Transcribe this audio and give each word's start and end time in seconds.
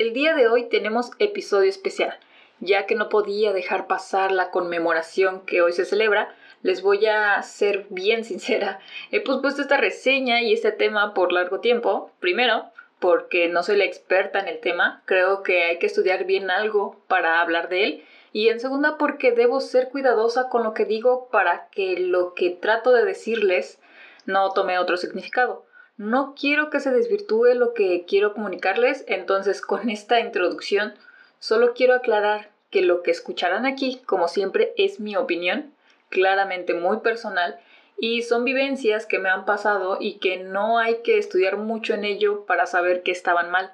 El 0.00 0.14
día 0.14 0.32
de 0.32 0.48
hoy 0.48 0.70
tenemos 0.70 1.10
episodio 1.18 1.68
especial. 1.68 2.18
Ya 2.58 2.86
que 2.86 2.94
no 2.94 3.10
podía 3.10 3.52
dejar 3.52 3.86
pasar 3.86 4.32
la 4.32 4.50
conmemoración 4.50 5.44
que 5.44 5.60
hoy 5.60 5.74
se 5.74 5.84
celebra, 5.84 6.34
les 6.62 6.80
voy 6.80 7.04
a 7.04 7.42
ser 7.42 7.84
bien 7.90 8.24
sincera. 8.24 8.80
He 9.10 9.20
pospuesto 9.20 9.60
esta 9.60 9.76
reseña 9.76 10.40
y 10.40 10.54
este 10.54 10.72
tema 10.72 11.12
por 11.12 11.34
largo 11.34 11.60
tiempo. 11.60 12.12
Primero, 12.18 12.70
porque 12.98 13.48
no 13.48 13.62
soy 13.62 13.76
la 13.76 13.84
experta 13.84 14.40
en 14.40 14.48
el 14.48 14.60
tema, 14.60 15.02
creo 15.04 15.42
que 15.42 15.64
hay 15.64 15.78
que 15.78 15.86
estudiar 15.86 16.24
bien 16.24 16.50
algo 16.50 17.04
para 17.06 17.42
hablar 17.42 17.68
de 17.68 17.84
él. 17.84 18.04
Y 18.32 18.48
en 18.48 18.58
segunda, 18.58 18.96
porque 18.96 19.32
debo 19.32 19.60
ser 19.60 19.90
cuidadosa 19.90 20.48
con 20.48 20.62
lo 20.62 20.72
que 20.72 20.86
digo 20.86 21.28
para 21.30 21.68
que 21.68 22.00
lo 22.00 22.32
que 22.32 22.48
trato 22.48 22.92
de 22.92 23.04
decirles 23.04 23.78
no 24.24 24.50
tome 24.52 24.78
otro 24.78 24.96
significado. 24.96 25.66
No 26.00 26.34
quiero 26.34 26.70
que 26.70 26.80
se 26.80 26.92
desvirtúe 26.92 27.52
lo 27.52 27.74
que 27.74 28.06
quiero 28.06 28.32
comunicarles, 28.32 29.04
entonces 29.06 29.60
con 29.66 29.90
esta 29.90 30.18
introducción 30.18 30.94
solo 31.40 31.74
quiero 31.74 31.92
aclarar 31.92 32.48
que 32.70 32.80
lo 32.80 33.02
que 33.02 33.10
escucharán 33.10 33.66
aquí, 33.66 34.00
como 34.06 34.26
siempre, 34.26 34.72
es 34.78 34.98
mi 34.98 35.14
opinión, 35.16 35.74
claramente 36.08 36.72
muy 36.72 37.00
personal, 37.00 37.60
y 37.98 38.22
son 38.22 38.44
vivencias 38.44 39.04
que 39.04 39.18
me 39.18 39.28
han 39.28 39.44
pasado 39.44 39.98
y 40.00 40.14
que 40.14 40.38
no 40.38 40.78
hay 40.78 41.02
que 41.02 41.18
estudiar 41.18 41.58
mucho 41.58 41.92
en 41.92 42.06
ello 42.06 42.46
para 42.46 42.64
saber 42.64 43.02
que 43.02 43.10
estaban 43.10 43.50
mal 43.50 43.70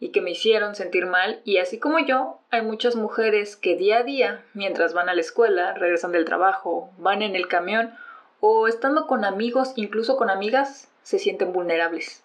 y 0.00 0.10
que 0.10 0.20
me 0.20 0.32
hicieron 0.32 0.74
sentir 0.74 1.06
mal 1.06 1.40
y 1.46 1.56
así 1.56 1.78
como 1.78 1.98
yo, 1.98 2.40
hay 2.50 2.60
muchas 2.60 2.94
mujeres 2.94 3.56
que 3.56 3.76
día 3.76 4.00
a 4.00 4.02
día, 4.02 4.44
mientras 4.52 4.92
van 4.92 5.08
a 5.08 5.14
la 5.14 5.22
escuela, 5.22 5.72
regresan 5.72 6.12
del 6.12 6.26
trabajo, 6.26 6.90
van 6.98 7.22
en 7.22 7.36
el 7.36 7.48
camión 7.48 7.94
o 8.40 8.68
estando 8.68 9.06
con 9.06 9.24
amigos, 9.24 9.72
incluso 9.76 10.18
con 10.18 10.28
amigas, 10.28 10.89
se 11.10 11.18
sienten 11.18 11.52
vulnerables. 11.52 12.22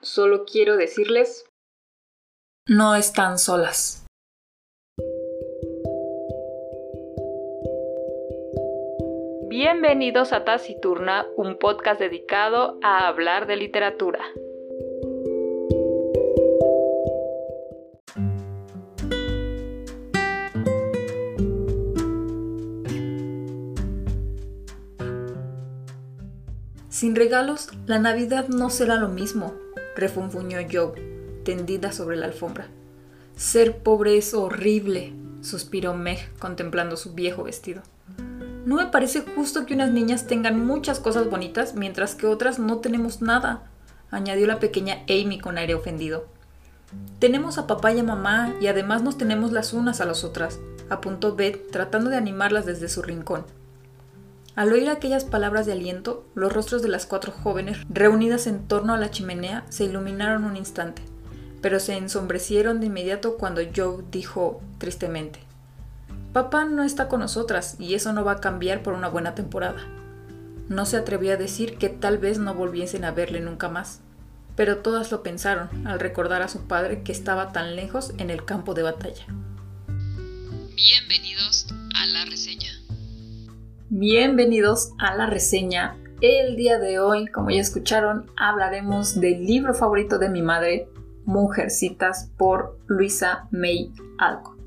Solo 0.00 0.44
quiero 0.44 0.76
decirles, 0.76 1.44
no 2.66 2.96
están 2.96 3.38
solas. 3.38 4.04
Bienvenidos 9.48 10.32
a 10.32 10.44
Taciturna, 10.44 11.28
un 11.36 11.60
podcast 11.60 12.00
dedicado 12.00 12.80
a 12.82 13.06
hablar 13.06 13.46
de 13.46 13.54
literatura. 13.54 14.24
Sin 26.98 27.14
regalos, 27.14 27.68
la 27.86 28.00
Navidad 28.00 28.48
no 28.48 28.70
será 28.70 28.96
lo 28.96 29.08
mismo, 29.08 29.54
refunfuñó 29.94 30.58
Job, 30.68 30.96
tendida 31.44 31.92
sobre 31.92 32.16
la 32.16 32.26
alfombra. 32.26 32.66
Ser 33.36 33.84
pobre 33.84 34.18
es 34.18 34.34
horrible, 34.34 35.12
suspiró 35.40 35.94
Meg 35.94 36.18
contemplando 36.40 36.96
su 36.96 37.14
viejo 37.14 37.44
vestido. 37.44 37.82
No 38.66 38.74
me 38.74 38.86
parece 38.86 39.20
justo 39.20 39.64
que 39.64 39.74
unas 39.74 39.92
niñas 39.92 40.26
tengan 40.26 40.66
muchas 40.66 40.98
cosas 40.98 41.30
bonitas 41.30 41.76
mientras 41.76 42.16
que 42.16 42.26
otras 42.26 42.58
no 42.58 42.78
tenemos 42.78 43.22
nada, 43.22 43.70
añadió 44.10 44.48
la 44.48 44.58
pequeña 44.58 45.04
Amy 45.08 45.38
con 45.38 45.56
aire 45.56 45.74
ofendido. 45.74 46.26
Tenemos 47.20 47.58
a 47.58 47.68
papá 47.68 47.92
y 47.92 48.00
a 48.00 48.02
mamá 48.02 48.56
y 48.60 48.66
además 48.66 49.04
nos 49.04 49.16
tenemos 49.16 49.52
las 49.52 49.72
unas 49.72 50.00
a 50.00 50.04
las 50.04 50.24
otras, 50.24 50.58
apuntó 50.90 51.36
Beth 51.36 51.70
tratando 51.70 52.10
de 52.10 52.16
animarlas 52.16 52.66
desde 52.66 52.88
su 52.88 53.02
rincón. 53.02 53.44
Al 54.58 54.72
oír 54.72 54.90
aquellas 54.90 55.24
palabras 55.24 55.66
de 55.66 55.72
aliento, 55.72 56.26
los 56.34 56.52
rostros 56.52 56.82
de 56.82 56.88
las 56.88 57.06
cuatro 57.06 57.30
jóvenes 57.30 57.78
reunidas 57.88 58.48
en 58.48 58.66
torno 58.66 58.92
a 58.92 58.96
la 58.98 59.08
chimenea 59.08 59.64
se 59.68 59.84
iluminaron 59.84 60.42
un 60.42 60.56
instante, 60.56 61.00
pero 61.62 61.78
se 61.78 61.96
ensombrecieron 61.96 62.80
de 62.80 62.86
inmediato 62.86 63.36
cuando 63.36 63.60
Joe 63.72 64.02
dijo 64.10 64.60
tristemente, 64.78 65.38
Papá 66.32 66.64
no 66.64 66.82
está 66.82 67.06
con 67.06 67.20
nosotras 67.20 67.76
y 67.78 67.94
eso 67.94 68.12
no 68.12 68.24
va 68.24 68.32
a 68.32 68.40
cambiar 68.40 68.82
por 68.82 68.94
una 68.94 69.06
buena 69.06 69.36
temporada. 69.36 69.78
No 70.68 70.86
se 70.86 70.96
atrevió 70.96 71.34
a 71.34 71.36
decir 71.36 71.78
que 71.78 71.88
tal 71.88 72.18
vez 72.18 72.40
no 72.40 72.52
volviesen 72.52 73.04
a 73.04 73.12
verle 73.12 73.38
nunca 73.38 73.68
más, 73.68 74.00
pero 74.56 74.78
todas 74.78 75.12
lo 75.12 75.22
pensaron 75.22 75.86
al 75.86 76.00
recordar 76.00 76.42
a 76.42 76.48
su 76.48 76.66
padre 76.66 77.04
que 77.04 77.12
estaba 77.12 77.52
tan 77.52 77.76
lejos 77.76 78.12
en 78.18 78.28
el 78.28 78.44
campo 78.44 78.74
de 78.74 78.82
batalla. 78.82 79.24
Bienvenidos 80.74 81.68
a 81.94 82.06
la 82.06 82.24
reseña. 82.24 82.87
Bienvenidos 83.90 84.92
a 84.98 85.16
la 85.16 85.24
reseña. 85.24 85.96
El 86.20 86.56
día 86.56 86.78
de 86.78 86.98
hoy, 86.98 87.26
como 87.26 87.48
ya 87.48 87.62
escucharon, 87.62 88.30
hablaremos 88.36 89.18
del 89.18 89.46
libro 89.46 89.72
favorito 89.72 90.18
de 90.18 90.28
mi 90.28 90.42
madre, 90.42 90.90
Mujercitas 91.24 92.30
por 92.36 92.78
Luisa 92.86 93.48
May 93.50 93.90
Alcott. 94.18 94.58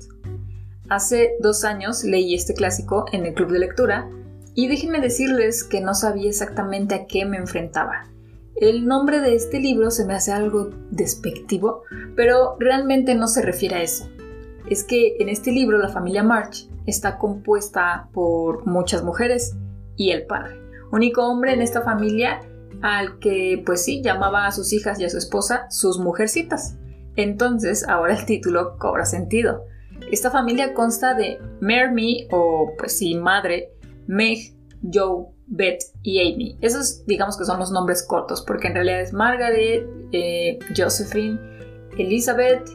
Hace 0.88 1.34
dos 1.38 1.62
años 1.62 2.02
leí 2.02 2.34
este 2.34 2.54
clásico 2.54 3.04
en 3.12 3.24
el 3.24 3.34
club 3.34 3.52
de 3.52 3.60
lectura 3.60 4.10
y 4.56 4.66
déjenme 4.66 5.00
decirles 5.00 5.62
que 5.62 5.80
no 5.80 5.94
sabía 5.94 6.28
exactamente 6.28 6.96
a 6.96 7.06
qué 7.06 7.24
me 7.24 7.36
enfrentaba. 7.36 8.08
El 8.56 8.86
nombre 8.86 9.20
de 9.20 9.36
este 9.36 9.60
libro 9.60 9.92
se 9.92 10.04
me 10.04 10.14
hace 10.14 10.32
algo 10.32 10.70
despectivo, 10.90 11.84
pero 12.16 12.56
realmente 12.58 13.14
no 13.14 13.28
se 13.28 13.42
refiere 13.42 13.76
a 13.76 13.82
eso. 13.82 14.10
Es 14.68 14.84
que 14.84 15.16
en 15.18 15.28
este 15.28 15.52
libro 15.52 15.78
la 15.78 15.88
familia 15.88 16.22
March 16.22 16.68
está 16.86 17.18
compuesta 17.18 18.08
por 18.12 18.66
muchas 18.66 19.02
mujeres 19.02 19.56
y 19.96 20.10
el 20.10 20.26
padre, 20.26 20.60
único 20.90 21.26
hombre 21.26 21.52
en 21.52 21.62
esta 21.62 21.82
familia 21.82 22.40
al 22.82 23.18
que 23.18 23.62
pues 23.64 23.84
sí 23.84 24.02
llamaba 24.02 24.46
a 24.46 24.52
sus 24.52 24.72
hijas 24.72 24.98
y 24.98 25.04
a 25.04 25.10
su 25.10 25.18
esposa 25.18 25.66
sus 25.70 25.98
mujercitas. 25.98 26.76
Entonces 27.16 27.86
ahora 27.88 28.14
el 28.14 28.26
título 28.26 28.76
cobra 28.78 29.04
sentido. 29.04 29.64
Esta 30.10 30.30
familia 30.30 30.74
consta 30.74 31.14
de 31.14 31.38
Mary 31.60 32.26
o 32.32 32.72
pues 32.76 32.98
sí 32.98 33.14
madre, 33.14 33.70
Meg, 34.06 34.54
Joe, 34.92 35.26
Beth 35.46 35.82
y 36.02 36.20
Amy. 36.20 36.58
Esos 36.60 37.06
digamos 37.06 37.36
que 37.36 37.44
son 37.44 37.60
los 37.60 37.70
nombres 37.70 38.02
cortos 38.02 38.42
porque 38.42 38.68
en 38.68 38.74
realidad 38.74 39.00
es 39.00 39.12
Margaret, 39.12 39.86
eh, 40.12 40.58
Josephine, 40.76 41.38
Elizabeth 41.96 42.68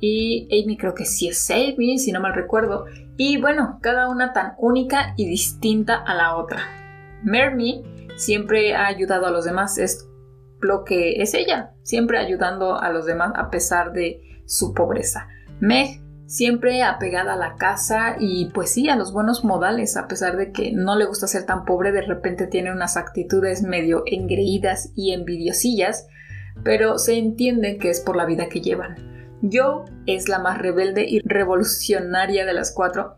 y 0.00 0.48
Amy 0.52 0.76
creo 0.76 0.94
que 0.94 1.04
sí 1.04 1.28
es 1.28 1.50
Amy, 1.50 1.98
si 1.98 2.12
no 2.12 2.20
mal 2.20 2.34
recuerdo. 2.34 2.86
Y 3.16 3.40
bueno, 3.40 3.78
cada 3.82 4.08
una 4.08 4.32
tan 4.32 4.54
única 4.58 5.14
y 5.16 5.26
distinta 5.26 5.96
a 5.96 6.14
la 6.14 6.36
otra. 6.36 6.60
Mermy 7.22 7.82
siempre 8.16 8.74
ha 8.74 8.86
ayudado 8.86 9.26
a 9.26 9.30
los 9.30 9.44
demás, 9.44 9.78
es 9.78 10.08
lo 10.60 10.84
que 10.84 11.22
es 11.22 11.34
ella, 11.34 11.72
siempre 11.82 12.18
ayudando 12.18 12.80
a 12.80 12.90
los 12.90 13.06
demás 13.06 13.32
a 13.36 13.50
pesar 13.50 13.92
de 13.92 14.20
su 14.46 14.72
pobreza. 14.74 15.28
Meg 15.60 16.00
siempre 16.26 16.82
apegada 16.82 17.34
a 17.34 17.38
la 17.38 17.54
casa 17.54 18.16
y 18.20 18.50
pues 18.50 18.70
sí, 18.70 18.88
a 18.88 18.96
los 18.96 19.12
buenos 19.12 19.44
modales, 19.44 19.96
a 19.96 20.06
pesar 20.06 20.36
de 20.36 20.52
que 20.52 20.72
no 20.72 20.96
le 20.96 21.06
gusta 21.06 21.26
ser 21.26 21.46
tan 21.46 21.64
pobre, 21.64 21.90
de 21.90 22.02
repente 22.02 22.46
tiene 22.46 22.70
unas 22.70 22.96
actitudes 22.96 23.62
medio 23.62 24.02
engreídas 24.06 24.92
y 24.94 25.12
envidiosillas, 25.12 26.06
pero 26.62 26.98
se 26.98 27.16
entiende 27.16 27.78
que 27.78 27.88
es 27.88 28.00
por 28.00 28.14
la 28.14 28.26
vida 28.26 28.48
que 28.48 28.60
llevan. 28.60 29.17
Joe 29.42 29.84
es 30.06 30.28
la 30.28 30.38
más 30.38 30.58
rebelde 30.58 31.06
y 31.08 31.20
revolucionaria 31.20 32.44
de 32.44 32.52
las 32.52 32.72
cuatro. 32.72 33.16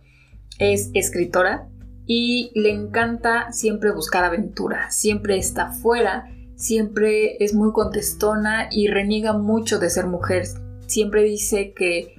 Es 0.59 0.91
escritora 0.95 1.69
y 2.07 2.51
le 2.55 2.71
encanta 2.71 3.53
siempre 3.53 3.93
buscar 3.93 4.25
aventura. 4.25 4.91
Siempre 4.91 5.37
está 5.37 5.73
fuera, 5.73 6.27
siempre 6.57 7.43
es 7.43 7.55
muy 7.55 7.73
contestona 7.73 8.69
y 8.71 8.89
reniega 8.89 9.33
mucho 9.33 9.79
de 9.79 9.91
ser 9.91 10.07
mujer. 10.07 10.47
Siempre 10.87 11.23
dice 11.23 11.73
que 11.73 12.15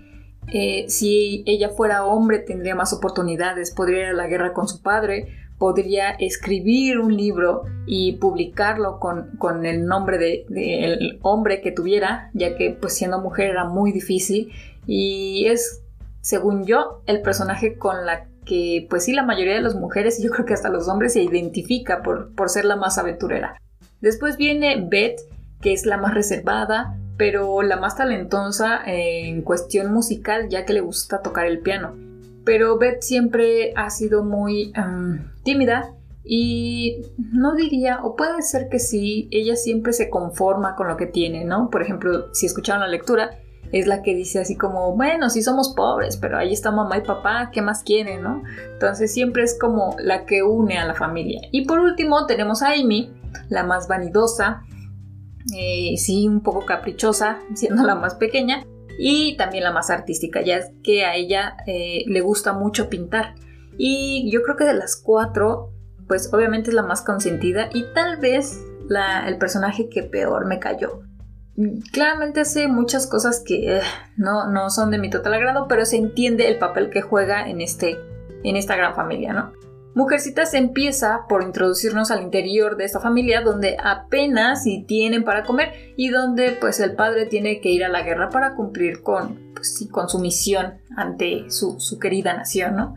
eh, 0.53 0.85
si 0.89 1.43
ella 1.45 1.69
fuera 1.69 2.05
hombre 2.05 2.39
tendría 2.39 2.75
más 2.75 2.93
oportunidades, 2.93 3.71
podría 3.71 3.99
ir 3.99 4.05
a 4.07 4.13
la 4.13 4.27
guerra 4.27 4.53
con 4.53 4.67
su 4.67 4.81
padre, 4.81 5.40
podría 5.61 6.09
escribir 6.09 6.97
un 6.97 7.15
libro 7.15 7.65
y 7.85 8.13
publicarlo 8.13 8.99
con, 8.99 9.63
el 9.63 9.85
nombre 9.85 10.17
del 10.17 10.45
de, 10.49 11.19
hombre 11.21 11.61
que 11.61 11.71
tuviera, 11.71 12.31
ya 12.33 12.55
que 12.57 12.71
pues 12.71 12.95
siendo 12.95 13.21
mujer 13.21 13.51
era 13.51 13.65
muy 13.65 13.91
difícil 13.91 14.51
y 14.87 15.45
es, 15.45 15.83
según 16.21 16.65
yo, 16.65 17.03
el 17.05 17.21
personaje 17.21 17.77
con 17.77 18.07
la 18.07 18.25
que 18.43 18.87
pues 18.89 19.05
sí 19.05 19.13
la 19.13 19.21
mayoría 19.21 19.53
de 19.53 19.61
las 19.61 19.75
mujeres 19.75 20.19
y 20.19 20.23
yo 20.23 20.31
creo 20.31 20.47
que 20.47 20.55
hasta 20.55 20.69
los 20.69 20.87
hombres 20.87 21.13
se 21.13 21.21
identifica 21.21 22.01
por, 22.01 22.33
por 22.33 22.49
ser 22.49 22.65
la 22.65 22.75
más 22.75 22.97
aventurera. 22.97 23.61
Después 24.01 24.37
viene 24.37 24.83
Beth, 24.89 25.21
que 25.61 25.73
es 25.73 25.85
la 25.85 25.97
más 25.97 26.15
reservada, 26.15 26.97
pero 27.17 27.61
la 27.61 27.75
más 27.75 27.97
talentosa 27.97 28.81
en 28.83 29.43
cuestión 29.43 29.93
musical, 29.93 30.49
ya 30.49 30.65
que 30.65 30.73
le 30.73 30.81
gusta 30.81 31.21
tocar 31.21 31.45
el 31.45 31.59
piano 31.59 32.10
pero 32.45 32.77
Beth 32.77 33.01
siempre 33.01 33.73
ha 33.75 33.89
sido 33.89 34.23
muy 34.23 34.73
tímida 35.43 35.93
y 36.23 37.01
no 37.17 37.55
diría, 37.55 37.99
o 38.03 38.15
puede 38.15 38.41
ser 38.41 38.69
que 38.69 38.79
sí, 38.79 39.27
ella 39.31 39.55
siempre 39.55 39.93
se 39.93 40.09
conforma 40.09 40.75
con 40.75 40.87
lo 40.87 40.97
que 40.97 41.07
tiene, 41.07 41.45
¿no? 41.45 41.69
Por 41.69 41.81
ejemplo, 41.81 42.33
si 42.33 42.45
escucharon 42.45 42.81
la 42.81 42.87
lectura, 42.87 43.31
es 43.71 43.87
la 43.87 44.01
que 44.01 44.13
dice 44.13 44.39
así 44.39 44.55
como, 44.55 44.95
bueno, 44.95 45.29
sí 45.29 45.41
somos 45.41 45.73
pobres, 45.75 46.17
pero 46.17 46.37
ahí 46.37 46.51
está 46.53 46.71
mamá 46.71 46.97
y 46.97 47.01
papá, 47.01 47.49
¿qué 47.51 47.61
más 47.61 47.83
quieren, 47.83 48.21
no? 48.21 48.43
Entonces 48.73 49.13
siempre 49.13 49.43
es 49.43 49.57
como 49.57 49.95
la 49.99 50.25
que 50.25 50.43
une 50.43 50.77
a 50.77 50.85
la 50.85 50.93
familia. 50.93 51.41
Y 51.51 51.65
por 51.65 51.79
último 51.79 52.25
tenemos 52.25 52.61
a 52.61 52.73
Amy, 52.73 53.11
la 53.49 53.63
más 53.63 53.87
vanidosa, 53.87 54.63
eh, 55.57 55.95
sí, 55.97 56.27
un 56.27 56.41
poco 56.41 56.65
caprichosa, 56.65 57.39
siendo 57.55 57.83
la 57.83 57.95
más 57.95 58.15
pequeña, 58.15 58.63
y 58.97 59.35
también 59.37 59.63
la 59.63 59.71
más 59.71 59.89
artística, 59.89 60.41
ya 60.41 60.61
que 60.83 61.05
a 61.05 61.15
ella 61.15 61.57
eh, 61.67 62.03
le 62.07 62.21
gusta 62.21 62.53
mucho 62.53 62.89
pintar. 62.89 63.35
Y 63.77 64.29
yo 64.31 64.43
creo 64.43 64.57
que 64.57 64.65
de 64.65 64.73
las 64.73 64.95
cuatro, 64.95 65.71
pues 66.07 66.33
obviamente 66.33 66.69
es 66.69 66.75
la 66.75 66.83
más 66.83 67.01
consentida 67.01 67.69
y 67.73 67.85
tal 67.93 68.17
vez 68.17 68.59
el 69.25 69.37
personaje 69.37 69.89
que 69.89 70.03
peor 70.03 70.45
me 70.45 70.59
cayó. 70.59 71.01
Claramente 71.91 72.41
hace 72.41 72.67
muchas 72.67 73.07
cosas 73.07 73.43
que 73.45 73.77
eh, 73.77 73.81
no, 74.17 74.49
no 74.51 74.69
son 74.69 74.91
de 74.91 74.97
mi 74.97 75.09
total 75.09 75.35
agrado, 75.35 75.67
pero 75.67 75.85
se 75.85 75.97
entiende 75.97 76.47
el 76.47 76.57
papel 76.57 76.89
que 76.89 77.01
juega 77.01 77.47
en, 77.47 77.61
este, 77.61 77.97
en 78.43 78.55
esta 78.55 78.75
gran 78.75 78.95
familia, 78.95 79.33
¿no? 79.33 79.53
Mujercitas 79.93 80.53
empieza 80.53 81.25
por 81.27 81.43
introducirnos 81.43 82.11
al 82.11 82.21
interior 82.21 82.77
de 82.77 82.85
esta 82.85 83.01
familia 83.01 83.41
donde 83.41 83.75
apenas 83.83 84.63
si 84.63 84.83
tienen 84.83 85.25
para 85.25 85.43
comer 85.43 85.93
y 85.97 86.09
donde 86.09 86.51
pues 86.51 86.79
el 86.79 86.95
padre 86.95 87.25
tiene 87.25 87.59
que 87.59 87.69
ir 87.69 87.83
a 87.83 87.89
la 87.89 88.01
guerra 88.01 88.29
para 88.29 88.55
cumplir 88.55 89.01
con, 89.01 89.51
pues, 89.53 89.85
su 90.07 90.19
misión 90.19 90.75
ante 90.95 91.49
su, 91.49 91.77
querida 91.99 92.33
nación. 92.33 92.95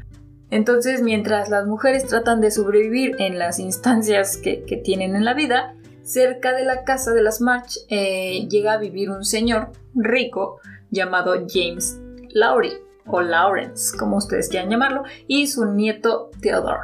Entonces 0.51 1.03
mientras 1.03 1.49
las 1.49 1.67
mujeres 1.67 2.07
tratan 2.07 2.41
de 2.41 2.53
sobrevivir 2.53 3.17
en 3.19 3.41
las 3.41 3.59
instancias 3.59 4.37
que, 4.37 4.81
tienen 4.85 5.17
en 5.17 5.25
la 5.25 5.35
vida, 5.35 5.75
cerca 6.05 6.53
de 6.53 6.65
la 6.65 6.85
casa 6.85 7.13
de 7.13 7.23
las 7.23 7.41
March 7.41 7.81
eh, 7.89 8.47
llega 8.49 8.75
a 8.75 8.79
vivir 8.79 9.11
un 9.11 9.25
señor 9.25 9.73
rico 9.95 10.61
llamado 10.91 11.35
James 11.49 11.99
Lowry 12.35 12.85
o 13.07 13.21
Lawrence, 13.21 13.97
como 13.97 14.17
ustedes 14.17 14.49
quieran 14.49 14.71
llamarlo, 14.71 15.05
y 15.27 15.47
su 15.47 15.67
nieto 15.67 16.31
Theodore, 16.41 16.81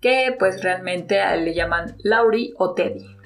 que 0.00 0.34
pues 0.38 0.62
realmente 0.62 1.18
le 1.36 1.54
llaman 1.54 1.96
Laurie 2.02 2.54
o 2.58 2.74
Teddy. 2.74 3.18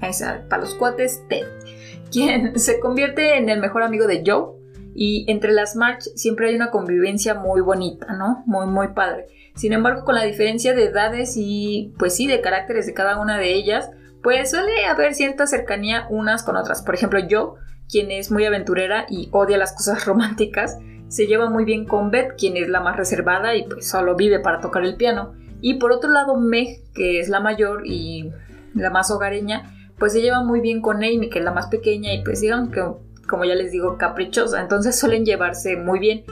Para 0.00 0.58
los 0.58 0.74
cuates, 0.74 1.22
Ted, 1.28 1.46
quien 2.12 2.58
se 2.58 2.80
convierte 2.80 3.36
en 3.36 3.48
el 3.48 3.60
mejor 3.60 3.82
amigo 3.82 4.06
de 4.06 4.22
Joe. 4.24 4.54
Y 4.98 5.30
entre 5.30 5.52
las 5.52 5.76
March 5.76 6.04
siempre 6.14 6.48
hay 6.48 6.54
una 6.54 6.70
convivencia 6.70 7.34
muy 7.34 7.60
bonita, 7.60 8.14
¿no? 8.14 8.42
Muy, 8.46 8.66
muy 8.66 8.88
padre. 8.88 9.26
Sin 9.54 9.74
embargo, 9.74 10.06
con 10.06 10.14
la 10.14 10.24
diferencia 10.24 10.72
de 10.72 10.84
edades 10.84 11.34
y, 11.36 11.92
pues 11.98 12.16
sí, 12.16 12.26
de 12.26 12.40
caracteres 12.40 12.86
de 12.86 12.94
cada 12.94 13.20
una 13.20 13.36
de 13.36 13.52
ellas, 13.52 13.90
pues 14.22 14.50
suele 14.50 14.86
haber 14.86 15.14
cierta 15.14 15.46
cercanía 15.46 16.06
unas 16.08 16.42
con 16.42 16.56
otras. 16.56 16.82
Por 16.82 16.94
ejemplo, 16.94 17.20
Joe, 17.28 17.60
quien 17.90 18.10
es 18.10 18.30
muy 18.30 18.46
aventurera 18.46 19.04
y 19.10 19.28
odia 19.32 19.58
las 19.58 19.74
cosas 19.74 20.04
románticas, 20.06 20.78
se 21.08 21.26
lleva 21.26 21.48
muy 21.48 21.64
bien 21.64 21.84
con 21.84 22.10
Beth, 22.10 22.34
quien 22.36 22.56
es 22.56 22.68
la 22.68 22.80
más 22.80 22.96
reservada 22.96 23.54
y 23.54 23.64
pues 23.64 23.88
solo 23.88 24.16
vive 24.16 24.40
para 24.40 24.60
tocar 24.60 24.84
el 24.84 24.96
piano. 24.96 25.34
Y 25.60 25.74
por 25.74 25.92
otro 25.92 26.10
lado, 26.10 26.36
Meg, 26.36 26.82
que 26.94 27.20
es 27.20 27.28
la 27.28 27.40
mayor 27.40 27.82
y 27.86 28.32
la 28.74 28.90
más 28.90 29.10
hogareña, 29.10 29.72
pues 29.98 30.12
se 30.12 30.20
lleva 30.20 30.42
muy 30.42 30.60
bien 30.60 30.82
con 30.82 30.96
Amy, 30.96 31.30
que 31.30 31.38
es 31.38 31.44
la 31.44 31.52
más 31.52 31.68
pequeña 31.68 32.12
y 32.12 32.22
pues 32.22 32.40
digamos 32.40 32.70
que, 32.70 32.84
como 33.26 33.44
ya 33.44 33.54
les 33.54 33.72
digo, 33.72 33.96
caprichosa. 33.96 34.60
Entonces 34.60 34.98
suelen 34.98 35.24
llevarse 35.24 35.76
muy 35.76 35.98
bien. 35.98 36.24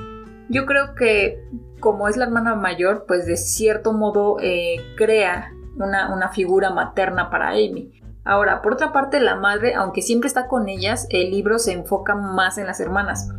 Yo 0.49 0.67
creo 0.67 0.95
que 0.95 1.43
como 1.81 2.09
es 2.09 2.17
la 2.17 2.25
hermana 2.25 2.55
mayor, 2.55 3.05
pues 3.07 3.27
de 3.27 3.37
cierto 3.37 3.93
modo 3.93 4.37
eh, 4.41 4.77
crea 4.97 5.53
una, 5.77 6.15
una 6.15 6.29
figura 6.29 6.71
materna 6.71 7.31
para 7.31 7.51
Amy. 7.51 7.93
Ahora, 8.25 8.63
por 8.63 8.73
otra 8.73 8.93
parte, 8.93 9.21
la 9.21 9.37
madre, 9.37 9.75
aunque 9.75 10.01
siempre 10.01 10.29
está 10.29 10.49
con 10.49 10.69
ellas, 10.69 11.07
el 11.11 11.31
libro 11.31 11.59
se 11.59 11.73
enfoca 11.73 12.15
más 12.15 12.57
en 12.57 12.67
las 12.67 12.81
hermanas 12.81 13.31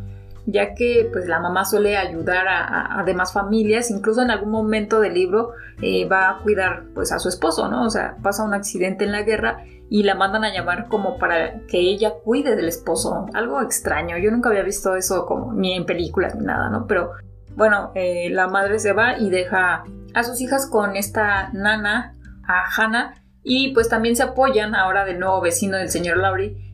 ya 0.46 0.74
que 0.74 1.08
pues 1.12 1.26
la 1.26 1.40
mamá 1.40 1.64
suele 1.64 1.96
ayudar 1.96 2.46
a, 2.48 3.02
demás 3.04 3.32
familias, 3.32 3.90
incluso 3.90 4.22
en 4.22 4.30
algún 4.30 4.50
momento 4.50 5.00
del 5.00 5.14
libro 5.14 5.52
eh, 5.82 6.06
va 6.08 6.30
a 6.30 6.38
cuidar 6.38 6.84
pues 6.94 7.12
a 7.12 7.18
su 7.18 7.28
esposo, 7.28 7.68
¿no? 7.68 7.84
O 7.84 7.90
sea, 7.90 8.16
pasa 8.22 8.44
un 8.44 8.54
accidente 8.54 9.04
en 9.04 9.12
la 9.12 9.22
guerra 9.22 9.64
y 9.90 10.04
la 10.04 10.14
mandan 10.14 10.44
a 10.44 10.52
llamar 10.52 10.88
como 10.88 11.18
para 11.18 11.60
que 11.66 11.78
ella 11.78 12.14
cuide 12.24 12.56
del 12.56 12.68
esposo, 12.68 13.26
algo 13.34 13.60
extraño, 13.60 14.18
yo 14.18 14.30
nunca 14.30 14.48
había 14.48 14.62
visto 14.62 14.96
eso 14.96 15.26
como 15.26 15.52
ni 15.52 15.74
en 15.74 15.84
películas 15.84 16.34
ni 16.36 16.44
nada, 16.44 16.70
¿no? 16.70 16.86
Pero 16.86 17.12
bueno, 17.56 17.92
eh, 17.94 18.28
la 18.30 18.48
madre 18.48 18.78
se 18.78 18.92
va 18.92 19.18
y 19.18 19.30
deja 19.30 19.84
a 20.14 20.22
sus 20.24 20.40
hijas 20.40 20.66
con 20.66 20.96
esta 20.96 21.50
nana, 21.52 22.14
a 22.46 22.64
Hannah, 22.76 23.22
y 23.42 23.72
pues 23.74 23.88
también 23.88 24.16
se 24.16 24.24
apoyan 24.24 24.74
ahora 24.74 25.04
del 25.04 25.20
nuevo 25.20 25.40
vecino 25.40 25.76
del 25.76 25.90
señor 25.90 26.16
Laurie 26.18 26.65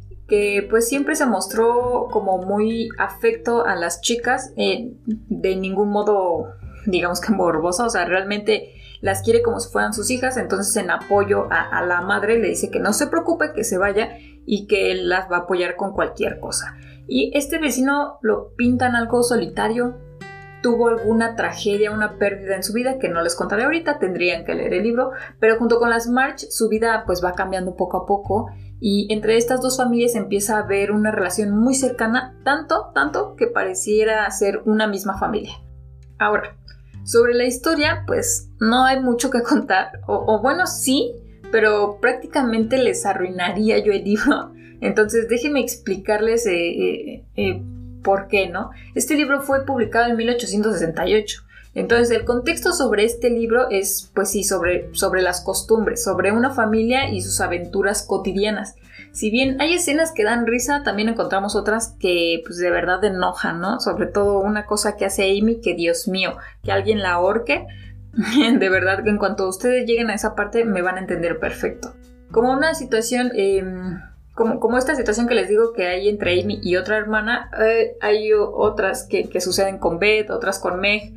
pues 0.70 0.88
siempre 0.88 1.14
se 1.14 1.26
mostró 1.26 2.08
como 2.10 2.38
muy 2.38 2.88
afecto 2.98 3.66
a 3.66 3.76
las 3.76 4.00
chicas, 4.00 4.52
eh, 4.56 4.92
de 5.04 5.56
ningún 5.56 5.90
modo 5.90 6.46
digamos 6.86 7.20
que 7.20 7.32
morbosa, 7.32 7.86
o 7.86 7.90
sea, 7.90 8.04
realmente 8.04 8.74
las 9.00 9.22
quiere 9.22 9.42
como 9.42 9.60
si 9.60 9.70
fueran 9.70 9.92
sus 9.92 10.10
hijas, 10.10 10.36
entonces 10.36 10.76
en 10.76 10.90
apoyo 10.90 11.48
a, 11.50 11.84
la 11.84 12.00
madre 12.02 12.38
le 12.38 12.48
dice 12.48 12.70
que 12.70 12.78
no 12.78 12.92
se 12.92 13.08
preocupe, 13.08 13.52
que 13.52 13.64
se 13.64 13.78
vaya 13.78 14.16
y 14.46 14.66
que 14.66 14.90
él 14.90 15.08
las 15.08 15.30
va 15.30 15.38
a 15.38 15.40
apoyar 15.40 15.76
con 15.76 15.92
cualquier 15.92 16.40
cosa. 16.40 16.76
Y 17.06 17.30
este 17.36 17.58
vecino 17.58 18.18
lo 18.22 18.54
pintan 18.54 18.94
algo 18.94 19.22
solitario, 19.22 19.98
tuvo 20.62 20.88
alguna 20.88 21.34
tragedia, 21.34 21.90
una 21.90 22.16
pérdida 22.18 22.54
en 22.54 22.62
su 22.62 22.72
vida 22.72 22.98
que 22.98 23.08
no 23.08 23.22
les 23.22 23.34
contaré 23.34 23.64
ahorita, 23.64 23.98
tendrían 23.98 24.44
que 24.44 24.54
leer 24.54 24.74
el 24.74 24.84
libro, 24.84 25.10
pero 25.40 25.58
junto 25.58 25.78
con 25.80 25.90
las 25.90 26.06
March 26.06 26.46
su 26.50 26.68
vida 26.68 27.02
pues 27.04 27.22
va 27.24 27.32
cambiando 27.32 27.74
poco 27.74 27.98
a 27.98 28.06
poco 28.06 28.50
y 28.84 29.06
entre 29.12 29.36
estas 29.36 29.60
dos 29.60 29.76
familias 29.76 30.16
empieza 30.16 30.56
a 30.56 30.64
haber 30.64 30.90
una 30.90 31.12
relación 31.12 31.56
muy 31.56 31.76
cercana, 31.76 32.36
tanto, 32.42 32.90
tanto 32.92 33.36
que 33.36 33.46
pareciera 33.46 34.28
ser 34.32 34.60
una 34.64 34.88
misma 34.88 35.16
familia. 35.16 35.52
Ahora, 36.18 36.56
sobre 37.04 37.34
la 37.34 37.44
historia, 37.44 38.02
pues 38.08 38.50
no 38.58 38.84
hay 38.84 38.98
mucho 38.98 39.30
que 39.30 39.42
contar, 39.42 40.00
o, 40.08 40.42
bueno, 40.42 40.66
sí, 40.66 41.12
pero 41.52 41.98
prácticamente 42.00 42.76
les 42.76 43.06
arruinaría 43.06 43.78
yo 43.78 43.92
el 43.92 44.02
libro. 44.02 44.52
Entonces 44.80 45.28
déjenme 45.28 45.60
explicarles 45.60 46.44
eh, 46.46 46.70
eh, 46.70 47.24
eh, 47.36 47.62
por 48.02 48.26
qué, 48.26 48.48
¿no? 48.48 48.70
Este 48.96 49.14
libro 49.14 49.42
fue 49.42 49.64
publicado 49.64 50.10
en 50.10 50.16
1868 50.16 51.42
entonces, 51.74 52.10
el 52.10 52.24
contexto 52.24 52.72
sobre 52.72 53.04
este 53.04 53.30
libro 53.30 53.70
es, 53.70 54.10
pues 54.14 54.30
sí, 54.30 54.44
sobre, 54.44 54.94
sobre 54.94 55.22
las 55.22 55.40
costumbres, 55.40 56.04
sobre 56.04 56.30
una 56.30 56.50
familia 56.50 57.08
y 57.08 57.22
sus 57.22 57.40
aventuras 57.40 58.02
cotidianas. 58.02 58.76
Si 59.12 59.30
bien 59.30 59.60
hay 59.60 59.74
escenas 59.74 60.12
que 60.12 60.24
dan 60.24 60.46
risa, 60.46 60.82
también 60.82 61.08
encontramos 61.08 61.56
otras 61.56 61.96
que, 61.98 62.42
pues, 62.44 62.58
de 62.58 62.70
verdad 62.70 63.02
enojan, 63.04 63.60
¿no? 63.60 63.80
Sobre 63.80 64.06
todo 64.06 64.40
una 64.40 64.66
cosa 64.66 64.96
que 64.96 65.06
hace 65.06 65.24
Amy, 65.38 65.60
que 65.60 65.74
Dios 65.74 66.08
mío, 66.08 66.36
que 66.62 66.72
alguien 66.72 67.00
la 67.00 67.12
ahorque. 67.12 67.66
de 68.58 68.68
verdad 68.68 69.02
que 69.02 69.08
en 69.08 69.16
cuanto 69.16 69.48
ustedes 69.48 69.86
lleguen 69.86 70.10
a 70.10 70.14
esa 70.14 70.34
parte, 70.34 70.66
me 70.66 70.82
van 70.82 70.96
a 70.96 71.00
entender 71.00 71.38
perfecto. 71.38 71.94
Como 72.30 72.52
una 72.52 72.74
situación... 72.74 73.32
Em, 73.34 73.98
como, 74.34 74.60
como, 74.60 74.78
esta 74.78 74.94
situación 74.94 75.28
que 75.28 75.34
les 75.34 75.50
digo 75.50 75.74
que 75.74 75.86
hay 75.86 76.08
entre 76.08 76.40
Amy 76.40 76.58
y 76.62 76.76
otra 76.76 76.96
hermana, 76.96 77.50
eh, 77.62 77.98
hay 78.00 78.32
otras 78.32 79.06
que, 79.06 79.28
que, 79.28 79.42
suceden 79.42 79.76
con 79.76 79.98
Beth, 79.98 80.30
otras 80.30 80.58
con 80.58 80.80
Meg, 80.80 81.12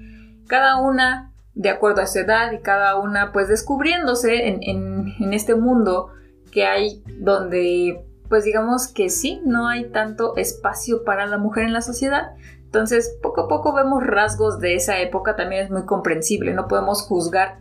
cada 0.48 0.78
una 0.78 1.34
de 1.54 1.70
acuerdo 1.70 2.02
a 2.02 2.08
su 2.08 2.20
edad 2.20 2.52
y 2.52 2.60
cada 2.60 3.00
una 3.00 3.32
pues 3.32 3.48
descubriéndose 3.48 4.48
en, 4.48 5.34
este 5.34 5.56
mundo 5.56 6.10
que 6.52 6.66
hay 6.66 7.04
donde 7.20 8.06
pues 8.30 8.44
digamos 8.44 8.88
que 8.88 9.10
sí, 9.10 9.42
no 9.46 9.68
hay 9.68 9.92
tanto 9.92 10.36
espacio 10.36 11.04
para 11.04 11.28
la 11.28 11.38
mujer 11.38 11.66
en 11.66 11.74
la 11.74 11.82
sociedad. 11.82 12.32
Entonces 12.64 13.18
poco 13.22 13.42
a 13.42 13.48
poco 13.48 13.74
vemos 13.74 14.06
rasgos 14.06 14.60
de 14.60 14.75
esa 14.75 15.00
época, 15.00 15.36
también 15.36 15.64
es 15.64 15.72
muy 15.72 15.86
comprensible, 15.86 16.54
no 16.54 16.68
podemos 16.68 17.04
juzgar. 17.04 17.60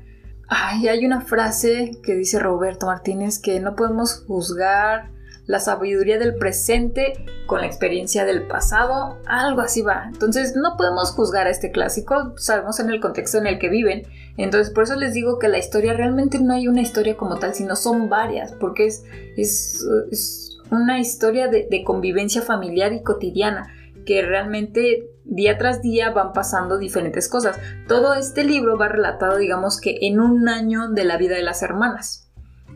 Ay, 0.48 0.88
hay 0.88 1.04
una 1.06 1.20
frase 1.20 1.92
que 2.02 2.14
dice 2.14 2.38
Roberto 2.38 2.86
Martínez 2.86 3.38
que 3.38 3.60
no 3.60 3.76
podemos 3.76 4.24
juzgar 4.26 5.10
la 5.46 5.60
sabiduría 5.60 6.18
del 6.18 6.36
presente 6.36 7.12
con 7.46 7.60
la 7.60 7.66
experiencia 7.66 8.24
del 8.24 8.46
pasado, 8.46 9.18
algo 9.26 9.60
así 9.60 9.82
va. 9.82 10.08
Entonces 10.12 10.54
no 10.56 10.76
podemos 10.76 11.12
juzgar 11.12 11.46
a 11.46 11.50
este 11.50 11.70
clásico, 11.70 12.34
sabemos 12.36 12.80
en 12.80 12.90
el 12.90 13.00
contexto 13.00 13.38
en 13.38 13.46
el 13.46 13.58
que 13.58 13.68
viven. 13.68 14.02
Entonces 14.36 14.72
por 14.72 14.84
eso 14.84 14.96
les 14.96 15.12
digo 15.12 15.38
que 15.38 15.48
la 15.48 15.58
historia 15.58 15.92
realmente 15.92 16.38
no 16.40 16.54
hay 16.54 16.68
una 16.68 16.80
historia 16.80 17.16
como 17.16 17.38
tal, 17.38 17.54
sino 17.54 17.76
son 17.76 18.08
varias, 18.08 18.52
porque 18.52 18.86
es, 18.86 19.04
es, 19.36 20.50
una 20.70 20.98
historia 20.98 21.46
de, 21.48 21.68
de 21.70 21.84
convivencia 21.84 22.40
familiar 22.40 22.92
y 22.94 23.02
cotidiana 23.02 23.68
que 24.06 24.22
realmente 24.22 25.10
día 25.24 25.58
tras 25.58 25.82
día 25.82 26.10
van 26.10 26.32
pasando 26.32 26.78
diferentes 26.78 27.28
cosas. 27.28 27.58
Todo 27.86 28.14
este 28.14 28.44
libro 28.44 28.78
va 28.78 28.88
relatado, 28.88 29.36
digamos 29.36 29.80
que 29.80 29.98
en 30.02 30.20
un 30.20 30.48
año 30.48 30.88
de 30.88 31.04
la 31.04 31.16
vida 31.16 31.36
de 31.36 31.42
las 31.42 31.62
hermanas, 31.62 32.30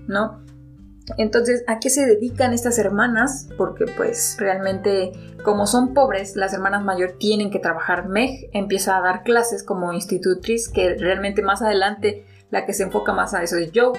¿no? 0.06 0.42
Entonces, 1.16 1.64
¿a 1.66 1.78
qué 1.80 1.90
se 1.90 2.06
dedican 2.06 2.52
estas 2.52 2.78
hermanas? 2.78 3.48
Porque 3.56 3.86
pues 3.96 4.36
realmente 4.38 5.12
como 5.42 5.66
son 5.66 5.94
pobres, 5.94 6.36
las 6.36 6.52
hermanas 6.52 6.84
mayor 6.84 7.12
tienen 7.18 7.50
que 7.50 7.58
trabajar. 7.58 8.08
Meg 8.08 8.50
empieza 8.52 8.96
a 8.96 9.00
dar 9.00 9.22
clases 9.22 9.62
como 9.62 9.92
institutriz, 9.92 10.68
que 10.68 10.94
realmente 10.94 11.42
más 11.42 11.62
adelante 11.62 12.26
la 12.50 12.66
que 12.66 12.72
se 12.72 12.84
enfoca 12.84 13.12
más 13.12 13.34
a 13.34 13.42
eso 13.42 13.56
es 13.56 13.70
Joe, 13.74 13.98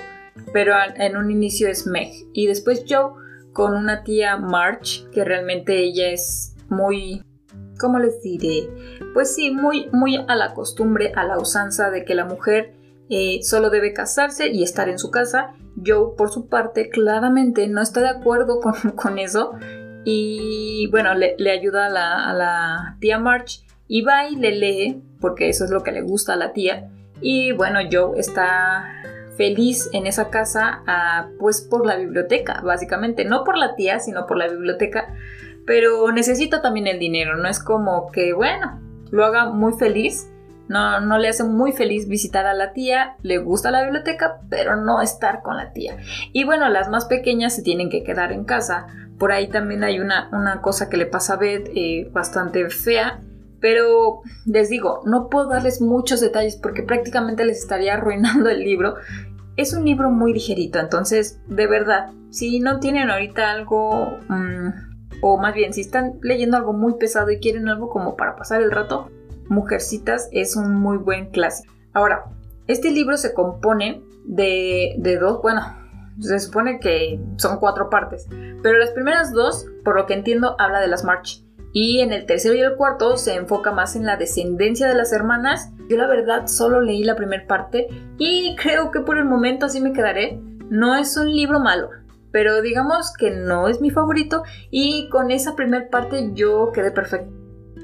pero 0.54 0.74
en 0.96 1.18
un 1.18 1.32
inicio 1.32 1.70
es 1.70 1.88
Meg. 1.88 2.12
Y 2.34 2.48
después 2.48 2.86
Joe 2.88 3.14
con 3.54 3.76
una 3.76 4.04
tía 4.04 4.38
March, 4.38 5.10
que 5.12 5.24
realmente 5.24 5.78
ella 5.80 6.10
es 6.12 6.56
muy... 6.70 7.24
¿Cómo 7.80 7.98
les 7.98 8.22
diré? 8.22 8.70
Pues 9.14 9.34
sí, 9.34 9.52
muy, 9.52 9.90
muy 9.94 10.18
a 10.28 10.36
la 10.36 10.54
costumbre, 10.54 11.14
a 11.16 11.24
la 11.24 11.40
usanza 11.40 11.90
de 11.90 12.04
que 12.04 12.14
la 12.14 12.26
mujer 12.26 12.74
eh, 13.10 13.40
solo 13.42 13.70
debe 13.70 13.94
casarse 13.94 14.50
y 14.50 14.64
estar 14.64 14.90
en 14.90 15.00
su 15.00 15.12
casa 15.12 15.56
Joe, 15.86 16.16
por 16.18 16.30
su 16.32 16.48
parte, 16.48 16.90
claramente 16.90 17.68
no 17.68 17.82
está 17.82 18.02
de 18.02 18.10
acuerdo 18.10 18.60
con, 18.60 19.20
eso 19.20 19.54
y 20.06 20.88
bueno, 20.92 21.14
le, 21.14 21.52
ayuda 21.52 21.88
a 21.88 21.90
la, 21.90 22.30
a 22.30 22.34
la, 22.34 22.98
tía 23.00 23.20
March 23.20 23.66
y 23.88 24.02
va 24.02 24.28
y 24.28 24.36
le 24.36 24.52
lee, 24.52 25.04
porque 25.20 25.50
eso 25.50 25.66
es 25.66 25.72
lo 25.72 25.84
que 25.84 25.92
le 25.92 26.02
gusta 26.02 26.34
a 26.34 26.38
la 26.38 26.54
tía. 26.54 26.90
Y 27.22 27.52
bueno, 27.52 27.80
Joe 27.92 28.18
está 28.20 28.86
feliz 29.40 29.90
en 29.94 30.06
esa 30.06 30.30
casa 30.30 30.84
ah, 30.86 31.30
pues 31.40 31.62
por 31.62 31.86
la 31.86 31.96
biblioteca, 31.96 32.62
básicamente, 32.62 33.24
no 33.24 33.46
por 33.46 33.58
la 33.58 33.76
tía, 33.76 34.00
sino 34.00 34.28
por 34.28 34.38
la 34.38 34.50
biblioteca, 34.50 35.14
pero 35.66 36.12
necesita 36.12 36.62
también 36.62 36.88
el 36.88 37.00
dinero, 37.00 37.38
no 37.38 37.48
es 37.48 37.64
como 37.64 38.12
que, 38.12 38.34
bueno, 38.34 38.82
lo 39.12 39.24
haga 39.24 39.50
muy 39.50 39.74
feliz, 39.74 40.30
no, 40.70 41.02
no 41.02 41.18
le 41.18 41.28
hace 41.28 41.44
muy 41.44 41.72
feliz 41.72 42.08
visitar 42.08 42.46
a 42.46 42.54
la 42.54 42.74
tía, 42.74 43.16
le 43.24 43.40
gusta 43.40 43.72
la 43.72 43.84
biblioteca, 43.84 44.42
pero 44.50 44.76
no 44.76 45.02
estar 45.02 45.42
con 45.42 45.58
la 45.58 45.74
tía. 45.74 45.98
Y 46.32 46.44
bueno, 46.44 46.70
las 46.70 46.90
más 46.90 47.06
pequeñas 47.06 47.56
se 47.56 47.64
tienen 47.64 47.90
que 47.90 48.04
quedar 48.04 48.32
en 48.32 48.46
casa. 48.46 48.86
Por 49.18 49.32
ahí 49.32 49.50
también 49.50 49.84
hay 49.84 50.00
una, 50.00 50.30
una 50.32 50.62
cosa 50.62 50.88
que 50.88 50.98
le 50.98 51.08
pasa 51.08 51.34
a 51.34 51.38
Beth 51.38 51.72
eh, 51.74 52.08
bastante 52.14 52.70
fea, 52.70 53.20
pero 53.60 54.22
les 54.46 54.70
digo, 54.70 55.02
no 55.06 55.28
puedo 55.28 55.50
darles 55.50 55.82
muchos 55.82 56.22
detalles 56.22 56.56
porque 56.56 56.84
prácticamente 56.84 57.46
les 57.46 57.58
estaría 57.58 57.94
arruinando 57.96 58.48
el 58.48 58.64
libro. 58.64 58.94
Es 59.58 59.74
un 59.74 59.84
libro 59.84 60.12
muy 60.12 60.34
ligerito, 60.34 60.80
entonces, 60.80 61.42
de 61.48 61.66
verdad, 61.66 62.12
si 62.30 62.60
no 62.60 62.80
tienen 62.80 63.10
ahorita 63.10 63.52
algo, 63.52 64.20
mm, 64.30 64.70
o 65.22 65.38
más 65.40 65.56
bien, 65.56 65.74
si 65.74 65.82
están 65.82 66.20
leyendo 66.22 66.58
algo 66.58 66.74
muy 66.74 66.94
pesado 66.94 67.32
y 67.32 67.40
quieren 67.40 67.68
algo 67.68 67.90
como 67.90 68.16
para 68.16 68.36
pasar 68.36 68.62
el 68.62 68.72
rato, 68.72 69.10
Mujercitas 69.50 70.30
es 70.32 70.56
un 70.56 70.76
muy 70.76 70.98
buen 70.98 71.32
clásico. 71.32 71.74
Ahora, 71.94 72.26
este 72.68 72.92
libro 72.92 73.18
se 73.18 73.34
compone 73.34 74.04
de, 74.26 74.96
de 74.98 75.18
dos, 75.18 75.42
bueno, 75.42 75.62
se 76.20 76.40
supone 76.40 76.80
que 76.80 77.20
son 77.38 77.60
cuatro 77.60 77.90
partes, 77.90 78.28
pero 78.62 78.78
las 78.78 78.92
primeras 78.92 79.34
dos, 79.34 79.66
por 79.84 79.96
lo 79.96 80.06
que 80.06 80.14
entiendo, 80.14 80.56
habla 80.60 80.80
de 80.80 80.88
las 80.88 81.04
March. 81.04 81.44
Y 81.72 82.02
en 82.02 82.14
el 82.14 82.26
tercero 82.26 82.56
y 82.56 82.62
el 82.62 82.76
cuarto 82.76 83.16
se 83.18 83.36
enfoca 83.36 83.72
más 83.72 83.96
en 83.96 84.06
la 84.06 84.18
descendencia 84.18 84.88
de 84.88 84.96
las 84.96 85.14
hermanas. 85.14 85.72
Yo 85.88 85.98
la 85.98 86.08
verdad 86.08 86.48
solo 86.48 86.82
leí 86.82 87.04
la 87.04 87.16
primera 87.16 87.46
parte 87.46 87.88
y 88.18 88.56
creo 88.56 88.90
que 88.92 89.02
por 89.02 89.18
el 89.18 89.26
momento 89.26 89.68
así 89.68 89.80
me 89.80 89.94
quedaré. 89.94 90.40
No 90.70 90.96
es 90.96 91.16
un 91.16 91.32
libro 91.32 91.60
malo, 91.60 91.90
pero 92.32 92.62
digamos 92.62 93.14
que 93.14 93.32
no 93.32 93.68
es 93.68 93.82
mi 93.82 93.92
favorito 93.92 94.44
y 94.72 95.10
con 95.10 95.30
esa 95.32 95.56
primera 95.56 95.90
parte 95.90 96.32
yo 96.34 96.72
quedé 96.74 96.92
perfecto. 96.92 97.39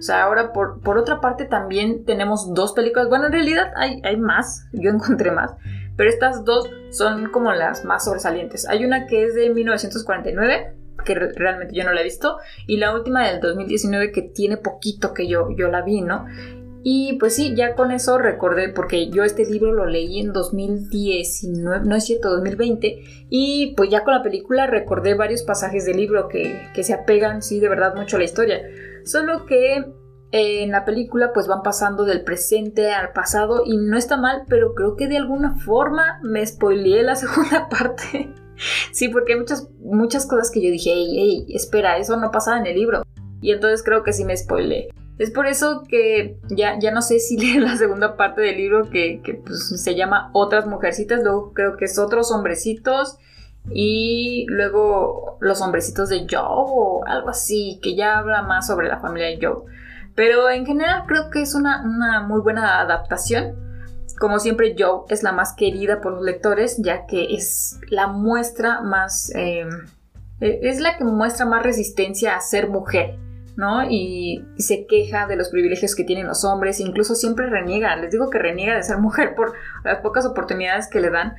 O 0.05 0.07
sea, 0.07 0.21
ahora 0.21 0.53
por, 0.53 0.81
por, 0.81 0.99
otra 0.99 1.19
parte 1.19 1.45
también 1.45 2.05
tenemos 2.05 2.53
dos 2.53 2.73
películas. 2.73 3.09
Bueno, 3.09 3.25
en 3.25 3.31
realidad 3.31 3.71
hay, 3.75 4.03
hay 4.03 4.17
más, 4.17 4.67
yo 4.71 4.91
encontré 4.91 5.31
más. 5.31 5.55
Pero 5.97 6.11
estas 6.11 6.45
dos 6.45 6.69
son 6.91 7.31
como 7.31 7.51
las 7.53 7.85
más 7.85 8.05
sobresalientes. 8.05 8.69
Hay 8.69 8.85
una 8.85 9.07
que 9.07 9.23
es 9.23 9.33
de 9.33 9.49
1949, 9.49 10.75
que 11.03 11.15
realmente 11.15 11.73
yo 11.73 11.83
no 11.85 11.91
la 11.91 12.01
he 12.01 12.03
visto, 12.03 12.37
y 12.67 12.77
la 12.77 12.93
última 12.93 13.27
del 13.27 13.39
2019 13.41 14.11
que 14.11 14.21
tiene 14.21 14.57
poquito 14.57 15.11
que 15.11 15.27
yo, 15.27 15.49
yo 15.57 15.69
la 15.69 15.81
vi, 15.81 16.01
¿no? 16.01 16.27
Y 16.83 17.13
pues 17.13 17.35
sí, 17.35 17.55
ya 17.55 17.73
con 17.73 17.89
eso 17.89 18.19
recordé, 18.19 18.69
porque 18.69 19.09
yo 19.09 19.23
este 19.23 19.43
libro 19.43 19.73
lo 19.73 19.87
leí 19.87 20.19
en 20.19 20.33
2019, 20.33 21.83
no 21.83 21.95
es 21.95 22.05
cierto, 22.05 22.29
2020, 22.29 23.25
y 23.31 23.73
pues 23.75 23.89
ya 23.89 24.03
con 24.03 24.13
la 24.13 24.21
película 24.21 24.67
recordé 24.67 25.15
varios 25.15 25.41
pasajes 25.41 25.83
del 25.85 25.97
libro 25.97 26.27
que, 26.27 26.69
que 26.75 26.83
se 26.83 26.93
apegan, 26.93 27.41
sí, 27.41 27.59
de 27.59 27.69
verdad 27.69 27.95
mucho 27.95 28.17
a 28.17 28.19
la 28.19 28.25
historia. 28.25 28.61
Solo 29.05 29.45
que 29.45 29.77
eh, 30.31 30.63
en 30.63 30.71
la 30.71 30.83
película 30.83 31.31
pues 31.33 31.47
van 31.47 31.61
pasando 31.61 32.03
del 32.03 32.23
presente 32.23 32.91
al 32.91 33.13
pasado 33.13 33.63
y 33.65 33.77
no 33.77 33.97
está 33.97 34.17
mal, 34.17 34.43
pero 34.49 34.73
creo 34.73 34.95
que 34.95 35.07
de 35.07 35.17
alguna 35.17 35.55
forma 35.59 36.19
me 36.23 36.45
spoileé 36.45 37.03
la 37.03 37.15
segunda 37.15 37.69
parte. 37.69 38.33
sí, 38.91 39.09
porque 39.09 39.33
hay 39.33 39.39
muchas, 39.39 39.69
muchas 39.79 40.25
cosas 40.25 40.51
que 40.51 40.61
yo 40.61 40.71
dije, 40.71 40.91
hey, 40.93 41.15
hey, 41.15 41.45
espera, 41.55 41.97
eso 41.97 42.17
no 42.17 42.31
pasaba 42.31 42.59
en 42.59 42.67
el 42.67 42.75
libro. 42.75 43.03
Y 43.41 43.51
entonces 43.51 43.83
creo 43.83 44.03
que 44.03 44.11
sí 44.11 44.25
me 44.25 44.35
spoileé. 44.35 44.89
Es 45.17 45.31
por 45.31 45.47
eso 45.47 45.83
que 45.87 46.37
ya, 46.49 46.77
ya 46.79 46.91
no 46.91 47.01
sé 47.01 47.19
si 47.19 47.37
leer 47.39 47.61
la 47.61 47.77
segunda 47.77 48.17
parte 48.17 48.41
del 48.41 48.57
libro 48.57 48.89
que, 48.89 49.21
que 49.23 49.35
pues, 49.35 49.81
se 49.81 49.95
llama 49.95 50.31
Otras 50.33 50.65
Mujercitas, 50.65 51.23
luego 51.23 51.53
creo 51.53 51.77
que 51.77 51.85
es 51.85 51.97
Otros 51.99 52.31
Hombrecitos 52.31 53.17
y 53.71 54.45
luego 54.49 55.37
los 55.39 55.61
hombrecitos 55.61 56.09
de 56.09 56.27
Joe 56.29 56.41
o 56.43 57.03
algo 57.05 57.29
así, 57.29 57.79
que 57.81 57.95
ya 57.95 58.19
habla 58.19 58.43
más 58.43 58.67
sobre 58.67 58.87
la 58.87 58.99
familia 58.99 59.27
de 59.27 59.39
Joe. 59.41 59.63
Pero 60.15 60.49
en 60.49 60.65
general 60.65 61.03
creo 61.07 61.29
que 61.29 61.41
es 61.41 61.55
una, 61.55 61.81
muy 62.27 62.41
buena 62.41 62.79
adaptación. 62.79 63.55
Como 64.19 64.39
siempre, 64.39 64.75
Joe 64.77 65.01
es 65.09 65.23
la 65.23 65.33
más 65.33 65.53
querida 65.53 65.99
por 65.99 66.13
los 66.13 66.23
lectores, 66.23 66.77
ya 66.77 67.05
que 67.05 67.35
es 67.35 67.79
la 67.89 68.07
muestra 68.07 68.81
más... 68.81 69.31
Em, 69.35 69.69
e, 70.39 70.59
es 70.63 70.79
la 70.79 70.97
que 70.97 71.03
muestra 71.03 71.45
más 71.45 71.63
resistencia 71.63 72.35
a 72.35 72.41
ser 72.41 72.69
mujer. 72.69 73.17
¿no? 73.57 73.83
Y, 73.89 74.45
se 74.57 74.85
queja 74.85 75.27
de 75.27 75.35
los 75.35 75.49
privilegios 75.49 75.95
que 75.95 76.03
tienen 76.03 76.27
los 76.27 76.43
hombres, 76.43 76.79
incluso 76.79 77.15
siempre 77.15 77.49
reniega, 77.49 77.95
les 77.95 78.11
digo 78.11 78.29
que 78.29 78.39
reniega 78.39 78.75
de 78.75 78.83
ser 78.83 78.97
mujer 78.97 79.35
por 79.35 79.53
las 79.83 79.99
pocas 79.99 80.25
oportunidades 80.25 80.87
que 80.87 80.99
le 80.99 81.09
dan, 81.09 81.35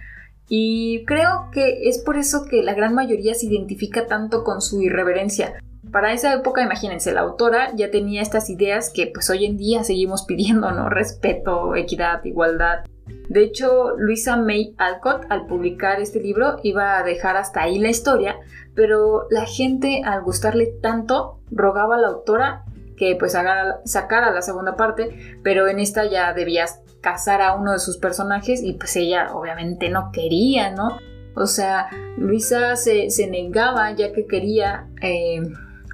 y 0.48 1.04
creo 1.06 1.48
que 1.52 1.88
es 1.88 1.98
por 1.98 2.16
eso 2.16 2.44
que 2.48 2.62
la 2.62 2.74
gran 2.74 2.94
mayoría 2.94 3.34
se 3.34 3.46
identifica 3.46 4.06
tanto 4.06 4.44
con 4.44 4.60
su 4.60 4.80
irreverencia. 4.80 5.54
Para 5.90 6.12
esa 6.12 6.34
época, 6.34 6.62
imagínense, 6.62 7.12
la 7.12 7.22
autora 7.22 7.72
ya 7.74 7.90
tenía 7.90 8.22
estas 8.22 8.50
ideas 8.50 8.90
que 8.92 9.10
pues 9.12 9.30
hoy 9.30 9.44
en 9.44 9.56
día 9.56 9.82
seguimos 9.84 10.24
pidiendo, 10.26 10.70
¿no? 10.70 10.88
Respeto, 10.88 11.74
equidad, 11.74 12.24
igualdad. 12.24 12.84
De 13.28 13.42
hecho, 13.42 13.96
Luisa 13.96 14.36
May 14.36 14.74
Alcott, 14.78 15.26
al 15.30 15.46
publicar 15.46 16.00
este 16.00 16.20
libro, 16.20 16.58
iba 16.62 16.98
a 16.98 17.02
dejar 17.02 17.36
hasta 17.36 17.62
ahí 17.62 17.78
la 17.78 17.88
historia, 17.88 18.36
pero 18.74 19.26
la 19.30 19.46
gente, 19.46 20.02
al 20.04 20.22
gustarle 20.22 20.66
tanto, 20.80 21.40
rogaba 21.50 21.96
a 21.96 22.00
la 22.00 22.08
autora 22.08 22.64
que 22.96 23.14
pues 23.16 23.32
sacara 23.32 24.30
la 24.32 24.42
segunda 24.42 24.76
parte, 24.76 25.38
pero 25.42 25.68
en 25.68 25.78
esta 25.78 26.06
ya 26.06 26.32
debías 26.32 26.80
casar 27.06 27.40
a 27.40 27.54
uno 27.54 27.70
de 27.70 27.78
sus 27.78 27.98
personajes 27.98 28.64
y 28.64 28.72
pues 28.72 28.96
ella 28.96 29.28
obviamente 29.32 29.90
no 29.90 30.10
quería, 30.12 30.72
¿no? 30.72 30.98
O 31.36 31.46
sea, 31.46 31.88
Luisa 32.18 32.74
se, 32.74 33.08
negaba 33.30 33.92
ya 33.92 34.12
que 34.12 34.26
quería 34.26 34.88
eh, 35.00 35.40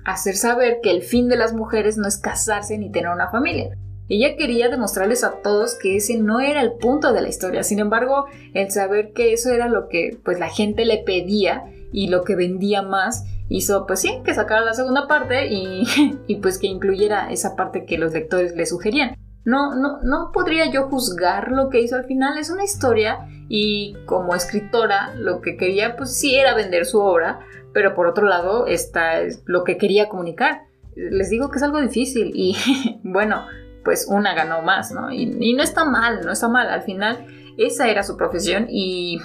hacer 0.07 0.37
saber 0.37 0.78
que 0.83 0.90
el 0.90 1.02
fin 1.02 1.28
de 1.28 1.37
las 1.37 1.52
mujeres 1.52 1.99
no 1.99 2.09
es 2.09 2.16
casarse 2.16 2.78
ni 2.78 2.90
tener 2.90 3.11
una 3.11 3.28
familia. 3.28 3.76
Ella 4.09 4.37
quería 4.38 4.71
demostrarles 4.71 5.23
a 5.23 5.42
todos 5.42 5.75
que 5.75 5.97
ese 5.97 6.16
no 6.16 6.40
era 6.40 6.62
el 6.62 6.73
punto 6.81 7.12
de 7.12 7.21
la 7.21 7.28
historia. 7.28 7.62
Sin 7.62 7.78
embargo, 7.78 8.25
el 8.54 8.71
saber 8.71 9.12
que 9.12 9.35
eso 9.35 9.52
era 9.52 9.69
lo 9.69 9.88
que 9.88 10.16
pues 10.25 10.38
la 10.38 10.49
gente 10.49 10.87
le 10.87 10.97
pedía 11.04 11.64
y 11.92 12.09
lo 12.09 12.25
que 12.25 12.37
vendía 12.37 12.81
más 12.81 13.26
hizo 13.50 13.87
pues 13.87 14.00
sí 14.00 14.23
que 14.25 14.33
sacara 14.33 14.64
la 14.64 14.73
segunda 14.73 15.07
parte 15.09 15.49
y 15.50 16.37
pues 16.40 16.57
que 16.57 16.69
incluyera 16.69 17.31
esa 17.31 17.54
parte 17.54 17.85
que 17.85 17.99
los 17.99 18.14
lectores 18.14 18.57
le 18.57 18.64
sugerían 18.64 19.14
no, 19.45 19.75
no, 19.75 20.01
no 20.03 20.31
podría 20.33 20.71
yo 20.71 20.89
juzgar 20.89 21.51
lo 21.51 21.69
que 21.69 21.81
hizo 21.81 21.97
al 21.97 22.05
final. 22.05 22.39
Es 22.39 22.51
una 22.51 22.65
historia 22.65 23.27
y 23.49 23.97
como 24.07 24.35
escritora 24.35 25.15
lo 25.17 25.41
que 25.41 25.57
quería 25.57 25.97
pues 25.97 26.17
sí 26.17 26.37
era 26.37 26.55
vender 26.55 26.87
su 26.87 27.01
obra, 27.01 27.41
pero 27.73 27.95
por 27.95 28.07
otro 28.07 28.27
lado 28.27 28.67
está 28.67 29.21
lo 29.47 29.65
que 29.65 29.77
quería 29.79 30.09
comunicar. 30.09 30.63
Les 30.95 31.31
digo 31.31 31.51
que 31.51 31.57
es 31.57 31.63
algo 31.63 31.81
difícil 31.81 32.33
y 32.35 32.57
bueno, 33.03 33.47
pues 33.85 34.07
una 34.09 34.35
ganó 34.35 34.63
más, 34.63 34.93
¿no? 34.93 35.13
Y, 35.13 35.55
no 35.55 35.63
está 35.63 35.85
mal, 35.85 36.25
no 36.25 36.33
está 36.33 36.49
mal. 36.49 36.69
Al 36.69 36.83
final 36.83 37.27
esa 37.59 37.89
era 37.89 38.03
su 38.03 38.17
profesión 38.17 38.67
y 38.69 39.21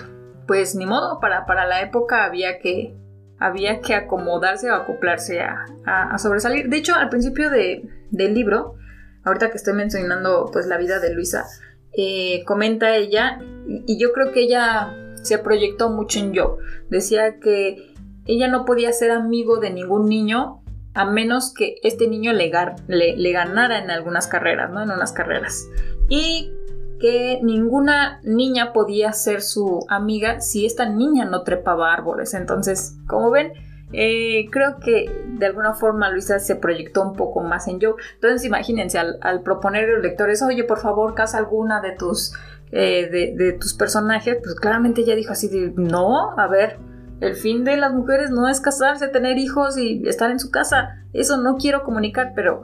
pues 0.48 0.76
ni 0.76 0.86
modo, 0.86 1.20
para, 1.20 1.46
para 1.46 1.68
la 1.68 1.82
época 1.82 2.24
había 2.24 2.60
que, 2.60 2.96
había 3.38 3.82
que 3.82 3.96
acomodarse 3.96 4.72
o 4.72 4.76
acoplarse 4.76 5.42
a, 5.42 6.18
sobresalir. 6.18 6.70
De 6.70 6.78
hecho, 6.78 6.96
al 6.96 7.10
principio 7.10 7.50
de, 7.50 7.88
del 8.12 8.34
libro, 8.34 8.76
ahorita 9.24 9.50
que 9.50 9.58
estoy 9.58 9.74
mencionando 9.74 10.50
pues 10.52 10.68
la 10.68 10.78
vida 10.78 11.00
de 11.00 11.14
Luisa, 11.14 11.46
eh, 11.94 12.44
comenta 12.46 12.96
ella, 12.96 13.40
y 13.68 14.00
yo 14.00 14.14
creo 14.14 14.32
que 14.32 14.42
ella 14.42 14.94
se 15.24 15.38
proyectó 15.40 15.90
mucho 15.90 16.20
en 16.20 16.34
yo. 16.34 16.58
Decía 16.90 17.40
que 17.40 17.94
ella 18.26 18.48
no 18.48 18.66
podía 18.66 18.92
ser 18.92 19.12
amigo 19.12 19.58
de 19.58 19.72
ningún 19.72 20.08
niño 20.08 20.62
a 20.94 21.06
menos 21.06 21.54
que 21.54 21.76
este 21.84 22.08
niño 22.08 22.34
le, 22.34 22.52
le, 22.88 23.32
ganara 23.32 23.78
en 23.78 23.92
algunas 23.92 24.28
carreras, 24.28 24.72
¿no? 24.72 24.82
En 24.82 24.90
unas 24.90 25.12
carreras. 25.12 25.68
Y 26.10 26.52
que 27.00 27.40
ninguna 27.44 28.20
niña 28.24 28.74
podía 28.74 29.14
ser 29.14 29.42
su 29.44 29.86
amiga 29.90 30.42
si 30.42 30.66
esta 30.66 30.90
niña 30.90 31.26
no 31.26 31.44
trepaba 31.44 31.94
árboles. 31.94 32.34
Entonces, 32.34 32.98
como 33.06 33.30
ven, 33.30 33.54
eh, 33.94 34.50
creo 34.52 34.80
que 34.80 35.10
de 35.28 35.46
alguna 35.46 35.74
forma 35.74 36.10
Luisa 36.10 36.40
se 36.40 36.56
proyectó 36.56 37.04
un 37.04 37.14
poco 37.16 37.42
más 37.42 37.68
en 37.68 37.80
Joe. 37.80 37.96
Entonces 38.16 38.46
imagínense 38.46 39.00
al, 39.00 39.42
proponer 39.44 39.86
a 39.86 39.94
los 39.94 40.04
lectores, 40.04 40.42
oye, 40.42 40.64
por 40.64 40.80
favor, 40.80 41.16
casa 41.16 41.38
alguna 41.38 41.82
de 41.82 41.92
tus, 41.94 42.34
eh, 42.72 43.34
de, 43.38 43.54
tus 43.54 43.74
personajes, 43.74 44.38
pues 44.44 44.56
claramente 44.56 45.02
ella 45.02 45.16
dijo 45.16 45.32
así 45.32 45.48
de, 45.48 45.74
no, 45.76 46.38
a 46.38 46.48
ver, 46.48 46.80
el 47.22 47.36
fin 47.36 47.64
de 47.64 47.78
las 47.78 47.94
mujeres 47.94 48.30
no 48.30 48.48
es 48.48 48.60
casarse, 48.60 49.08
tener 49.08 49.38
hijos 49.38 49.78
y 49.78 50.08
estar 50.08 50.30
en 50.32 50.40
su 50.40 50.52
casa. 50.52 51.04
Eso 51.14 51.38
no 51.38 51.56
quiero 51.56 51.84
comunicar, 51.84 52.34
pero 52.36 52.62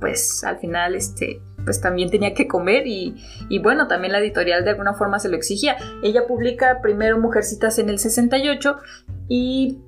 pues 0.00 0.44
al 0.44 0.58
final 0.58 0.94
este 0.94 1.40
pues 1.64 1.80
también 1.82 2.08
tenía 2.08 2.32
que 2.32 2.46
comer 2.46 2.86
y, 2.86 3.14
y, 3.50 3.58
bueno, 3.58 3.88
también 3.88 4.12
la 4.12 4.20
editorial 4.20 4.64
de 4.64 4.70
alguna 4.70 4.94
forma 4.94 5.18
se 5.18 5.28
lo 5.28 5.36
exigía. 5.36 5.76
Ella 6.02 6.26
publica 6.26 6.80
primero 6.80 7.18
Mujercitas 7.18 7.78
en 7.78 7.90
el 7.90 7.98
68 7.98 8.76
y 9.28 9.78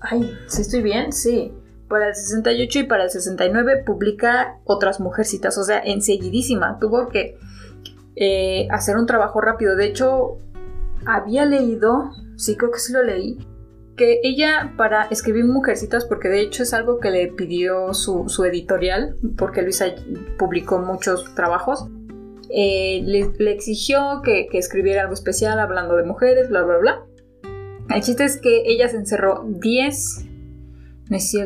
Ay, 0.00 0.36
¿sí 0.46 0.62
estoy 0.62 0.82
bien? 0.82 1.12
Sí. 1.12 1.52
para 1.88 2.08
el 2.08 2.14
68 2.14 2.80
y 2.80 2.82
para 2.84 3.04
el 3.04 3.10
69 3.10 3.82
publica 3.86 4.58
otras 4.64 5.00
mujercitas, 5.00 5.56
o 5.56 5.64
sea, 5.64 5.78
enseguidísima. 5.78 6.78
Tuvo 6.78 7.08
que 7.08 7.38
eh, 8.16 8.68
hacer 8.70 8.96
un 8.96 9.06
trabajo 9.06 9.40
rápido. 9.40 9.74
De 9.74 9.86
hecho, 9.86 10.38
había 11.06 11.46
leído, 11.46 12.10
sí 12.36 12.56
creo 12.56 12.70
que 12.70 12.78
sí 12.78 12.92
lo 12.92 13.02
leí, 13.02 13.38
que 13.98 14.20
ella 14.22 14.72
para 14.78 15.04
escribir 15.04 15.44
Mujercitas, 15.44 16.06
porque 16.06 16.28
de 16.28 16.40
hecho 16.40 16.62
es 16.62 16.72
algo 16.72 17.00
que 17.00 17.10
le 17.10 17.26
pidió 17.28 17.92
su, 17.92 18.26
editorial, 18.44 19.16
porque 19.36 19.60
Luisa 19.60 19.86
publicó 20.38 20.78
muchos 20.78 21.34
trabajos, 21.34 21.88
eh, 22.48 23.02
le, 23.04 23.52
exigió 23.52 24.22
que, 24.22 24.48
escribiera 24.52 25.02
algo 25.02 25.14
especial 25.14 25.58
hablando 25.58 25.96
de 25.96 26.04
mujeres, 26.04 26.48
bla, 26.48 26.62
bla, 26.62 26.78
bla. 26.78 27.02
El 27.90 28.02
chiste 28.02 28.24
es 28.24 28.36
que 28.36 28.62
ella 28.66 28.88
se 28.88 28.96
encerró 28.96 29.44
10, 29.48 30.24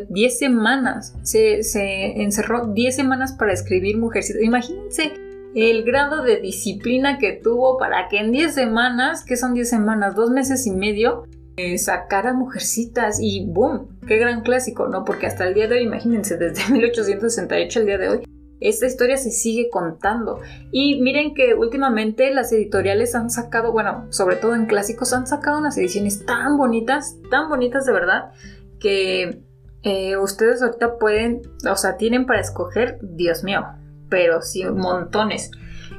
10 0.09 0.39
semanas, 0.39 1.15
se, 1.23 1.63
se 1.63 2.23
encerró 2.23 2.67
10 2.67 2.95
semanas 2.95 3.33
para 3.33 3.53
escribir 3.53 3.99
Mujercitas. 3.99 4.43
Imagínense 4.43 5.13
el 5.55 5.85
grado 5.85 6.23
de 6.23 6.41
disciplina 6.41 7.19
que 7.19 7.33
tuvo 7.33 7.79
para 7.79 8.09
que 8.09 8.19
en 8.19 8.33
10 8.33 8.55
semanas, 8.55 9.25
que 9.25 9.37
son 9.37 9.55
10 9.55 9.69
semanas, 9.69 10.15
2 10.17 10.31
meses 10.31 10.67
y 10.67 10.73
medio, 10.73 11.25
eh, 11.57 11.79
sacar 11.79 12.27
a 12.27 12.33
Mujercitas 12.33 13.21
y 13.21 13.47
¡boom! 13.47 13.99
¡Qué 14.07 14.17
gran 14.17 14.43
clásico! 14.43 14.89
¿No? 14.89 15.05
Porque 15.05 15.27
hasta 15.27 15.47
el 15.47 15.55
día 15.55 15.69
de 15.69 15.77
hoy, 15.77 15.83
imagínense, 15.83 16.39
desde 16.39 16.73
1868 16.73 17.81
al 17.81 17.87
día 17.87 17.99
de 17.99 18.09
hoy, 18.09 18.21
esta 18.69 18.87
historia 18.87 19.16
se 19.16 19.31
sigue 19.31 19.69
contando. 19.71 20.40
Y 20.71 21.00
miren 21.00 21.35
que 21.35 21.54
últimamente 21.54 22.33
las 22.33 22.52
editoriales 22.52 23.14
han 23.14 23.31
sacado, 23.31 23.73
bueno, 23.73 24.07
sobre 24.11 24.37
todo 24.37 24.54
en 24.54 24.66
clásicos, 24.66 25.12
han 25.12 25.26
sacado 25.26 25.59
unas 25.59 25.76
ediciones 25.78 26.25
tan 26.25 26.57
bonitas, 26.57 27.16
tan 27.31 27.49
bonitas 27.49 27.87
de 27.87 27.92
verdad, 27.92 28.33
que 28.81 29.42
eh, 29.83 30.16
ustedes 30.16 30.62
ahorita 30.62 30.99
pueden, 30.99 31.42
o 31.69 31.76
sea, 31.76 31.97
tienen 31.97 32.26
para 32.26 32.40
escoger, 32.40 32.99
Dios 33.02 33.45
mío, 33.45 33.64
pero 34.09 34.42
sí, 34.42 34.64
montones. 34.64 35.50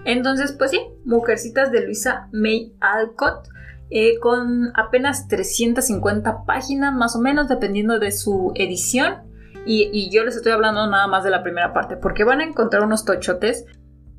Entonces, 0.06 0.54
pues 0.54 0.72
sí, 0.72 0.82
Mujercitas 1.06 1.72
de 1.72 1.82
Luisa 1.86 2.28
May 2.32 2.74
Alcott 2.80 3.48
eh, 3.90 4.18
con 4.20 4.72
apenas 4.76 5.28
350 5.28 6.46
páginas 6.46 6.94
más 6.94 7.16
o 7.16 7.20
menos, 7.20 7.48
dependiendo 7.48 8.00
de 8.00 8.12
su 8.12 8.52
edición. 8.56 9.18
Y, 9.66 10.10
yo 10.10 10.24
les 10.24 10.36
estoy 10.36 10.52
hablando 10.52 10.86
nada 10.88 11.08
más 11.08 11.24
de 11.24 11.30
la 11.30 11.44
primera 11.44 11.74
parte, 11.74 11.96
porque 11.96 12.24
van 12.24 12.42
a 12.42 12.46
encontrar 12.46 12.84
unos 12.84 13.06
tochotes. 13.06 13.66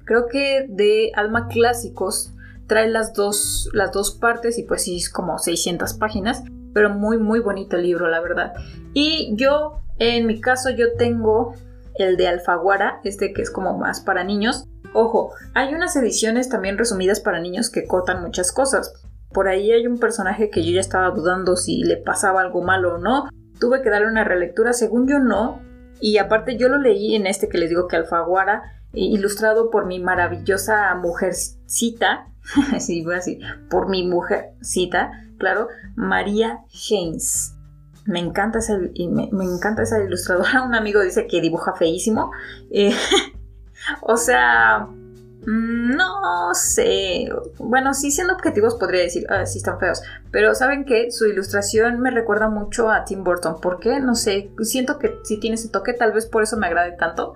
Creo 0.05 0.27
que 0.29 0.67
de 0.69 1.13
Alma 1.15 1.49
Clásicos 1.49 2.33
trae 2.67 2.89
las 2.89 3.13
dos, 3.13 3.69
las 3.73 3.93
dos 3.93 4.13
partes 4.13 4.59
y 4.59 4.63
pues 4.65 4.83
sí, 4.83 4.97
es 4.97 5.11
como 5.11 5.39
600 5.39 5.95
páginas, 5.95 6.43
pero 6.73 6.91
muy, 6.91 7.19
muy 7.19 7.41
bonito 7.41 7.77
el 7.77 7.83
libro, 7.83 8.09
la 8.09 8.21
verdad. 8.21 8.55
Y 8.95 9.35
yo, 9.37 9.81
en 9.99 10.27
mi 10.27 10.41
caso, 10.41 10.71
yo 10.71 10.95
tengo 10.97 11.55
el 11.97 12.17
de 12.17 12.29
Alfaguara, 12.29 13.01
este 13.05 13.33
que 13.33 13.43
es 13.43 13.51
como 13.51 13.79
más 13.79 14.01
para 14.01 14.25
niños. 14.25 14.67
Ojo, 14.93 15.33
hay 15.55 15.75
unas 15.75 15.97
ediciones 15.97 16.49
también 16.49 16.79
resumidas 16.79 17.21
para 17.21 17.41
niños 17.41 17.71
que 17.71 17.87
cortan 17.87 18.23
muchas 18.23 18.53
cosas. 18.53 18.93
Por 19.33 19.49
ahí 19.49 19.73
hay 19.73 19.87
un 19.87 19.99
personaje 19.99 20.51
que 20.51 20.65
yo 20.65 20.73
ya 20.73 20.81
estaba 20.81 21.11
dudando 21.11 21.57
si 21.57 21.83
le 21.83 21.97
pasaba 21.97 22.41
algo 22.41 22.63
malo 22.63 22.95
o 22.95 22.99
no. 22.99 23.29
Tuve 23.59 23.83
que 23.83 23.91
darle 23.91 24.09
una 24.09 24.25
relectura, 24.25 24.73
según 24.73 25.09
yo 25.09 25.19
no. 25.19 25.61
Y 26.01 26.19
aparte 26.19 26.57
yo 26.57 26.69
lo 26.69 26.79
leí 26.79 27.15
en 27.15 27.27
este 27.27 27.49
que 27.49 27.59
les 27.59 27.69
digo 27.69 27.89
que 27.89 27.97
Alfaguara, 27.97 28.63
ilustrado 28.93 29.71
por 29.71 29.87
mi 29.87 30.01
maravillosa 30.01 30.95
mujercita, 30.95 32.27
sí, 32.79 33.05
así, 33.15 33.41
por 33.71 33.89
mi 33.89 34.07
mujercita, 34.07 35.11
claro, 35.39 35.69
María 35.95 36.61
Haynes. 36.91 37.55
Me 38.07 38.19
encanta 38.19 38.59
esa, 38.59 38.77
me, 38.77 39.31
me 39.33 39.45
encanta 39.45 39.83
esa 39.83 40.03
ilustradora. 40.03 40.63
Un 40.67 40.75
amigo 40.75 41.01
dice 41.03 41.27
que 41.27 41.41
dibuja 41.41 41.75
feísimo. 41.75 42.31
Eh, 42.71 42.95
o 44.03 44.17
sea, 44.17 44.89
no 45.47 46.55
sé. 46.55 47.29
Bueno, 47.59 47.95
sí, 47.95 48.11
siendo 48.11 48.35
objetivos 48.35 48.77
podría 48.77 49.03
decir, 49.03 49.27
ah, 49.29 49.47
sí 49.47 49.59
están 49.59 49.79
feos. 49.79 50.03
Pero 50.31 50.55
saben 50.55 50.85
que 50.85 51.11
su 51.11 51.27
ilustración 51.27 52.01
me 52.01 52.11
recuerda 52.11 52.49
mucho 52.49 52.91
a 52.91 53.05
Tim 53.05 53.25
Burton. 53.25 53.61
¿Por 53.61 53.81
qué? 53.81 54.01
No 54.01 54.15
sé. 54.15 54.51
Siento 54.61 54.99
que 54.99 55.19
sí 55.25 55.39
tiene 55.39 55.55
ese 55.55 55.69
toque, 55.69 55.93
tal 55.93 56.13
vez 56.13 56.27
por 56.27 56.43
eso 56.43 56.57
me 56.57 56.67
agrade 56.67 56.93
tanto. 56.99 57.35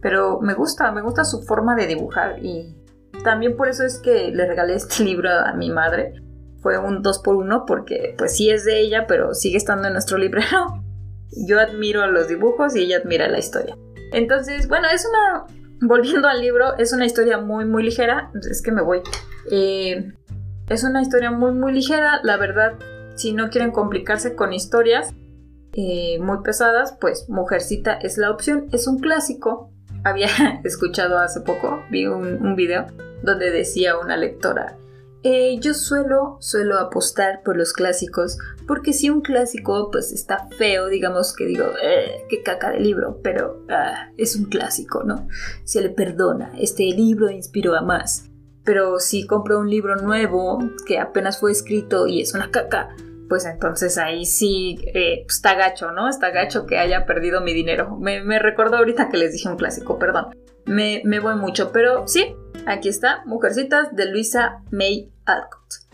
Pero 0.00 0.40
me 0.40 0.54
gusta, 0.54 0.92
me 0.92 1.02
gusta 1.02 1.24
su 1.24 1.42
forma 1.42 1.74
de 1.74 1.86
dibujar. 1.86 2.38
Y 2.44 2.76
también 3.24 3.56
por 3.56 3.68
eso 3.68 3.84
es 3.84 3.98
que 3.98 4.30
le 4.30 4.46
regalé 4.46 4.74
este 4.74 5.02
libro 5.04 5.30
a 5.30 5.52
mi 5.54 5.70
madre. 5.70 6.14
Fue 6.60 6.78
un 6.78 7.02
2 7.02 7.18
por 7.20 7.36
1 7.36 7.64
porque 7.66 8.14
pues 8.18 8.36
sí 8.36 8.50
es 8.50 8.64
de 8.64 8.80
ella, 8.80 9.06
pero 9.06 9.34
sigue 9.34 9.56
estando 9.56 9.86
en 9.88 9.94
nuestro 9.94 10.18
librero. 10.18 10.82
Yo 11.46 11.60
admiro 11.60 12.06
los 12.06 12.28
dibujos 12.28 12.74
y 12.74 12.80
ella 12.80 12.98
admira 12.98 13.28
la 13.28 13.38
historia. 13.38 13.76
Entonces, 14.12 14.68
bueno, 14.68 14.88
es 14.92 15.06
una 15.06 15.57
volviendo 15.80 16.28
al 16.28 16.40
libro, 16.40 16.76
es 16.78 16.92
una 16.92 17.06
historia 17.06 17.38
muy, 17.38 17.64
muy 17.64 17.82
ligera. 17.82 18.30
Es 18.50 18.62
que 18.62 18.72
me 18.72 18.82
voy. 18.82 19.00
Eh, 19.50 20.12
es 20.68 20.84
una 20.84 21.02
historia 21.02 21.30
muy, 21.30 21.52
muy 21.52 21.72
ligera. 21.72 22.20
La 22.22 22.36
verdad, 22.36 22.74
si 23.14 23.32
no 23.32 23.50
quieren 23.50 23.70
complicarse 23.70 24.34
con 24.34 24.52
historias 24.52 25.14
eh, 25.72 26.18
muy 26.20 26.38
pesadas, 26.42 26.96
pues 27.00 27.28
Mujercita 27.28 27.94
es 27.94 28.18
la 28.18 28.30
opción. 28.30 28.66
Es 28.72 28.86
un 28.86 28.98
clásico. 28.98 29.72
Había 30.04 30.28
escuchado 30.64 31.18
hace 31.18 31.40
poco, 31.40 31.82
vi 31.90 32.06
un, 32.06 32.44
un 32.44 32.54
video 32.54 32.86
donde 33.22 33.50
decía 33.50 33.98
una 33.98 34.16
lectora, 34.16 34.76
eh, 35.24 35.58
yo 35.60 35.74
suelo, 35.74 36.36
suelo 36.40 36.78
apostar 36.78 37.42
por 37.42 37.56
los 37.56 37.72
clásicos, 37.72 38.38
porque 38.68 38.92
si 38.92 39.10
un 39.10 39.20
clásico 39.20 39.90
pues 39.90 40.12
está 40.12 40.48
feo, 40.56 40.86
digamos 40.86 41.34
que 41.34 41.46
digo, 41.46 41.64
eh, 41.82 42.24
qué 42.28 42.42
caca 42.42 42.70
de 42.70 42.80
libro, 42.80 43.20
pero 43.22 43.64
ah, 43.68 44.10
es 44.16 44.36
un 44.36 44.44
clásico, 44.44 45.02
¿no? 45.02 45.26
Se 45.64 45.80
le 45.80 45.90
perdona, 45.90 46.52
este 46.58 46.84
libro 46.84 47.30
inspiró 47.30 47.74
a 47.74 47.82
más. 47.82 48.26
Pero 48.64 49.00
si 49.00 49.26
compro 49.26 49.58
un 49.58 49.70
libro 49.70 49.96
nuevo 49.96 50.58
que 50.86 50.98
apenas 50.98 51.40
fue 51.40 51.50
escrito 51.50 52.06
y 52.06 52.20
es 52.20 52.34
una 52.34 52.50
caca, 52.50 52.94
pues 53.28 53.44
entonces 53.44 53.98
ahí 53.98 54.24
sí 54.24 54.78
eh, 54.94 55.22
pues, 55.24 55.36
está 55.36 55.54
gacho, 55.54 55.90
¿no? 55.90 56.08
Está 56.08 56.30
gacho 56.30 56.66
que 56.66 56.78
haya 56.78 57.06
perdido 57.06 57.40
mi 57.40 57.54
dinero. 57.54 57.96
Me, 57.98 58.22
me 58.22 58.38
recordó 58.38 58.76
ahorita 58.76 59.08
que 59.08 59.16
les 59.16 59.32
dije 59.32 59.48
un 59.48 59.56
clásico, 59.56 59.98
perdón. 59.98 60.26
Me, 60.68 61.02
voy 61.20 61.34
mucho, 61.36 61.72
pero 61.72 62.06
sí, 62.06 62.36
Aquí 62.66 62.90
está, 62.90 63.22
Mujercitas 63.24 63.96
de 63.96 64.10
Luisa 64.10 64.62
May 64.70 65.10
Alcott. 65.24 65.86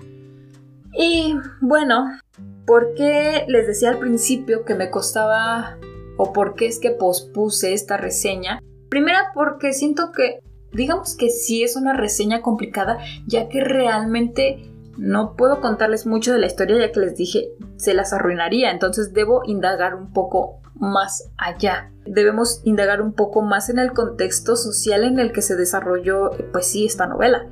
Y 0.93 1.37
bueno, 1.61 2.19
¿por 2.67 2.95
qué 2.95 3.45
les 3.47 3.69
decía 3.69 3.91
al 3.91 3.99
principio 3.99 4.65
que 4.65 4.75
me 4.75 4.91
costaba 4.91 5.79
o 6.17 6.33
por 6.33 6.57
qué 6.57 6.67
es 6.67 6.81
que 6.81 6.91
pospuse 6.91 7.75
esta 7.75 7.97
reseña? 7.97 8.61
Primera 8.89 9.31
porque 9.35 9.73
siento 9.73 10.11
que, 10.11 10.41
digamos 10.73 11.17
que 11.17 11.31
sí 11.31 11.63
es 11.63 11.77
una 11.77 11.93
reseña 11.93 12.43
complicada, 12.43 12.99
ya 13.27 13.49
que 13.49 13.61
realmente 13.63 14.73
no 14.97 15.37
puedo 15.37 15.61
contarles 15.61 16.07
mucho 16.07 16.33
de 16.33 16.39
la 16.39 16.47
historia, 16.47 16.79
ya 16.79 16.91
que 16.91 17.01
les 17.01 17.17
dije, 17.17 17.51
se 17.77 17.95
las 17.95 18.13
arruinaría, 18.13 18.73
entonces 18.73 19.13
debo 19.13 19.43
indagar 19.47 19.95
un 19.95 20.13
poco 20.13 20.61
más 20.75 21.31
allá. 21.37 21.91
Debemos 22.07 22.61
indagar 22.65 23.01
un 23.01 23.13
poco 23.13 23.43
más 23.43 23.71
en 23.71 23.79
el 23.79 23.93
contexto 23.93 24.57
social 24.57 25.05
en 25.05 25.19
el 25.19 25.33
que 25.33 25.43
se 25.43 25.57
desarrolló, 25.57 26.31
pues 26.53 26.67
sí, 26.67 26.87
esta 26.87 27.07
novela. 27.07 27.47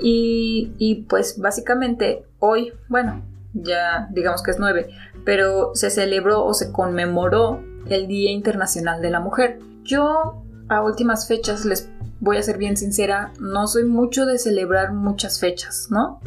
Y, 0.00 0.72
y 0.78 1.04
pues 1.04 1.38
básicamente 1.38 2.26
hoy, 2.38 2.72
bueno, 2.88 3.22
ya 3.52 4.08
digamos 4.10 4.42
que 4.42 4.50
es 4.50 4.58
9, 4.58 4.88
pero 5.24 5.72
se 5.74 5.90
celebró 5.90 6.44
o 6.44 6.54
se 6.54 6.72
conmemoró 6.72 7.62
el 7.88 8.06
Día 8.06 8.30
Internacional 8.30 9.02
de 9.02 9.10
la 9.10 9.20
Mujer. 9.20 9.58
Yo 9.82 10.42
a 10.68 10.82
últimas 10.82 11.28
fechas 11.28 11.64
les 11.64 11.90
voy 12.20 12.36
a 12.36 12.42
ser 12.42 12.56
bien 12.56 12.76
sincera, 12.76 13.32
no 13.40 13.66
soy 13.66 13.84
mucho 13.84 14.26
de 14.26 14.38
celebrar 14.38 14.92
muchas 14.92 15.40
fechas, 15.40 15.88
¿no? 15.90 16.20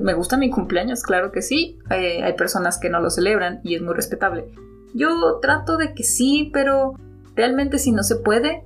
me 0.00 0.12
gusta 0.14 0.36
mi 0.36 0.50
cumpleaños, 0.50 1.02
claro 1.02 1.30
que 1.30 1.40
sí, 1.40 1.78
eh, 1.90 2.20
hay 2.24 2.32
personas 2.32 2.78
que 2.78 2.90
no 2.90 2.98
lo 2.98 3.10
celebran 3.10 3.60
y 3.62 3.76
es 3.76 3.82
muy 3.82 3.94
respetable. 3.94 4.46
Yo 4.94 5.38
trato 5.40 5.76
de 5.76 5.94
que 5.94 6.04
sí, 6.04 6.50
pero 6.52 6.94
realmente 7.34 7.78
si 7.78 7.92
no 7.92 8.02
se 8.02 8.16
puede, 8.16 8.64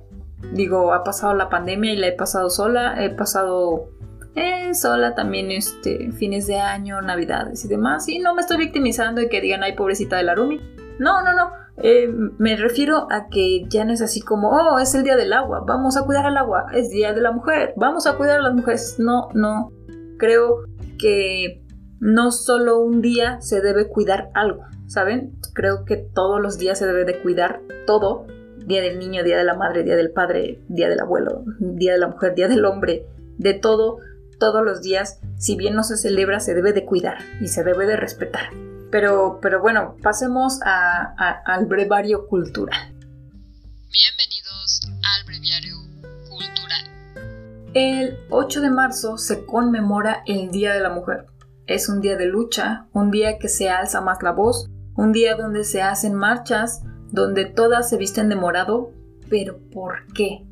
digo, 0.53 0.93
ha 0.93 1.03
pasado 1.03 1.33
la 1.33 1.49
pandemia 1.49 1.93
y 1.93 1.97
la 1.97 2.07
he 2.07 2.13
pasado 2.13 2.49
sola, 2.49 3.03
he 3.03 3.09
pasado 3.09 3.89
eh, 4.35 4.73
sola 4.73 5.13
también 5.13 5.51
este 5.51 6.11
fines 6.11 6.47
de 6.47 6.57
año, 6.59 7.01
navidades 7.01 7.65
y 7.65 7.67
demás, 7.67 8.07
y 8.07 8.19
no 8.19 8.33
me 8.33 8.41
estoy 8.41 8.57
victimizando 8.57 9.21
y 9.21 9.29
que 9.29 9.41
digan, 9.41 9.63
ay, 9.63 9.75
pobrecita 9.75 10.17
de 10.17 10.23
la 10.23 10.35
Rumi. 10.35 10.61
No, 10.99 11.21
no, 11.23 11.33
no. 11.33 11.51
Eh, 11.77 12.07
me 12.37 12.55
refiero 12.55 13.07
a 13.09 13.27
que 13.27 13.65
ya 13.67 13.85
no 13.85 13.93
es 13.93 14.01
así 14.01 14.21
como, 14.21 14.49
oh, 14.51 14.79
es 14.79 14.93
el 14.93 15.03
día 15.03 15.15
del 15.15 15.33
agua, 15.33 15.63
vamos 15.65 15.97
a 15.97 16.03
cuidar 16.03 16.25
al 16.25 16.37
agua, 16.37 16.67
es 16.73 16.89
día 16.91 17.13
de 17.13 17.21
la 17.21 17.31
mujer, 17.31 17.73
vamos 17.75 18.05
a 18.05 18.17
cuidar 18.17 18.39
a 18.39 18.43
las 18.43 18.53
mujeres. 18.53 18.97
No, 18.99 19.29
no. 19.33 19.71
Creo 20.17 20.59
que 20.99 21.63
no 21.99 22.31
solo 22.31 22.79
un 22.79 23.01
día 23.01 23.41
se 23.41 23.61
debe 23.61 23.87
cuidar 23.87 24.29
algo. 24.33 24.63
¿Saben? 24.91 25.39
Creo 25.53 25.85
que 25.85 25.95
todos 25.95 26.41
los 26.41 26.57
días 26.57 26.77
se 26.77 26.85
debe 26.85 27.05
de 27.05 27.21
cuidar 27.21 27.61
todo. 27.87 28.27
Día 28.57 28.81
del 28.81 28.99
niño, 28.99 29.23
día 29.23 29.37
de 29.37 29.45
la 29.45 29.55
madre, 29.55 29.83
día 29.83 29.95
del 29.95 30.11
padre, 30.11 30.61
día 30.67 30.89
del 30.89 30.99
abuelo, 30.99 31.43
día 31.59 31.93
de 31.93 31.97
la 31.97 32.07
mujer, 32.07 32.35
día 32.35 32.49
del 32.49 32.65
hombre, 32.65 33.05
de 33.37 33.53
todo, 33.53 33.99
todos 34.37 34.63
los 34.65 34.81
días, 34.81 35.19
si 35.37 35.55
bien 35.55 35.75
no 35.75 35.83
se 35.83 35.95
celebra, 35.95 36.39
se 36.41 36.53
debe 36.53 36.73
de 36.73 36.85
cuidar 36.85 37.19
y 37.39 37.47
se 37.47 37.63
debe 37.63 37.85
de 37.85 37.95
respetar. 37.95 38.49
Pero, 38.91 39.39
pero 39.41 39.61
bueno, 39.61 39.95
pasemos 40.03 40.59
al 40.63 41.65
brevario 41.65 42.27
cultural. 42.27 42.93
Bienvenidos 43.89 44.81
al 45.03 45.25
breviario 45.25 45.75
cultural. 46.29 47.71
El 47.73 48.17
8 48.29 48.59
de 48.59 48.69
marzo 48.69 49.17
se 49.17 49.45
conmemora 49.45 50.23
el 50.25 50.51
Día 50.51 50.73
de 50.73 50.81
la 50.81 50.89
Mujer. 50.89 51.27
Es 51.67 51.87
un 51.87 52.01
día 52.01 52.17
de 52.17 52.25
lucha, 52.25 52.87
un 52.91 53.11
día 53.11 53.37
que 53.39 53.47
se 53.47 53.69
alza 53.69 54.01
más 54.01 54.21
la 54.21 54.31
voz, 54.31 54.70
un 54.95 55.11
día 55.11 55.35
donde 55.35 55.63
se 55.63 55.81
hacen 55.81 56.13
marchas, 56.13 56.83
donde 57.11 57.45
todas 57.45 57.89
se 57.89 57.97
visten 57.97 58.29
de 58.29 58.35
morado. 58.35 58.91
¿Pero 59.29 59.59
por 59.71 60.05
qué? 60.13 60.45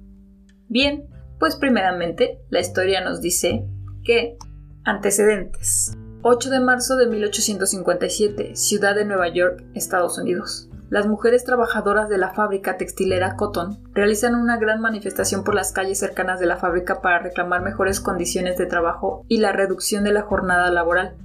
Bien, 0.67 1.09
pues 1.39 1.55
primeramente 1.55 2.41
la 2.49 2.59
historia 2.59 3.01
nos 3.01 3.21
dice 3.21 3.65
que 4.03 4.37
antecedentes. 4.83 5.97
8 6.21 6.49
de 6.49 6.59
marzo 6.59 6.97
de 6.97 7.07
1857, 7.07 8.55
ciudad 8.55 8.95
de 8.95 9.05
Nueva 9.05 9.29
York, 9.29 9.63
Estados 9.73 10.17
Unidos. 10.17 10.69
Las 10.89 11.07
mujeres 11.07 11.45
trabajadoras 11.45 12.09
de 12.09 12.17
la 12.17 12.33
fábrica 12.33 12.75
textilera 12.75 13.35
Cotton 13.35 13.79
realizan 13.93 14.33
una 14.33 14.57
gran 14.57 14.81
manifestación 14.81 15.43
por 15.43 15.53
las 15.53 15.71
calles 15.71 15.99
cercanas 15.99 16.39
de 16.39 16.47
la 16.47 16.57
fábrica 16.57 17.01
para 17.01 17.19
reclamar 17.19 17.61
mejores 17.61 17.99
condiciones 17.99 18.57
de 18.57 18.65
trabajo 18.65 19.23
y 19.27 19.37
la 19.37 19.51
reducción 19.51 20.03
de 20.03 20.11
la 20.11 20.23
jornada 20.23 20.71
laboral. 20.71 21.15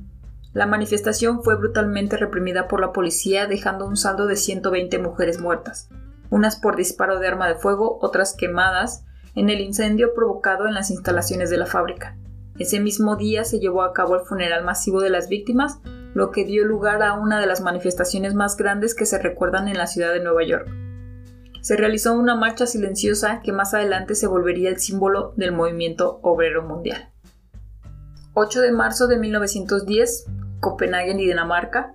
La 0.55 0.67
manifestación 0.67 1.43
fue 1.43 1.57
brutalmente 1.57 2.17
reprimida 2.17 2.69
por 2.69 2.81
la 2.81 2.93
policía, 2.93 3.47
dejando 3.47 3.89
un 3.89 3.97
saldo 3.97 4.27
de 4.27 4.37
120 4.37 5.01
mujeres 5.01 5.41
muertas, 5.41 5.89
unas 6.31 6.55
por 6.55 6.77
disparo 6.77 7.19
de 7.19 7.27
arma 7.27 7.49
de 7.49 7.57
fuego, 7.57 7.99
otras 8.01 8.35
quemadas 8.35 9.05
en 9.35 9.51
el 9.51 9.61
incendio 9.61 10.15
provocado 10.15 10.69
en 10.69 10.75
las 10.75 10.93
instalaciones 10.93 11.51
de 11.51 11.57
la 11.57 11.67
fábrica. 11.67 12.17
Ese 12.57 12.79
mismo 12.79 13.17
día 13.17 13.43
se 13.45 13.59
llevó 13.59 13.83
a 13.83 13.93
cabo 13.93 14.15
el 14.15 14.25
funeral 14.25 14.65
masivo 14.65 15.01
de 15.01 15.11
las 15.11 15.29
víctimas, 15.29 15.81
lo 16.15 16.31
que 16.31 16.45
dio 16.45 16.65
lugar 16.65 17.03
a 17.03 17.15
una 17.15 17.41
de 17.41 17.47
las 17.47 17.61
manifestaciones 17.61 18.35
más 18.35 18.57
grandes 18.57 18.95
que 18.95 19.07
se 19.07 19.19
recuerdan 19.19 19.67
en 19.67 19.77
la 19.77 19.89
ciudad 19.89 20.13
de 20.13 20.23
Nueva 20.23 20.45
York. 20.45 20.69
Se 21.63 21.77
realizó 21.77 22.15
una 22.15 22.37
marcha 22.37 22.69
silenciosa 22.69 23.41
que 23.43 23.51
más 23.51 23.75
adelante 23.75 24.15
se 24.15 24.29
volvería 24.29 24.69
el 24.69 24.79
símbolo 24.79 25.33
del 25.37 25.51
movimiento 25.51 26.21
obrero 26.23 26.63
mundial. 26.63 27.11
8 28.35 28.61
de 28.61 28.73
marzo 28.73 29.07
de 29.07 29.17
1910, 29.17 30.27
Copenhague 30.65 31.13
y 31.13 31.27
Dinamarca. 31.27 31.95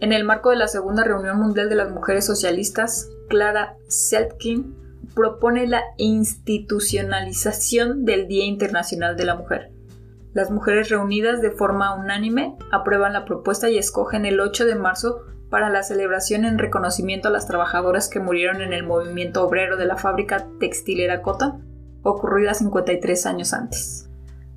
En 0.00 0.14
el 0.14 0.24
marco 0.24 0.48
de 0.48 0.56
la 0.56 0.68
Segunda 0.68 1.04
Reunión 1.04 1.38
Mundial 1.38 1.68
de 1.68 1.74
las 1.74 1.90
Mujeres 1.90 2.24
Socialistas, 2.24 3.10
Clara 3.28 3.76
Zetkin 3.90 4.74
propone 5.14 5.66
la 5.66 5.82
institucionalización 5.98 8.06
del 8.06 8.26
Día 8.26 8.46
Internacional 8.46 9.18
de 9.18 9.26
la 9.26 9.34
Mujer. 9.34 9.70
Las 10.32 10.50
mujeres 10.50 10.88
reunidas 10.88 11.42
de 11.42 11.50
forma 11.50 11.94
unánime 11.94 12.56
aprueban 12.72 13.12
la 13.12 13.26
propuesta 13.26 13.68
y 13.68 13.76
escogen 13.76 14.24
el 14.24 14.40
8 14.40 14.64
de 14.64 14.74
marzo 14.74 15.26
para 15.50 15.68
la 15.68 15.82
celebración 15.82 16.46
en 16.46 16.58
reconocimiento 16.58 17.28
a 17.28 17.32
las 17.32 17.46
trabajadoras 17.46 18.08
que 18.08 18.20
murieron 18.20 18.62
en 18.62 18.72
el 18.72 18.86
movimiento 18.86 19.44
obrero 19.44 19.76
de 19.76 19.84
la 19.84 19.98
fábrica 19.98 20.46
textilera 20.58 21.20
Cotton, 21.20 21.66
ocurrida 22.02 22.54
53 22.54 23.26
años 23.26 23.52
antes. 23.52 24.07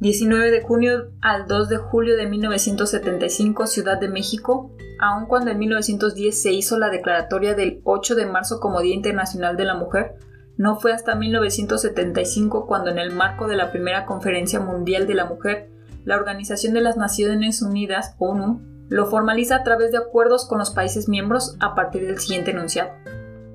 19 0.02 0.50
de 0.50 0.64
junio 0.64 1.12
al 1.22 1.46
2 1.46 1.70
de 1.70 1.78
julio 1.78 2.18
de 2.18 2.26
1975, 2.26 3.68
Ciudad 3.68 4.00
de 4.00 4.10
México, 4.10 4.72
aun 5.00 5.28
cuando 5.28 5.52
en 5.52 5.60
1910 5.60 6.42
se 6.42 6.52
hizo 6.52 6.80
la 6.80 6.90
declaratoria 6.90 7.54
del 7.54 7.82
8 7.84 8.16
de 8.16 8.26
marzo 8.26 8.60
como 8.60 8.82
Día 8.82 8.96
Internacional 8.96 9.58
de 9.58 9.66
la 9.66 9.76
Mujer, 9.76 10.16
no 10.58 10.80
fue 10.80 10.92
hasta 10.92 11.14
1975 11.14 12.66
cuando 12.66 12.90
en 12.90 12.98
el 12.98 13.12
marco 13.12 13.48
de 13.48 13.56
la 13.56 13.72
primera 13.72 14.08
Conferencia 14.08 14.60
Mundial 14.60 15.06
de 15.06 15.14
la 15.14 15.26
Mujer, 15.26 15.70
la 16.04 16.16
Organización 16.16 16.74
de 16.74 16.82
las 16.82 16.98
Naciones 16.98 17.62
Unidas, 17.62 18.16
ONU, 18.18 18.60
lo 18.90 19.06
formaliza 19.06 19.58
a 19.58 19.64
través 19.64 19.92
de 19.92 20.00
acuerdos 20.00 20.48
con 20.48 20.58
los 20.58 20.72
países 20.72 21.10
miembros 21.10 21.56
a 21.60 21.76
partir 21.76 22.08
del 22.08 22.18
siguiente 22.18 22.50
enunciado. 22.50 22.90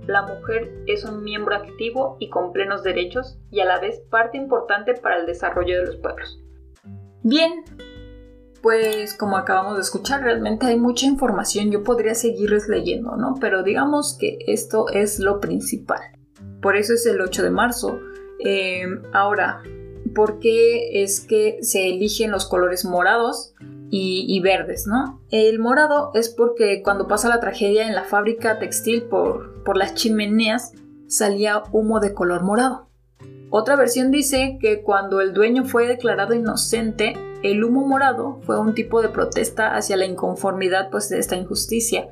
La 0.06 0.22
mujer 0.22 0.72
es 0.86 1.04
un 1.04 1.24
miembro 1.24 1.56
activo 1.56 2.16
y 2.20 2.30
con 2.30 2.52
plenos 2.52 2.82
derechos 2.82 3.38
y 3.50 3.60
a 3.60 3.64
la 3.64 3.80
vez 3.80 4.00
parte 4.10 4.36
importante 4.36 4.94
para 4.94 5.18
el 5.18 5.26
desarrollo 5.26 5.80
de 5.80 5.86
los 5.86 5.96
pueblos. 5.96 6.40
Bien, 7.22 7.64
pues 8.62 9.14
como 9.14 9.36
acabamos 9.36 9.74
de 9.74 9.82
escuchar, 9.82 10.22
realmente 10.22 10.66
hay 10.66 10.78
mucha 10.78 11.06
información, 11.06 11.70
yo 11.70 11.82
podría 11.82 12.14
seguirles 12.14 12.68
leyendo, 12.68 13.16
¿no? 13.16 13.34
Pero 13.40 13.62
digamos 13.62 14.16
que 14.18 14.38
esto 14.46 14.88
es 14.92 15.18
lo 15.18 15.40
principal. 15.40 16.00
Por 16.62 16.76
eso 16.76 16.94
es 16.94 17.04
el 17.06 17.20
8 17.20 17.42
de 17.42 17.50
marzo. 17.50 17.98
Em, 18.38 19.02
ahora, 19.12 19.62
¿por 20.14 20.38
qué 20.38 21.02
es 21.02 21.20
que 21.20 21.58
se 21.62 21.88
eligen 21.88 22.30
los 22.30 22.46
colores 22.46 22.84
morados 22.84 23.54
y, 23.88 24.40
verdes, 24.40 24.86
no? 24.86 25.22
El 25.30 25.58
morado 25.58 26.10
es 26.14 26.28
porque 26.28 26.82
cuando 26.82 27.08
pasa 27.08 27.28
la 27.28 27.40
tragedia 27.40 27.86
en 27.86 27.94
la 27.94 28.04
fábrica 28.04 28.58
textil 28.58 29.04
por, 29.04 29.55
por 29.66 29.76
las 29.76 29.92
chimeneas 29.92 30.72
salía 31.06 31.62
humo 31.72 32.00
de 32.00 32.14
color 32.14 32.42
morado. 32.42 32.88
Otra 33.50 33.76
versión 33.76 34.10
dice 34.10 34.56
que 34.60 34.82
cuando 34.82 35.20
el 35.20 35.34
dueño 35.34 35.64
fue 35.64 35.86
declarado 35.86 36.32
inocente, 36.32 37.12
el 37.42 37.62
humo 37.62 37.86
morado 37.86 38.40
fue 38.42 38.58
un 38.58 38.72
tipo 38.72 39.02
de 39.02 39.10
protesta 39.10 39.76
hacia 39.76 39.98
la 39.98 40.06
inconformidad 40.06 40.88
pues, 40.90 41.10
de 41.10 41.18
esta 41.18 41.36
injusticia 41.36 42.08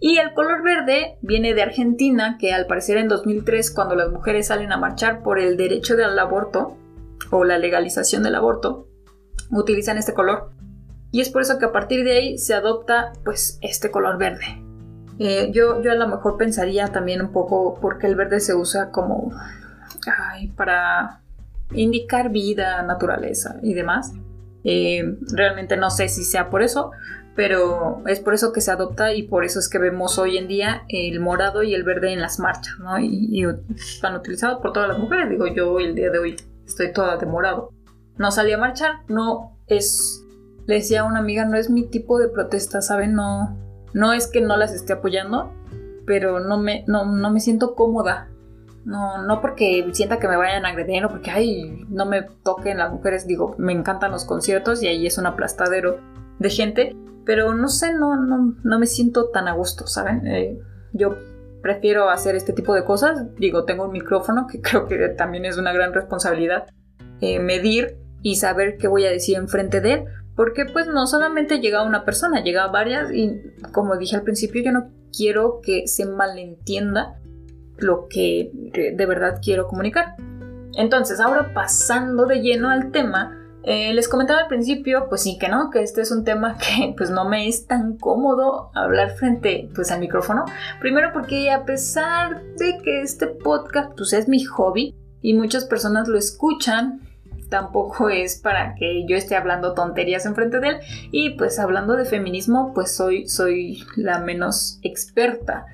y 0.00 0.18
el 0.18 0.32
color 0.32 0.62
verde 0.62 1.18
viene 1.22 1.54
de 1.54 1.62
Argentina, 1.62 2.36
que 2.38 2.52
al 2.52 2.66
parecer 2.66 2.98
en 2.98 3.08
2003, 3.08 3.72
cuando 3.72 3.96
las 3.96 4.10
mujeres 4.10 4.46
salen 4.46 4.72
a 4.72 4.76
marchar 4.76 5.22
por 5.22 5.40
el 5.40 5.56
derecho 5.56 5.94
al 5.94 6.18
aborto 6.18 6.76
o 7.30 7.44
la 7.44 7.58
legalización 7.58 8.22
del 8.22 8.36
aborto, 8.36 8.86
utilizan 9.50 9.98
este 9.98 10.14
color. 10.14 10.50
Y 11.10 11.20
es 11.20 11.30
por 11.30 11.42
eso 11.42 11.58
que 11.58 11.64
a 11.64 11.72
partir 11.72 12.04
de 12.04 12.12
ahí 12.12 12.38
se 12.38 12.54
adopta 12.54 13.12
pues 13.24 13.58
este 13.60 13.90
color 13.90 14.18
verde. 14.18 14.67
Eh, 15.18 15.50
yo, 15.52 15.82
yo 15.82 15.90
a 15.90 15.96
lo 15.96 16.06
mejor 16.06 16.36
pensaría 16.36 16.88
también 16.88 17.20
un 17.20 17.32
poco 17.32 17.78
porque 17.80 18.06
el 18.06 18.14
verde 18.14 18.40
se 18.40 18.54
usa 18.54 18.90
como 18.90 19.32
para 20.56 21.20
indicar 21.72 22.30
vida, 22.30 22.82
naturaleza 22.82 23.56
y 23.62 23.74
demás. 23.74 24.12
Eh, 24.64 25.16
realmente 25.32 25.76
no 25.76 25.90
sé 25.90 26.08
si 26.08 26.24
sea 26.24 26.50
por 26.50 26.62
eso, 26.62 26.90
pero 27.34 28.02
es 28.06 28.20
por 28.20 28.34
eso 28.34 28.52
que 28.52 28.60
se 28.60 28.70
adopta 28.70 29.12
y 29.14 29.22
por 29.22 29.44
eso 29.44 29.58
es 29.58 29.68
que 29.68 29.78
vemos 29.78 30.18
hoy 30.18 30.36
en 30.36 30.48
día 30.48 30.82
el 30.88 31.20
morado 31.20 31.62
y 31.62 31.74
el 31.74 31.84
verde 31.84 32.12
en 32.12 32.20
las 32.20 32.38
marchas, 32.38 32.74
¿no? 32.80 32.98
Y, 32.98 33.46
están 33.76 34.16
utilizados 34.16 34.60
por 34.60 34.72
todas 34.72 34.88
las 34.88 34.98
mujeres. 34.98 35.30
Digo, 35.30 35.46
yo 35.46 35.78
el 35.78 35.94
día 35.94 36.10
de 36.10 36.18
hoy 36.18 36.36
estoy 36.66 36.92
toda 36.92 37.16
de 37.16 37.26
morado. 37.26 37.70
No 38.16 38.32
salí 38.32 38.52
a 38.52 38.58
marchar, 38.58 39.02
no 39.08 39.56
es, 39.68 40.24
le 40.66 40.74
decía 40.74 41.02
a 41.02 41.04
una 41.04 41.20
amiga, 41.20 41.44
no 41.44 41.56
es 41.56 41.70
mi 41.70 41.84
tipo 41.84 42.18
de 42.18 42.28
protesta, 42.28 42.82
¿saben? 42.82 43.14
No, 43.14 43.56
no 43.92 44.12
es 44.12 44.26
que 44.26 44.40
no 44.40 44.56
las 44.56 44.72
esté 44.72 44.94
apoyando, 44.94 45.52
pero 46.06 46.40
no 46.40 46.58
me, 46.58 46.84
no, 46.86 47.04
no 47.04 47.30
me 47.30 47.40
siento 47.40 47.74
cómoda. 47.74 48.28
No, 48.84 49.22
no 49.22 49.42
porque 49.42 49.86
sienta 49.92 50.18
que 50.18 50.28
me 50.28 50.36
vayan 50.36 50.64
a 50.64 50.70
agredir 50.70 51.04
o 51.04 51.10
porque, 51.10 51.30
ay, 51.30 51.84
no 51.90 52.06
me 52.06 52.22
toquen 52.22 52.78
las 52.78 52.90
mujeres. 52.90 53.26
Digo, 53.26 53.54
me 53.58 53.72
encantan 53.72 54.12
los 54.12 54.24
conciertos 54.24 54.82
y 54.82 54.86
ahí 54.86 55.06
es 55.06 55.18
un 55.18 55.26
aplastadero 55.26 55.98
de 56.38 56.50
gente, 56.50 56.96
pero 57.26 57.52
no 57.54 57.68
sé, 57.68 57.92
no, 57.92 58.16
no, 58.16 58.54
no 58.62 58.78
me 58.78 58.86
siento 58.86 59.28
tan 59.28 59.48
a 59.48 59.52
gusto, 59.52 59.86
¿saben? 59.86 60.26
Eh, 60.26 60.58
yo 60.92 61.16
prefiero 61.60 62.08
hacer 62.08 62.34
este 62.34 62.52
tipo 62.52 62.74
de 62.74 62.84
cosas. 62.84 63.34
Digo, 63.36 63.64
tengo 63.64 63.84
un 63.84 63.92
micrófono 63.92 64.46
que 64.46 64.60
creo 64.62 64.86
que 64.86 65.08
también 65.10 65.44
es 65.44 65.58
una 65.58 65.72
gran 65.72 65.92
responsabilidad 65.92 66.66
eh, 67.20 67.40
medir 67.40 67.98
y 68.22 68.36
saber 68.36 68.76
qué 68.78 68.88
voy 68.88 69.04
a 69.04 69.10
decir 69.10 69.36
enfrente 69.36 69.80
de 69.80 69.92
él. 69.92 70.04
Porque 70.38 70.66
pues 70.66 70.86
no 70.86 71.08
solamente 71.08 71.58
llega 71.58 71.82
una 71.82 72.04
persona, 72.04 72.44
llega 72.44 72.68
varias 72.68 73.10
y 73.12 73.40
como 73.72 73.96
dije 73.96 74.14
al 74.14 74.22
principio, 74.22 74.62
yo 74.62 74.70
no 74.70 74.90
quiero 75.12 75.58
que 75.60 75.88
se 75.88 76.06
malentienda 76.06 77.18
lo 77.76 78.06
que 78.08 78.52
de 78.54 79.04
verdad 79.04 79.40
quiero 79.42 79.66
comunicar. 79.66 80.14
Entonces, 80.74 81.18
ahora 81.18 81.52
pasando 81.52 82.26
de 82.26 82.40
lleno 82.40 82.70
al 82.70 82.92
tema, 82.92 83.36
eh, 83.64 83.92
les 83.94 84.08
comentaba 84.08 84.42
al 84.42 84.46
principio, 84.46 85.06
pues 85.08 85.24
sí 85.24 85.38
que 85.40 85.48
no, 85.48 85.70
que 85.70 85.82
este 85.82 86.02
es 86.02 86.12
un 86.12 86.22
tema 86.22 86.56
que 86.56 86.94
pues 86.96 87.10
no 87.10 87.28
me 87.28 87.48
es 87.48 87.66
tan 87.66 87.98
cómodo 87.98 88.70
hablar 88.76 89.16
frente 89.16 89.68
pues 89.74 89.90
al 89.90 89.98
micrófono. 89.98 90.44
Primero 90.78 91.10
porque 91.12 91.50
a 91.50 91.64
pesar 91.64 92.44
de 92.58 92.78
que 92.84 93.02
este 93.02 93.26
podcast 93.26 93.90
pues 93.96 94.12
es 94.12 94.28
mi 94.28 94.44
hobby 94.44 94.94
y 95.20 95.34
muchas 95.34 95.64
personas 95.64 96.06
lo 96.06 96.16
escuchan, 96.16 97.07
tampoco 97.48 98.10
es 98.10 98.36
para 98.36 98.74
que 98.74 99.04
yo 99.06 99.16
esté 99.16 99.36
hablando 99.36 99.74
tonterías 99.74 100.26
enfrente 100.26 100.60
de 100.60 100.68
él. 100.68 100.76
Y 101.10 101.30
pues 101.30 101.58
hablando 101.58 101.96
de 101.96 102.04
feminismo 102.04 102.72
pues 102.74 102.94
soy, 102.94 103.28
soy 103.28 103.84
la 103.96 104.20
menos 104.20 104.78
experta. 104.82 105.66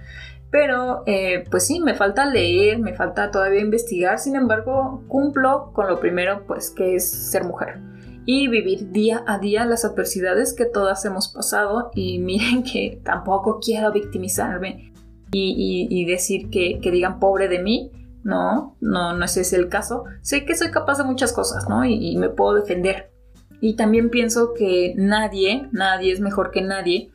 Pero 0.51 1.03
eh, 1.07 1.45
pues 1.51 1.67
sí, 1.67 1.81
me 1.81 1.95
falta 1.95 2.27
leer, 2.27 2.79
me 2.79 2.95
falta 2.95 3.31
todavía 3.31 3.61
investigar, 3.61 4.21
sin 4.21 4.37
embargo 4.37 5.03
cumplo 5.09 5.73
con 5.73 5.89
lo 5.89 5.99
primero 5.99 6.47
pues 6.47 6.71
que 6.71 6.95
es 6.95 7.11
ser 7.11 7.45
mujer. 7.45 7.81
Y 8.27 8.49
vivir 8.49 8.91
día 8.91 9.23
a 9.27 9.39
día 9.39 9.67
las 9.67 9.85
adversidades 9.85 10.55
que 10.55 10.65
todas 10.65 11.05
hemos 11.05 11.29
pasado. 11.29 11.91
Y 11.95 12.19
miren 12.21 12.63
que 12.63 13.01
tampoco 13.05 13.59
quiero 13.61 13.93
victimizarme 13.93 14.95
y, 15.35 16.05
decir 16.07 16.51
que, 16.51 16.79
digan 16.91 17.19
pobre 17.19 17.49
de 17.49 17.59
mí, 17.59 17.91
no, 18.25 18.77
no, 18.81 19.13
no 19.13 19.25
ese 19.25 19.43
es 19.43 19.53
el 19.53 19.69
caso. 19.69 20.05
Sé 20.23 20.45
que 20.45 20.57
soy 20.57 20.71
capaz 20.71 20.99
de 20.99 21.05
muchas 21.05 21.33
cosas, 21.33 21.69
¿no? 21.69 21.85
y 21.85 22.17
me 22.17 22.31
puedo 22.31 22.55
defender. 22.55 23.13
Y 23.61 23.77
también 23.77 24.11
pienso 24.11 24.53
que 24.53 24.95
nadie, 24.97 25.69
nadie 25.71 26.13
es 26.13 26.21
mejor 26.21 26.51
que 26.51 26.63
nadie 26.63 27.13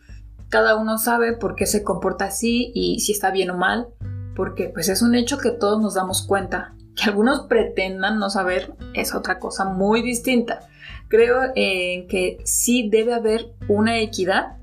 cada 0.49 0.75
uno 0.75 0.97
sabe 0.97 1.33
por 1.33 1.55
qué 1.55 1.67
se 1.67 1.83
comporta 1.83 2.25
así 2.25 2.71
y 2.73 2.99
si 2.99 3.11
está 3.11 3.31
bien 3.31 3.51
o 3.51 3.57
mal, 3.57 3.87
porque 4.35 4.69
pues 4.69 4.89
es 4.89 5.01
un 5.01 5.15
hecho 5.15 5.37
que 5.37 5.51
todos 5.51 5.79
nos 5.79 5.93
damos 5.93 6.23
cuenta. 6.23 6.73
Que 6.95 7.09
algunos 7.09 7.41
pretendan 7.41 8.19
no 8.19 8.29
saber 8.29 8.73
es 8.93 9.13
otra 9.13 9.39
cosa 9.39 9.65
muy 9.65 10.01
distinta. 10.01 10.61
Creo 11.07 11.41
eh, 11.55 12.07
que 12.09 12.39
sí 12.43 12.89
debe 12.89 13.13
haber 13.13 13.53
una 13.67 13.99
equidad, 13.99 14.57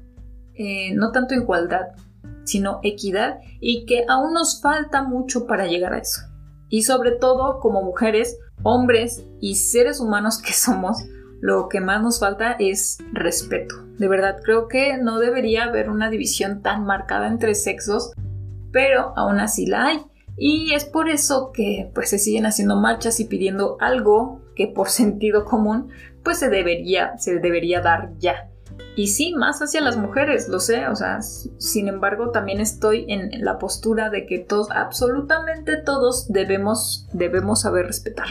eh, 0.55 0.93
no 0.95 1.13
tanto 1.13 1.35
igualdad, 1.35 1.93
sino 2.45 2.81
equidad 2.83 3.39
y 3.61 3.87
que 3.87 4.05
aún 4.09 4.35
nos 4.35 4.61
falta 4.61 5.03
mucho 5.03 5.47
para 5.47 5.67
llegar 5.67 5.95
a 5.95 5.99
eso. 5.99 6.23
Y 6.69 6.83
sobre 6.83 7.13
todo 7.13 7.61
como 7.61 7.83
mujeres, 7.83 8.39
hombres 8.63 9.25
y 9.41 9.57
seres 9.57 10.01
humanos 10.01 10.41
que 10.43 10.53
somos, 10.55 10.99
lo 11.41 11.69
que 11.69 11.81
más 11.81 12.03
nos 12.03 12.21
falta 12.21 12.57
es 12.59 12.99
respeto. 13.13 13.75
De 13.99 14.09
verdad, 14.09 14.39
creo 14.43 14.69
que 14.69 14.97
no 14.99 15.19
debería 15.19 15.65
haber 15.65 15.91
una 15.91 16.11
división 16.11 16.63
tan 16.63 16.85
marcada 16.85 17.29
entre 17.29 17.55
sexos, 17.55 18.13
pero 18.73 19.13
aún 19.17 19.39
así 19.41 19.67
la 19.67 19.87
hay. 19.87 20.03
Y 20.37 20.75
es 20.75 20.85
por 20.85 21.09
eso 21.09 21.51
que 21.53 21.91
pues 21.95 22.11
se 22.11 22.19
siguen 22.19 22.47
haciendo 22.47 22.77
marchas 22.77 23.21
y 23.21 23.25
pidiendo 23.25 23.77
algo 23.81 24.43
que 24.55 24.67
por 24.67 24.89
sentido 24.91 25.45
común 25.45 25.91
pues 26.23 26.39
se 26.39 26.49
debería, 26.49 27.17
se 27.19 27.39
debería 27.39 27.81
dar 27.81 28.11
ya. 28.19 28.51
Y 28.97 29.09
sí, 29.09 29.35
más 29.35 29.61
hacia 29.61 29.83
las 29.83 29.97
mujeres, 29.97 30.49
lo 30.49 30.59
sé, 30.59 30.89
o 30.89 30.97
sea, 30.97 31.21
sin 31.21 31.89
embargo 31.89 32.31
también 32.31 32.61
estoy 32.61 33.05
en 33.09 33.45
la 33.45 33.59
postura 33.59 34.09
de 34.09 34.27
que 34.27 34.39
todos, 34.39 34.71
absolutamente 34.71 35.77
todos 35.77 36.29
debemos, 36.33 37.07
debemos 37.13 37.61
saber 37.61 37.87
respetar. 37.87 38.29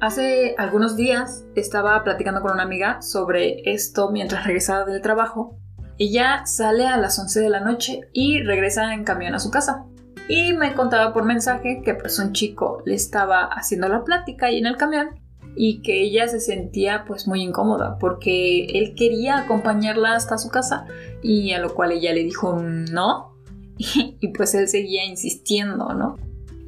Hace 0.00 0.54
algunos 0.58 0.96
días 0.96 1.44
estaba 1.54 2.02
platicando 2.04 2.40
con 2.40 2.52
una 2.52 2.62
amiga 2.62 3.02
sobre 3.02 3.62
esto 3.72 4.10
mientras 4.10 4.44
regresaba 4.44 4.84
del 4.84 5.02
trabajo. 5.02 5.58
Ella 5.98 6.46
sale 6.46 6.86
a 6.86 6.96
las 6.96 7.18
11 7.18 7.40
de 7.40 7.50
la 7.50 7.60
noche 7.60 8.02
y 8.12 8.42
regresa 8.42 8.94
en 8.94 9.04
camión 9.04 9.34
a 9.34 9.40
su 9.40 9.50
casa. 9.50 9.86
Y 10.28 10.52
me 10.52 10.74
contaba 10.74 11.12
por 11.12 11.24
mensaje 11.24 11.82
que 11.84 11.94
pues 11.94 12.18
un 12.18 12.32
chico 12.32 12.82
le 12.84 12.94
estaba 12.94 13.44
haciendo 13.44 13.88
la 13.88 14.04
plática 14.04 14.46
ahí 14.46 14.58
en 14.58 14.66
el 14.66 14.76
camión 14.76 15.20
y 15.56 15.82
que 15.82 16.02
ella 16.02 16.28
se 16.28 16.40
sentía 16.40 17.04
pues 17.06 17.26
muy 17.26 17.42
incómoda 17.42 17.98
porque 17.98 18.66
él 18.66 18.94
quería 18.96 19.38
acompañarla 19.38 20.14
hasta 20.14 20.38
su 20.38 20.50
casa 20.50 20.86
y 21.22 21.52
a 21.52 21.60
lo 21.60 21.74
cual 21.74 21.92
ella 21.92 22.12
le 22.12 22.24
dijo 22.24 22.60
no 22.60 23.34
y 23.78 24.28
pues 24.28 24.54
él 24.54 24.68
seguía 24.68 25.04
insistiendo, 25.04 25.94
¿no? 25.94 26.16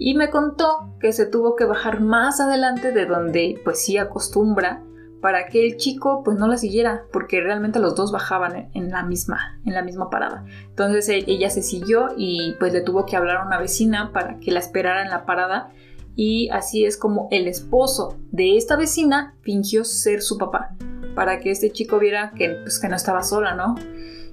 y 0.02 0.14
me 0.14 0.30
contó 0.30 0.96
que 0.98 1.12
se 1.12 1.26
tuvo 1.26 1.56
que 1.56 1.66
bajar 1.66 2.00
más 2.00 2.40
adelante 2.40 2.90
de 2.90 3.04
donde 3.04 3.60
pues 3.62 3.84
sí 3.84 3.98
acostumbra 3.98 4.82
para 5.20 5.48
que 5.48 5.66
el 5.66 5.76
chico 5.76 6.22
pues 6.24 6.38
no 6.38 6.48
la 6.48 6.56
siguiera 6.56 7.04
porque 7.12 7.42
realmente 7.42 7.78
los 7.80 7.94
dos 7.94 8.10
bajaban 8.10 8.70
en 8.72 8.88
la 8.88 9.02
misma 9.02 9.60
en 9.66 9.74
la 9.74 9.82
misma 9.82 10.08
parada 10.08 10.46
entonces 10.70 11.06
e, 11.10 11.24
ella 11.26 11.50
se 11.50 11.62
siguió 11.62 12.08
y 12.16 12.56
pues 12.58 12.72
le 12.72 12.80
tuvo 12.80 13.04
que 13.04 13.14
hablar 13.14 13.36
a 13.36 13.46
una 13.46 13.58
vecina 13.58 14.10
para 14.14 14.40
que 14.40 14.52
la 14.52 14.60
esperara 14.60 15.02
en 15.02 15.10
la 15.10 15.26
parada 15.26 15.70
y 16.16 16.48
así 16.50 16.84
es 16.84 16.96
como 16.96 17.28
el 17.30 17.48
esposo 17.48 18.18
de 18.30 18.56
esta 18.56 18.76
vecina 18.76 19.36
fingió 19.42 19.84
ser 19.84 20.22
su 20.22 20.38
papá 20.38 20.76
para 21.14 21.40
que 21.40 21.50
este 21.50 21.70
chico 21.70 21.98
viera 21.98 22.32
que 22.36 22.48
pues 22.62 22.78
que 22.78 22.88
no 22.88 22.96
estaba 22.96 23.22
sola 23.22 23.54
no 23.54 23.74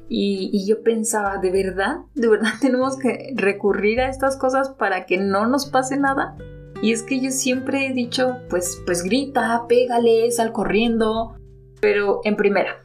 y, 0.09 0.65
yo 0.65 0.83
pensaba, 0.83 1.37
¿de 1.37 1.51
verdad? 1.51 1.97
¿De 2.15 2.29
verdad 2.29 2.51
tenemos 2.61 2.97
que 2.97 3.33
recurrir 3.35 3.99
a 3.99 4.09
estas 4.09 4.37
cosas 4.37 4.69
para 4.69 5.05
que 5.05 5.17
no 5.17 5.47
nos 5.47 5.65
pase 5.65 5.97
nada? 5.97 6.35
Y 6.81 6.91
es 6.91 7.03
que 7.03 7.19
yo 7.19 7.31
siempre 7.31 7.87
he 7.87 7.93
dicho, 7.93 8.37
pues, 8.49 8.81
pues 8.85 9.03
grita, 9.03 9.65
pégale, 9.67 10.31
sal 10.31 10.51
corriendo. 10.51 11.35
Pero 11.81 12.21
en 12.23 12.35
primera, 12.35 12.83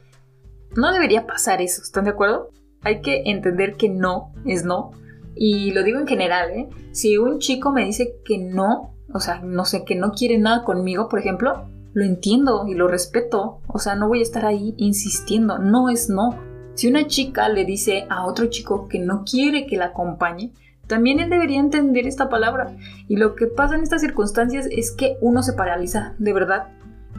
no 0.75 0.91
debería 0.91 1.25
pasar 1.25 1.61
eso, 1.61 1.81
¿están 1.81 2.03
de 2.05 2.11
acuerdo? 2.11 2.49
Hay 2.81 3.01
que 3.01 3.23
entender 3.25 3.75
que 3.75 3.89
no 3.89 4.33
es 4.45 4.65
no. 4.65 4.91
Y 5.35 5.71
lo 5.71 5.83
digo 5.83 5.99
en 5.99 6.07
general, 6.07 6.51
¿eh? 6.51 6.69
Si 6.91 7.17
un 7.17 7.39
chico 7.39 7.71
me 7.71 7.85
dice 7.85 8.17
que 8.23 8.37
no, 8.37 8.95
o 9.13 9.19
sea, 9.19 9.41
no 9.41 9.65
sé, 9.65 9.83
que 9.85 9.95
no 9.95 10.11
quiere 10.11 10.37
nada 10.37 10.63
conmigo, 10.63 11.09
por 11.09 11.19
ejemplo, 11.19 11.67
lo 11.93 12.03
entiendo 12.03 12.65
y 12.67 12.73
lo 12.73 12.87
respeto. 12.87 13.61
O 13.67 13.79
sea, 13.79 13.95
no 13.95 14.07
voy 14.07 14.19
a 14.19 14.23
estar 14.23 14.45
ahí 14.45 14.73
insistiendo. 14.77 15.59
No 15.59 15.89
es 15.89 16.09
no. 16.09 16.37
Si 16.73 16.87
una 16.87 17.07
chica 17.07 17.49
le 17.49 17.65
dice 17.65 18.05
a 18.09 18.25
otro 18.25 18.47
chico 18.47 18.87
que 18.87 18.99
no 18.99 19.23
quiere 19.23 19.67
que 19.67 19.77
la 19.77 19.85
acompañe, 19.85 20.51
también 20.87 21.19
él 21.19 21.29
debería 21.29 21.59
entender 21.59 22.07
esta 22.07 22.29
palabra. 22.29 22.75
Y 23.07 23.17
lo 23.17 23.35
que 23.35 23.47
pasa 23.47 23.75
en 23.75 23.83
estas 23.83 24.01
circunstancias 24.01 24.67
es 24.71 24.91
que 24.91 25.17
uno 25.21 25.43
se 25.43 25.53
paraliza, 25.53 26.15
de 26.17 26.33
verdad. 26.33 26.67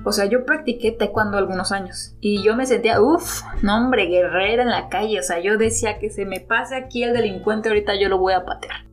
O 0.04 0.12
sea, 0.12 0.26
yo 0.26 0.44
practiqué 0.44 0.92
taekwondo 0.92 1.38
algunos 1.38 1.72
años 1.72 2.14
y 2.20 2.42
yo 2.42 2.54
me 2.54 2.66
sentía, 2.66 3.00
uff, 3.00 3.42
no 3.62 3.76
hombre, 3.78 4.06
guerrera 4.06 4.62
en 4.62 4.68
la 4.68 4.88
calle. 4.90 5.18
O 5.18 5.22
sea, 5.22 5.40
yo 5.40 5.56
decía 5.56 5.98
que 5.98 6.10
se 6.10 6.26
me 6.26 6.40
pase 6.40 6.76
aquí 6.76 7.02
el 7.02 7.14
delincuente, 7.14 7.70
ahorita 7.70 7.98
yo 7.98 8.08
lo 8.08 8.18
voy 8.18 8.34
a 8.34 8.44
patear. 8.44 8.84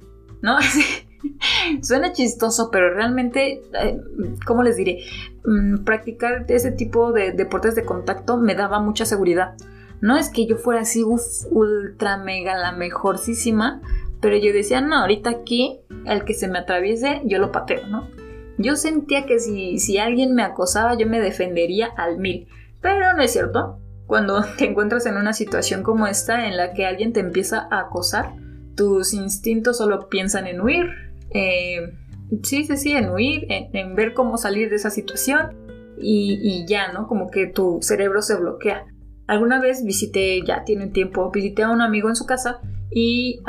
¿No? 0.41 0.57
Suena 1.81 2.13
chistoso, 2.13 2.69
pero 2.71 2.93
realmente, 2.93 3.61
eh, 3.73 3.99
¿cómo 4.45 4.63
les 4.63 4.77
diré? 4.77 5.03
Mm, 5.43 5.83
practicar 5.83 6.45
ese 6.47 6.71
tipo 6.71 7.11
de 7.11 7.33
deportes 7.33 7.75
de 7.75 7.85
contacto 7.85 8.37
me 8.37 8.55
daba 8.55 8.79
mucha 8.79 9.05
seguridad. 9.05 9.55
No 9.99 10.17
es 10.17 10.29
que 10.29 10.47
yo 10.47 10.55
fuera 10.55 10.81
así, 10.81 11.03
ultra 11.03 12.17
mega 12.17 12.57
la 12.57 12.71
mejorcísima, 12.71 13.81
pero 14.19 14.37
yo 14.37 14.53
decía, 14.53 14.81
no, 14.81 14.95
ahorita 14.95 15.29
aquí, 15.29 15.81
el 16.05 16.23
que 16.23 16.33
se 16.33 16.47
me 16.47 16.59
atraviese, 16.59 17.21
yo 17.25 17.37
lo 17.37 17.51
pateo, 17.51 17.85
¿no? 17.87 18.07
Yo 18.61 18.75
sentía 18.75 19.25
que 19.25 19.39
si, 19.39 19.79
si 19.79 19.97
alguien 19.97 20.33
me 20.33 20.43
acosaba, 20.43 20.97
yo 20.97 21.07
me 21.07 21.19
defendería 21.19 21.87
al 21.97 22.17
mil. 22.17 22.47
Pero 22.81 23.13
no 23.13 23.21
es 23.21 23.31
cierto. 23.31 23.79
Cuando 24.07 24.43
te 24.57 24.65
encuentras 24.65 25.05
en 25.05 25.17
una 25.17 25.33
situación 25.33 25.83
como 25.83 26.07
esta, 26.07 26.47
en 26.47 26.57
la 26.57 26.73
que 26.73 26.85
alguien 26.85 27.13
te 27.13 27.19
empieza 27.19 27.67
a 27.71 27.81
acosar, 27.81 28.33
tus 28.75 29.13
instintos 29.13 29.77
solo 29.77 30.09
piensan 30.09 30.47
en 30.47 30.61
huir. 30.61 30.87
Eh, 31.33 31.93
sí, 32.43 32.65
sí, 32.65 32.77
sí, 32.77 32.91
en 32.91 33.09
huir, 33.09 33.45
en, 33.49 33.95
ver 33.95 34.13
cómo 34.13 34.37
salir 34.37 34.69
de 34.69 34.75
esa 34.75 34.89
situación 34.89 35.55
y, 35.97 36.39
y, 36.41 36.65
ya, 36.67 36.91
¿no? 36.91 37.07
Como 37.07 37.29
que 37.29 37.47
tu 37.47 37.79
cerebro 37.81 38.21
se 38.21 38.35
bloquea. 38.35 38.85
Alguna 39.27 39.61
vez 39.61 39.85
visité, 39.85 40.41
ya 40.45 40.63
tiene 40.63 40.85
un 40.85 40.91
tiempo, 40.91 41.31
visité 41.31 41.63
a 41.63 41.69
un 41.69 41.81
amigo 41.81 42.09
en 42.09 42.15
su 42.15 42.25
casa 42.25 42.59
y 42.89 43.39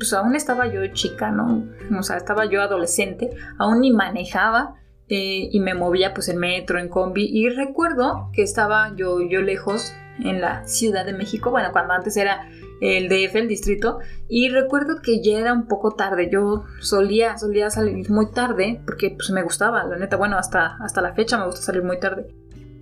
pues 0.00 0.14
aún 0.14 0.34
estaba 0.34 0.66
yo 0.66 0.86
chica, 0.94 1.30
¿no? 1.30 1.68
O 1.96 2.02
sea, 2.02 2.16
estaba 2.16 2.46
yo 2.46 2.62
adolescente, 2.62 3.28
aún 3.58 3.82
ni 3.82 3.92
manejaba 3.92 4.76
eh, 5.08 5.50
y 5.52 5.60
me 5.60 5.74
movía 5.74 6.14
pues 6.14 6.30
en 6.30 6.38
metro, 6.38 6.78
en 6.78 6.88
combi 6.88 7.28
y 7.30 7.50
recuerdo 7.50 8.30
que 8.32 8.42
estaba 8.42 8.94
yo, 8.96 9.20
yo 9.20 9.42
lejos 9.42 9.92
en 10.18 10.40
la 10.40 10.66
Ciudad 10.66 11.04
de 11.04 11.12
México, 11.12 11.50
bueno, 11.50 11.68
cuando 11.72 11.92
antes 11.92 12.16
era 12.16 12.48
el 12.80 13.10
DF, 13.10 13.36
el 13.36 13.48
distrito, 13.48 13.98
y 14.26 14.48
recuerdo 14.48 15.02
que 15.02 15.22
ya 15.22 15.38
era 15.38 15.52
un 15.52 15.66
poco 15.66 15.90
tarde, 15.90 16.30
yo 16.32 16.64
solía, 16.80 17.36
solía 17.36 17.68
salir 17.68 18.10
muy 18.10 18.30
tarde 18.30 18.80
porque 18.86 19.10
pues 19.10 19.28
me 19.30 19.42
gustaba, 19.42 19.84
la 19.84 19.98
neta, 19.98 20.16
bueno, 20.16 20.38
hasta, 20.38 20.78
hasta 20.82 21.02
la 21.02 21.12
fecha 21.12 21.36
me 21.36 21.44
gusta 21.44 21.60
salir 21.60 21.82
muy 21.82 22.00
tarde. 22.00 22.26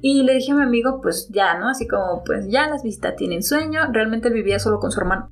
Y 0.01 0.23
le 0.23 0.35
dije 0.35 0.53
a 0.53 0.55
mi 0.55 0.63
amigo, 0.63 1.01
pues 1.03 1.29
ya, 1.31 1.59
¿no? 1.59 1.69
Así 1.69 1.89
como, 1.89 2.23
pues 2.25 2.47
ya 2.49 2.69
las 2.69 2.85
visitas 2.85 3.17
tienen 3.17 3.43
sueño, 3.43 3.91
realmente 3.91 4.29
él 4.29 4.35
vivía 4.35 4.61
solo 4.61 4.79
con 4.79 4.93
su 4.93 5.01
hermano. 5.01 5.31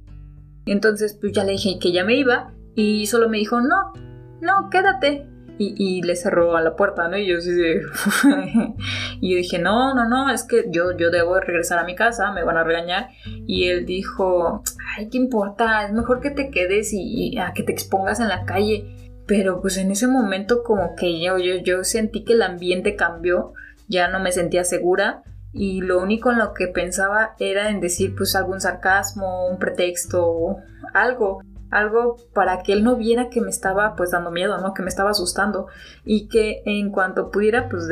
Entonces, 0.66 1.16
pues 1.20 1.32
ya 1.32 1.44
le 1.44 1.52
dije 1.52 1.78
que 1.80 1.92
ya 1.92 2.04
me 2.04 2.16
iba 2.16 2.52
y 2.74 3.06
solo 3.06 3.28
me 3.28 3.38
dijo, 3.38 3.60
no, 3.60 3.92
no, 4.40 4.68
quédate. 4.70 5.26
Y, 5.58 6.02
le 6.02 6.16
cerró 6.16 6.54
a 6.54 6.60
la 6.60 6.76
puerta, 6.76 7.08
¿no? 7.08 7.16
Y 7.16 7.26
yo 7.26 7.38
así 7.38 7.50
y 9.22 9.30
yo 9.30 9.36
dije, 9.38 9.58
no, 9.58 9.94
no, 9.94 10.06
no, 10.06 10.28
es 10.28 10.44
que 10.44 10.66
yo, 10.68 10.94
yo 10.98 11.10
debo 11.10 11.40
regresar 11.40 11.78
a 11.78 11.84
mi 11.84 11.94
casa, 11.94 12.30
me 12.32 12.44
van 12.44 12.58
a 12.58 12.64
regañar. 12.64 13.08
Y 13.46 13.68
él 13.68 13.86
dijo, 13.86 14.62
ay, 14.94 15.08
¿qué 15.08 15.16
importa? 15.16 15.86
Es 15.86 15.94
mejor 15.94 16.20
que 16.20 16.30
te 16.30 16.50
quedes 16.50 16.90
y, 16.92 17.38
a 17.38 17.54
que 17.54 17.62
te 17.62 17.72
expongas 17.72 18.20
en 18.20 18.28
la 18.28 18.44
calle. 18.44 19.14
Pero 19.26 19.62
pues 19.62 19.78
en 19.78 19.90
ese 19.90 20.08
momento 20.08 20.62
como 20.62 20.94
que 20.94 21.22
yo, 21.22 21.38
yo 21.38 21.84
sentí 21.84 22.22
que 22.22 22.34
el 22.34 22.42
ambiente 22.42 22.94
cambió 22.94 23.54
ya 23.88 24.08
no 24.08 24.20
me 24.20 24.32
sentía 24.32 24.64
segura 24.64 25.22
y 25.56 25.80
lo 25.80 26.00
único 26.00 26.30
en 26.30 26.38
lo 26.38 26.52
que 26.52 26.68
pensaba 26.68 27.34
era 27.38 27.70
en 27.70 27.80
decir 27.80 28.14
pues 28.14 28.36
algún 28.36 28.60
sarcasmo, 28.60 29.48
un 29.48 29.58
pretexto, 29.58 30.58
algo, 30.92 31.40
algo 31.70 32.16
para 32.34 32.62
que 32.62 32.74
él 32.74 32.84
no 32.84 32.96
viera 32.96 33.30
que 33.30 33.40
me 33.40 33.48
estaba 33.48 33.96
pues 33.96 34.10
dando 34.10 34.30
miedo, 34.30 34.58
¿no? 34.58 34.74
Que 34.74 34.82
me 34.82 34.88
estaba 34.88 35.10
asustando 35.10 35.68
y 36.04 36.28
que 36.28 36.62
en 36.66 36.90
cuanto 36.90 37.30
pudiera 37.30 37.68
pues 37.70 37.88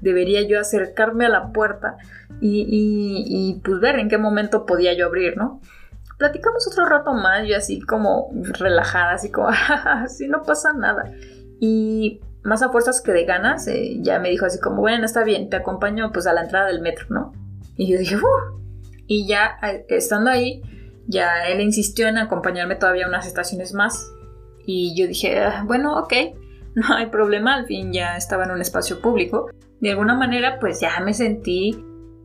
debería 0.00 0.42
yo 0.42 0.60
acercarme 0.60 1.26
a 1.26 1.30
la 1.30 1.52
puerta 1.52 1.96
y, 2.40 2.66
y, 2.68 3.60
pues 3.60 3.80
ver 3.80 3.98
en 3.98 4.08
qué 4.08 4.18
momento 4.18 4.64
podía 4.64 4.94
yo 4.94 5.06
abrir, 5.06 5.36
¿no? 5.36 5.60
Platicamos 6.18 6.66
otro 6.68 6.86
rato 6.86 7.12
más, 7.14 7.46
yo 7.48 7.56
así 7.56 7.80
como 7.80 8.30
relajada, 8.58 9.12
así 9.12 9.30
como, 9.30 9.48
así 9.84 10.28
no 10.28 10.42
pasa 10.42 10.72
nada. 10.72 11.12
Y 11.60 12.20
más 12.44 12.62
a 12.62 12.70
fuerzas 12.70 13.00
que 13.00 13.12
de 13.12 13.24
ganas, 13.24 13.66
eh, 13.68 13.98
ya 14.00 14.18
me 14.18 14.30
dijo 14.30 14.46
así 14.46 14.58
como, 14.60 14.80
bueno, 14.80 15.04
está 15.04 15.24
bien, 15.24 15.48
te 15.48 15.56
acompaño 15.56 16.10
pues 16.12 16.26
a 16.26 16.32
la 16.32 16.42
entrada 16.42 16.66
del 16.66 16.80
metro, 16.80 17.06
¿no? 17.10 17.32
Y 17.76 17.90
yo 17.90 17.98
dije, 17.98 18.16
¡uh! 18.16 18.60
Y 19.06 19.26
ya 19.26 19.58
estando 19.88 20.30
ahí, 20.30 20.62
ya 21.06 21.46
él 21.46 21.60
insistió 21.60 22.08
en 22.08 22.18
acompañarme 22.18 22.76
todavía 22.76 23.06
unas 23.06 23.26
estaciones 23.26 23.74
más. 23.74 24.10
Y 24.66 24.96
yo 24.96 25.06
dije, 25.06 25.40
ah, 25.40 25.64
bueno, 25.66 25.98
ok, 25.98 26.12
no 26.74 26.94
hay 26.94 27.06
problema, 27.06 27.54
al 27.54 27.66
fin 27.66 27.92
ya 27.92 28.16
estaba 28.16 28.44
en 28.44 28.52
un 28.52 28.60
espacio 28.60 29.00
público. 29.00 29.50
De 29.80 29.90
alguna 29.90 30.14
manera, 30.14 30.58
pues 30.60 30.80
ya 30.80 31.00
me 31.00 31.12
sentí 31.14 31.76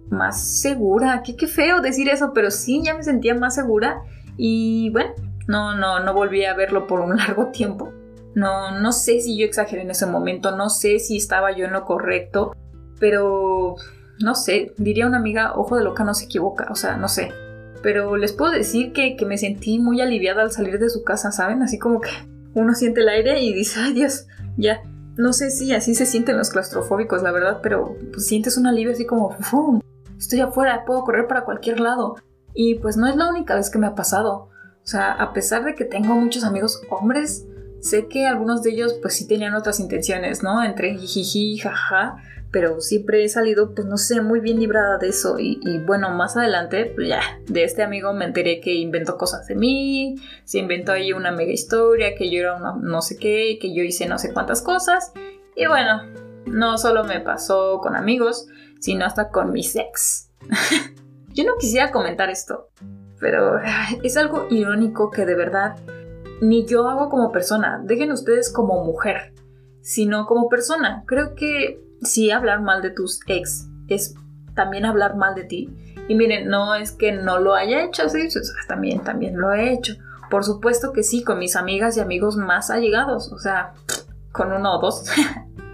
más 0.10 0.62
segura. 0.62 1.24
Qué, 1.24 1.36
qué 1.36 1.48
feo 1.48 1.82
decir 1.82 2.08
eso, 2.10 2.32
pero 2.34 2.52
sí, 2.52 2.82
ya 2.84 2.94
me 2.94 3.04
sentía 3.04 3.34
más 3.36 3.56
segura. 3.56 4.02
Y 4.38 4.92
bueno, 4.92 5.14
no, 5.48 5.76
no, 5.76 6.00
no 6.00 6.14
volví 6.14 6.46
a 6.46 6.54
verlo 6.54 6.88
por 6.88 7.00
un 7.00 7.18
largo 7.18 7.48
tiempo. 7.48 7.92
No, 8.38 8.80
no 8.80 8.92
sé 8.92 9.20
si 9.20 9.36
yo 9.36 9.48
exageré 9.48 9.82
en 9.82 9.90
ese 9.90 10.06
momento, 10.06 10.56
no 10.56 10.70
sé 10.70 11.00
si 11.00 11.18
estaba 11.18 11.58
yo 11.58 11.66
en 11.66 11.74
lo 11.74 11.86
correcto, 11.86 12.56
pero 13.00 13.78
no 14.20 14.36
sé, 14.36 14.76
diría 14.78 15.08
una 15.08 15.18
amiga, 15.18 15.54
ojo 15.56 15.76
de 15.76 15.84
loca 15.84 16.04
no 16.04 16.14
se 16.14 16.26
equivoca, 16.26 16.68
o 16.70 16.76
sea, 16.76 16.98
no 16.98 17.08
sé. 17.08 17.32
Pero 17.82 18.16
les 18.16 18.34
puedo 18.34 18.52
decir 18.52 18.94
que, 18.94 19.16
que 19.16 19.26
me 19.26 19.40
sentí 19.40 19.80
muy 19.80 20.02
aliviada 20.02 20.44
al 20.44 20.52
salir 20.52 20.78
de 20.78 20.92
su 20.92 21.04
casa, 21.04 21.32
¿saben? 21.32 21.64
Así 21.64 21.80
como 21.80 22.00
que 22.00 22.12
uno 22.54 22.76
siente 22.76 23.02
el 23.02 23.10
aire 23.10 23.42
y 23.42 23.56
dice, 23.56 23.80
ay 23.80 23.94
Dios, 23.94 24.28
ya. 24.56 24.84
No 25.16 25.34
sé 25.34 25.50
si 25.50 25.74
así 25.74 25.96
se 25.96 26.06
sienten 26.06 26.38
los 26.38 26.52
claustrofóbicos, 26.52 27.24
la 27.24 27.32
verdad, 27.32 27.62
pero 27.64 27.98
pues, 28.14 28.28
sientes 28.28 28.56
un 28.56 28.68
alivio 28.68 28.94
así 28.94 29.08
como, 29.08 29.32
¡fum! 29.40 29.82
Estoy 30.16 30.42
afuera, 30.42 30.86
puedo 30.86 31.04
correr 31.04 31.26
para 31.26 31.44
cualquier 31.44 31.80
lado. 31.80 32.18
Y 32.54 32.76
pues 32.76 32.98
no 32.98 33.08
es 33.08 33.16
la 33.16 33.32
única 33.32 33.56
vez 33.56 33.72
que 33.72 33.80
me 33.80 33.88
ha 33.88 33.96
pasado. 33.96 34.50
O 34.84 34.88
sea, 34.88 35.14
a 35.14 35.34
pesar 35.34 35.66
de 35.66 35.74
que 35.74 35.86
tengo 35.86 36.14
muchos 36.14 36.44
amigos 36.44 36.84
hombres, 36.92 37.47
sé 37.80 38.08
que 38.08 38.26
algunos 38.26 38.64
de 38.64 38.72
ellos 38.72 38.96
pues 39.02 39.16
sí 39.16 39.28
tenían 39.28 39.56
otras 39.56 39.80
intenciones, 39.80 40.44
¿no? 40.44 40.64
Entre 40.64 40.96
jiji, 40.98 41.58
jaja, 41.58 42.18
pero 42.52 42.80
siempre 42.82 43.24
he 43.24 43.30
salido 43.30 43.74
pues 43.74 43.88
no 43.88 43.98
sé, 43.98 44.22
muy 44.22 44.40
bien 44.40 44.60
librada 44.60 44.98
de 44.98 45.10
eso 45.10 45.38
y, 45.40 45.60
bueno, 45.86 46.10
más 46.12 46.38
adelante 46.38 46.92
pues 46.96 47.08
ya, 47.08 47.22
de 47.48 47.64
este 47.64 47.84
amigo 47.84 48.14
me 48.14 48.26
enteré 48.26 48.62
que 48.62 48.74
inventó 48.74 49.18
cosas 49.18 49.48
de 49.48 49.56
mí, 49.56 50.16
se 50.44 50.60
inventó 50.60 50.92
ahí 50.92 51.14
una 51.14 51.32
mega 51.32 51.52
historia, 51.52 52.16
que 52.16 52.32
yo 52.32 52.40
era 52.40 52.56
una 52.56 52.76
no 52.82 53.02
sé 53.02 53.18
qué, 53.18 53.58
que 53.62 53.74
yo 53.76 53.84
hice 53.84 54.08
no 54.08 54.18
sé 54.18 54.34
cuántas 54.34 54.62
cosas 54.62 55.12
y 55.56 55.66
bueno, 55.68 56.04
no 56.46 56.78
solo 56.78 57.04
me 57.04 57.20
pasó 57.20 57.80
con 57.82 57.96
amigos, 57.96 58.48
sino 58.80 59.06
hasta 59.06 59.30
con 59.30 59.52
mis 59.52 59.76
ex. 59.76 60.30
yo 61.34 61.44
no 61.44 61.58
quisiera 61.60 61.92
comentar 61.92 62.30
esto, 62.30 62.70
pero 63.20 63.60
es 64.04 64.18
algo 64.18 64.48
irónico 64.50 65.12
que 65.12 65.26
de 65.26 65.36
verdad 65.36 65.76
ni 66.42 66.66
yo 66.66 66.88
hago 66.88 67.10
como 67.10 67.32
persona, 67.32 67.82
dejen 67.84 68.12
ustedes 68.12 68.52
como 68.52 68.84
mujer, 68.84 69.34
sino 69.82 70.26
como 70.26 70.50
persona. 70.50 71.04
Creo 71.06 71.36
que 71.36 71.82
si 72.02 72.32
hablar 72.32 72.62
mal 72.62 72.82
de 72.82 72.92
tus 72.92 73.20
ex 73.28 73.68
es 73.88 74.16
también 74.54 74.86
hablar 74.86 75.16
mal 75.16 75.36
de 75.36 75.44
ti. 75.44 75.70
Y 76.08 76.16
miren, 76.16 76.48
no 76.48 76.76
es 76.76 76.92
que 76.92 77.12
no 77.12 77.40
lo 77.40 77.54
haya 77.54 77.84
hecho, 77.84 78.08
sí, 78.10 78.28
también, 78.68 79.02
también 79.02 79.38
lo 79.38 79.52
he 79.54 79.74
hecho. 79.74 79.96
Por 80.30 80.44
supuesto 80.44 80.94
que 80.94 81.04
sí, 81.04 81.24
con 81.24 81.40
mis 81.40 81.56
amigas 81.56 81.98
y 81.98 82.00
amigos 82.00 82.38
más 82.38 82.70
allegados, 82.70 83.32
o 83.32 83.40
sea, 83.40 83.74
con 84.32 84.52
uno 84.52 84.78
o 84.78 84.82
dos. 84.82 85.06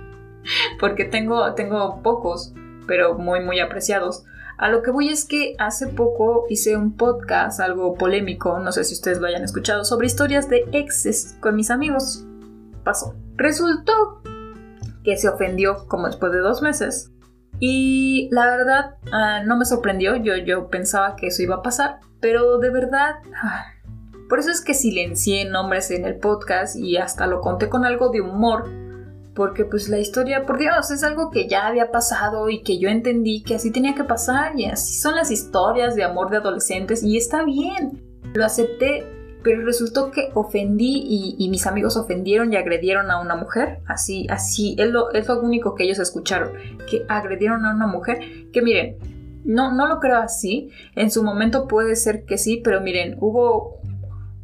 Porque 0.80 1.06
tengo, 1.06 1.54
tengo 1.54 2.02
pocos, 2.02 2.54
pero 2.88 3.16
muy, 3.16 3.42
muy 3.42 3.60
apreciados. 3.60 4.26
A 4.58 4.70
lo 4.70 4.82
que 4.82 4.92
voy 4.92 5.10
es 5.10 5.26
que 5.26 5.56
hace 5.60 5.88
poco 5.88 6.46
hice 6.50 6.78
un 6.78 6.96
podcast, 6.96 7.60
algo 7.60 7.96
polémico, 7.96 8.60
no 8.60 8.72
sé 8.72 8.84
si 8.84 8.94
ustedes 8.94 9.20
lo 9.20 9.28
hayan 9.28 9.44
escuchado, 9.44 9.84
sobre 9.84 10.08
historias 10.08 10.50
de 10.50 10.66
exes 10.72 11.36
con 11.40 11.56
mis 11.56 11.72
amigos. 11.72 12.26
Pasó. 12.84 13.16
Resultó 13.36 14.22
que 15.04 15.18
se 15.18 15.28
ofendió 15.28 15.88
como 15.88 16.08
después 16.08 16.32
de 16.32 16.40
dos 16.40 16.62
meses. 16.62 17.12
Y 17.60 18.30
la 18.32 18.46
verdad 18.46 18.96
ah, 19.12 19.42
no 19.46 19.58
me 19.58 19.66
sorprendió, 19.66 20.16
yo, 20.16 20.36
yo 20.38 20.70
pensaba 20.70 21.16
que 21.16 21.28
eso 21.28 21.42
iba 21.42 21.56
a 21.56 21.62
pasar, 21.62 22.00
pero 22.20 22.58
de 22.60 22.70
verdad... 22.70 23.16
Ah, 23.42 23.66
por 24.30 24.40
eso 24.40 24.50
es 24.50 24.62
que 24.62 24.74
silencié 24.74 25.46
nombres 25.46 25.92
en 25.92 26.06
el 26.06 26.16
podcast 26.16 26.76
y 26.76 26.98
hasta 26.98 27.28
lo 27.28 27.42
conté 27.42 27.70
con 27.70 27.86
algo 27.86 28.10
de 28.10 28.22
humor 28.22 28.68
porque 29.36 29.66
pues 29.66 29.90
la 29.90 30.00
historia, 30.00 30.46
por 30.46 30.60
Dios, 30.60 30.92
es 30.92 31.04
algo 31.04 31.32
que 31.32 31.48
ya 31.48 31.68
había 31.68 31.92
pasado 31.92 32.50
y 32.50 32.62
que 32.62 32.78
yo 32.78 32.90
entendí 32.90 33.42
que 33.44 33.56
así 33.56 33.72
tenía 33.72 33.96
que 33.96 34.04
pasar 34.04 34.60
y 34.60 34.66
así 34.66 34.94
son 34.94 35.16
las 35.16 35.32
historias 35.32 35.96
de 35.96 36.04
amor 36.04 36.30
de 36.30 36.38
adolescentes 36.38 37.04
y 37.04 37.18
está 37.18 37.44
bien, 37.44 38.02
lo 38.34 38.46
acepté, 38.46 39.06
pero 39.44 39.66
resultó 39.66 40.12
que 40.12 40.30
ofendí 40.36 41.36
y, 41.38 41.50
mis 41.50 41.66
amigos 41.66 41.98
ofendieron 41.98 42.54
y 42.54 42.56
agredieron 42.56 43.12
a 43.12 43.20
una 43.20 43.36
mujer, 43.36 43.80
así, 43.88 44.28
así, 44.30 44.76
es 44.78 44.90
lo, 44.90 45.10
lo 45.12 45.42
único 45.42 45.76
que 45.76 45.84
ellos 45.84 46.00
escucharon, 46.00 46.52
que 46.90 47.06
agredieron 47.10 47.66
a 47.66 47.74
una 47.74 47.88
mujer, 47.88 48.20
que 48.54 48.62
miren, 48.62 48.98
no, 49.44 49.74
no 49.74 49.88
lo 49.88 50.00
creo 50.00 50.18
así, 50.18 50.70
en 50.96 51.12
su 51.12 51.24
momento 51.24 51.68
puede 51.68 51.96
ser 51.96 52.24
que 52.24 52.38
sí, 52.38 52.62
pero 52.64 52.82
miren, 52.82 53.18
hubo... 53.20 53.82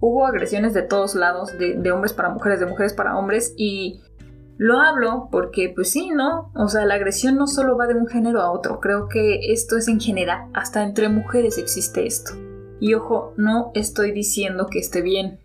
Hubo 0.01 0.25
agresiones 0.25 0.73
de 0.73 0.81
todos 0.81 1.13
lados, 1.13 1.57
de, 1.57 1.73
de 1.73 1.91
hombres 1.91 2.13
para 2.13 2.29
mujeres, 2.29 2.61
de 2.61 2.65
mujeres 2.65 2.93
para 2.93 3.17
hombres, 3.17 3.53
y 3.57 3.99
lo 4.59 4.81
hablo 4.81 5.29
porque, 5.31 5.71
pues 5.73 5.89
sí, 5.89 6.09
¿no? 6.09 6.51
O 6.53 6.67
sea, 6.67 6.83
la 6.83 6.95
agresión 6.95 7.37
no 7.37 7.47
solo 7.47 7.77
va 7.77 7.87
de 7.87 7.95
un 7.95 8.07
género 8.07 8.41
a 8.41 8.51
otro, 8.51 8.81
creo 8.81 9.07
que 9.07 9.53
esto 9.53 9.77
es 9.77 9.87
en 9.87 10.01
general, 10.01 10.49
hasta 10.53 10.83
entre 10.83 11.07
mujeres 11.07 11.57
existe 11.57 12.05
esto. 12.05 12.33
Y 12.81 12.93
ojo, 12.93 13.33
no 13.37 13.71
estoy 13.73 14.11
diciendo 14.11 14.67
que 14.69 14.79
esté 14.79 15.01
bien, 15.01 15.39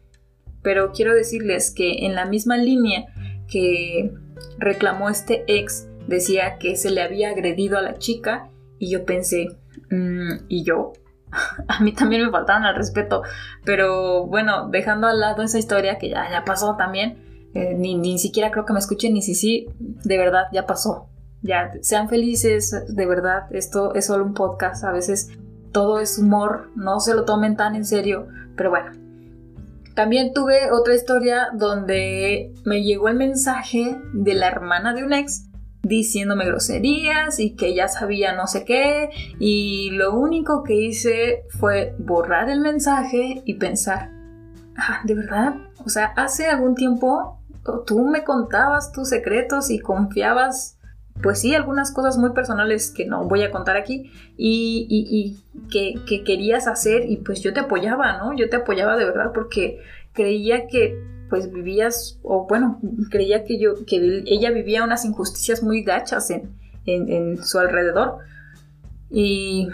pero 0.63 0.91
quiero 0.91 1.15
decirles 1.15 1.71
que 1.71 2.07
en 2.07 2.17
la 2.17 2.27
misma 2.27 2.57
línea 2.57 3.07
que 3.49 4.13
reclamó 4.59 5.09
este 5.09 5.45
ex, 5.47 5.87
decía 6.09 6.59
que 6.59 6.75
se 6.75 6.91
le 6.91 7.01
había 7.01 7.31
agredido 7.31 7.79
a 7.79 7.83
la 7.83 7.99
chica 7.99 8.51
y 8.81 8.91
yo 8.91 9.05
pensé, 9.05 9.57
mm, 9.93 10.47
¿y 10.49 10.65
yo? 10.65 10.93
a 11.69 11.81
mí 11.85 11.93
también 11.93 12.25
me 12.25 12.33
faltaban 12.33 12.65
al 12.65 12.75
respeto, 12.75 13.23
pero 13.65 14.27
bueno, 14.27 14.71
dejando 14.71 15.07
al 15.07 15.21
lado 15.21 15.45
esa 15.45 15.61
historia 15.61 15.99
que 15.99 16.09
ya, 16.09 16.29
ya 16.33 16.45
pasó 16.45 16.75
también, 16.77 17.24
eh, 17.55 17.75
ni, 17.75 18.19
siquiera 18.19 18.51
creo 18.51 18.67
que 18.67 18.73
me 18.73 18.81
escuchen, 18.81 19.15
ni 19.15 19.23
si 19.23 19.35
sí, 19.35 19.69
de 19.79 20.19
verdad, 20.19 20.45
ya 20.53 20.67
pasó. 20.67 21.09
Ya, 21.43 21.73
sean 21.83 22.09
felices, 22.09 22.75
de 22.89 23.07
verdad, 23.07 23.47
esto 23.51 23.95
es 23.95 24.07
solo 24.07 24.25
un 24.25 24.35
podcast, 24.35 24.83
a 24.85 24.93
veces 24.93 25.29
todo 25.73 26.01
es 26.01 26.19
humor, 26.19 26.71
no 26.75 27.01
se 27.01 27.15
lo 27.15 27.25
tomen 27.25 27.57
tan 27.57 27.75
en 27.77 27.85
serio, 27.85 28.27
pero 28.57 28.71
bueno. 28.71 28.93
También 29.95 30.33
tuve 30.33 30.73
otra 30.73 30.95
historia 30.95 31.51
donde 31.53 32.53
me 32.65 32.83
llegó 32.83 33.09
el 33.09 33.17
mensaje 33.17 33.97
de 34.13 34.35
la 34.35 34.49
hermana 34.49 34.93
de 34.93 35.05
un 35.05 35.13
ex 35.13 35.47
diciéndome 35.83 36.47
groserías 36.47 37.39
y 37.39 37.55
que 37.55 37.75
ya 37.75 37.89
sabía 37.89 38.35
no 38.35 38.47
sé 38.47 38.65
qué 38.65 39.11
y 39.39 39.91
lo 39.91 40.15
único 40.15 40.65
que 40.65 40.75
hice 40.75 41.45
fue 41.51 41.95
borrar 41.99 42.49
el 42.49 42.61
mensaje 42.61 43.43
y 43.45 43.55
pensar, 43.55 44.11
ah, 44.77 45.01
¿de 45.05 45.15
verdad? 45.15 45.55
O 45.85 45.89
sea, 45.89 46.07
hace 46.17 46.47
algún 46.47 46.75
tiempo 46.75 47.39
tú 47.87 48.05
me 48.07 48.25
contabas 48.25 48.93
tus 48.93 49.09
secretos 49.09 49.71
y 49.71 49.79
confiabas, 49.79 50.79
pues 51.23 51.41
sí, 51.41 51.55
algunas 51.55 51.93
cosas 51.93 52.19
muy 52.19 52.31
personales 52.31 52.91
que 52.91 53.07
no 53.07 53.25
voy 53.25 53.43
a 53.43 53.51
contar 53.51 53.77
aquí 53.77 54.11
y, 54.37 55.43
que, 55.71 56.25
querías 56.25 56.67
hacer 56.67 57.09
y 57.09 57.19
pues 57.19 57.41
yo 57.41 57.53
te 57.53 57.61
apoyaba, 57.61 58.19
¿no? 58.19 58.35
Yo 58.35 58.49
te 58.49 58.57
apoyaba 58.57 58.97
de 58.97 59.05
verdad 59.05 59.33
porque 59.33 59.81
creía 60.13 60.67
que 60.67 60.99
pues 61.31 61.51
vivías, 61.51 62.19
o 62.23 62.47
bueno, 62.47 62.81
creía 63.11 63.45
que 63.45 63.59
yo, 63.59 63.85
que 63.87 64.23
ella 64.27 64.51
vivía 64.51 64.85
unas 64.85 65.05
injusticias 65.05 65.63
muy 65.63 65.83
gachas 65.83 66.31
en, 66.31 66.55
en 66.85 67.43
su 67.43 67.59
alrededor. 67.59 68.19
Y 69.11 69.69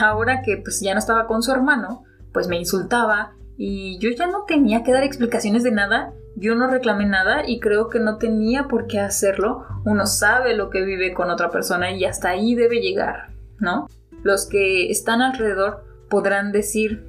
ahora 0.00 0.42
que 0.42 0.56
pues 0.56 0.80
ya 0.80 0.92
no 0.92 0.98
estaba 0.98 1.26
con 1.26 1.42
su 1.42 1.52
hermano, 1.52 2.04
pues 2.32 2.48
me 2.48 2.58
insultaba 2.58 3.32
y 3.56 3.98
yo 3.98 4.10
ya 4.10 4.26
no 4.26 4.44
tenía 4.46 4.82
que 4.82 4.92
dar 4.92 5.02
explicaciones 5.02 5.62
de 5.62 5.72
nada 5.72 6.12
yo 6.38 6.54
no 6.54 6.68
reclamé 6.68 7.06
nada 7.06 7.42
y 7.46 7.58
creo 7.58 7.88
que 7.88 7.98
no 7.98 8.16
tenía 8.16 8.68
por 8.68 8.86
qué 8.86 9.00
hacerlo. 9.00 9.64
Uno 9.84 10.06
sabe 10.06 10.54
lo 10.54 10.70
que 10.70 10.82
vive 10.82 11.12
con 11.12 11.30
otra 11.30 11.50
persona 11.50 11.90
y 11.90 12.04
hasta 12.04 12.30
ahí 12.30 12.54
debe 12.54 12.80
llegar, 12.80 13.30
¿no? 13.58 13.88
Los 14.22 14.46
que 14.46 14.90
están 14.90 15.20
alrededor 15.20 15.84
podrán 16.08 16.52
decir 16.52 17.04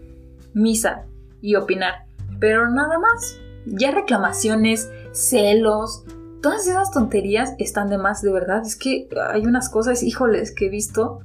misa 0.54 1.06
y 1.42 1.56
opinar, 1.56 2.06
pero 2.40 2.70
nada 2.70 2.98
más. 2.98 3.40
Ya 3.66 3.92
reclamaciones, 3.92 4.90
celos, 5.12 6.06
todas 6.42 6.66
esas 6.66 6.92
tonterías 6.92 7.54
están 7.60 7.90
de 7.90 8.00
más, 8.00 8.22
de 8.24 8.32
verdad. 8.32 8.64
Es 8.66 8.76
que 8.76 9.08
hay 9.32 9.46
unas 9.46 9.70
cosas, 9.70 10.02
híjoles, 10.02 10.56
que 10.56 10.68
he 10.68 10.70
visto. 10.70 11.20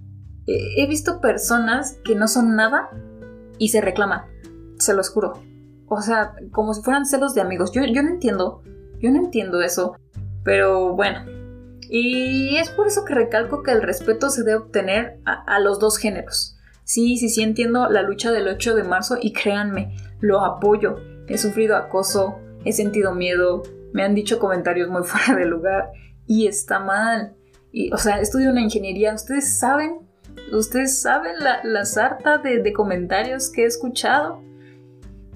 he 0.47 0.87
visto 0.87 1.21
personas 1.23 1.99
que 2.05 2.15
no 2.15 2.29
son 2.29 2.55
nada 2.55 2.91
y 3.57 3.69
se 3.69 3.81
reclaman, 3.81 4.23
se 4.79 4.93
los 4.93 5.09
juro 5.09 5.54
o 5.89 6.01
sea, 6.01 6.35
como 6.51 6.75
si 6.75 6.83
fueran 6.83 7.07
celos 7.07 7.35
de 7.35 7.41
amigos. 7.41 7.73
Yo, 7.73 7.83
yo 7.85 8.03
no 8.03 8.11
entiendo, 8.11 8.63
yo 9.01 9.11
no 9.11 9.17
entiendo 9.19 9.61
eso. 9.61 9.97
Pero 10.43 10.95
bueno, 10.95 11.25
y 11.89 12.57
es 12.57 12.71
por 12.71 12.87
eso 12.87 13.05
que 13.05 13.15
recalco 13.15 13.63
que 13.63 13.73
el 13.73 13.83
respeto 13.83 14.31
se 14.31 14.43
debe 14.43 14.57
obtener 14.57 15.21
a, 15.25 15.61
los 15.61 15.79
dos 15.79 15.99
géneros. 15.99 16.57
Sí, 16.85 17.17
sí, 17.17 17.29
sí 17.29 17.43
entiendo 17.43 17.89
la 17.89 18.03
lucha 18.03 18.33
del 18.33 18.49
8 18.49 18.75
de 18.75 18.85
marzo 18.85 19.17
y 19.21 19.33
créanme, 19.33 19.95
lo 20.21 20.41
apoyo. 20.41 20.99
He 21.29 21.39
sufrido 21.39 21.77
acoso, 21.77 22.39
he 22.65 22.73
sentido 22.73 23.15
miedo, 23.15 23.63
me 23.93 24.03
han 24.03 24.15
dicho 24.15 24.39
comentarios 24.39 24.91
muy 24.91 25.03
fuera 25.05 25.39
de 25.39 25.47
lugar 25.47 25.93
y 26.27 26.47
está 26.47 26.79
mal. 26.81 27.35
Y, 27.73 27.93
o 27.93 27.99
sea, 27.99 28.21
estudio 28.21 28.51
una 28.51 28.61
ingeniería, 28.61 29.15
ustedes 29.15 29.59
saben, 29.59 30.01
ustedes 30.53 31.01
saben 31.01 31.35
la, 31.39 31.85
sarta 31.85 32.39
de, 32.39 32.63
de 32.63 32.73
comentarios 32.73 33.51
que 33.51 33.63
he 33.63 33.67
escuchado. 33.67 34.43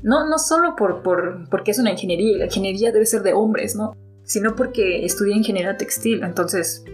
No, 0.02 0.28
no 0.28 0.38
solo 0.38 0.76
por, 0.76 1.02
porque 1.50 1.70
es 1.70 1.78
una 1.78 1.90
ingeniería, 1.90 2.38
la 2.38 2.44
ingeniería 2.46 2.92
debe 2.92 3.06
ser 3.06 3.22
de 3.22 3.32
hombres, 3.32 3.76
¿no? 3.76 3.92
Sino 4.24 4.54
porque 4.54 5.04
estudia 5.04 5.36
ingeniería 5.36 5.76
textil, 5.76 6.22
entonces 6.22 6.84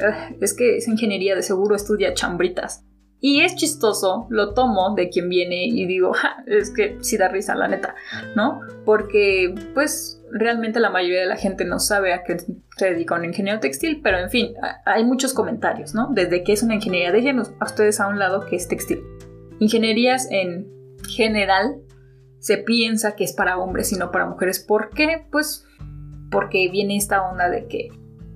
ah, 0.00 0.30
es 0.40 0.54
que 0.54 0.76
esa 0.76 0.90
ingeniería 0.90 1.34
de 1.34 1.42
seguro 1.42 1.76
estudia 1.76 2.14
chambritas. 2.14 2.84
Y 3.22 3.42
es 3.42 3.54
chistoso, 3.54 4.26
lo 4.30 4.54
tomo 4.54 4.94
de 4.94 5.10
quien 5.10 5.28
viene 5.28 5.66
y 5.66 5.86
digo, 5.86 6.12
es 6.46 6.70
que 6.70 6.96
sí 7.00 7.18
da 7.18 7.28
risa, 7.28 7.54
la 7.54 7.68
neta, 7.68 7.94
¿no? 8.34 8.60
Porque, 8.86 9.54
pues, 9.74 10.22
realmente 10.32 10.80
la 10.80 10.90
mayoría 10.90 11.20
de 11.20 11.26
la 11.26 11.36
gente 11.36 11.66
no 11.66 11.78
sabe 11.78 12.14
a 12.14 12.22
qué 12.22 12.38
se 12.38 12.90
dedica 12.92 13.16
un 13.16 13.26
ingeniero 13.26 13.60
textil, 13.60 14.00
pero 14.02 14.18
en 14.18 14.30
fin, 14.30 14.54
hay 14.86 15.04
muchos 15.04 15.34
comentarios, 15.34 15.94
¿no? 15.94 16.08
Desde 16.12 16.42
que 16.42 16.52
es 16.52 16.62
una 16.62 16.76
ingeniería, 16.76 17.12
déjenos 17.12 17.52
a 17.60 17.66
ustedes 17.66 18.00
a 18.00 18.08
un 18.08 18.18
lado 18.18 18.46
que 18.46 18.56
es 18.56 18.68
textil. 18.68 19.02
Ingenierías 19.58 20.26
en 20.30 20.66
general 21.06 21.82
se 22.40 22.56
piensa 22.58 23.14
que 23.14 23.24
es 23.24 23.32
para 23.32 23.58
hombres 23.58 23.92
y 23.92 23.96
no 23.96 24.10
para 24.10 24.26
mujeres. 24.26 24.58
¿Por 24.58 24.90
qué? 24.90 25.26
Pues 25.30 25.64
porque 26.30 26.68
viene 26.70 26.96
esta 26.96 27.22
onda 27.22 27.48
de 27.48 27.66
que 27.66 27.90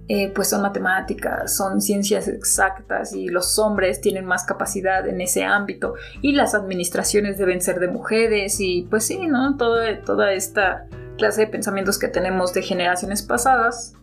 eh, 0.07 0.31
pues 0.35 0.49
son 0.49 0.61
matemáticas, 0.61 1.57
son 1.57 1.81
ciencias 1.81 2.29
exactas 2.29 3.15
y 3.15 3.29
los 3.29 3.59
hombres 3.59 4.03
tienen 4.03 4.27
más 4.27 4.45
capacidad 4.45 5.09
en 5.09 5.23
ese 5.23 5.45
ámbito 5.45 5.95
y 6.21 6.33
las 6.33 6.55
administraciones 6.55 7.39
deben 7.39 7.63
ser 7.63 7.81
de 7.81 7.89
mujeres 7.89 8.61
y 8.61 8.87
pues 8.91 9.05
sí, 9.05 9.27
¿no? 9.27 9.57
Toda, 9.57 10.03
toda 10.03 10.35
esta 10.35 10.87
clase 11.17 11.43
de 11.43 11.47
pensamientos 11.47 11.99
que 11.99 12.09
tenemos 12.09 12.53
de 12.53 12.61
generaciones 12.61 13.23
pasadas. 13.23 13.95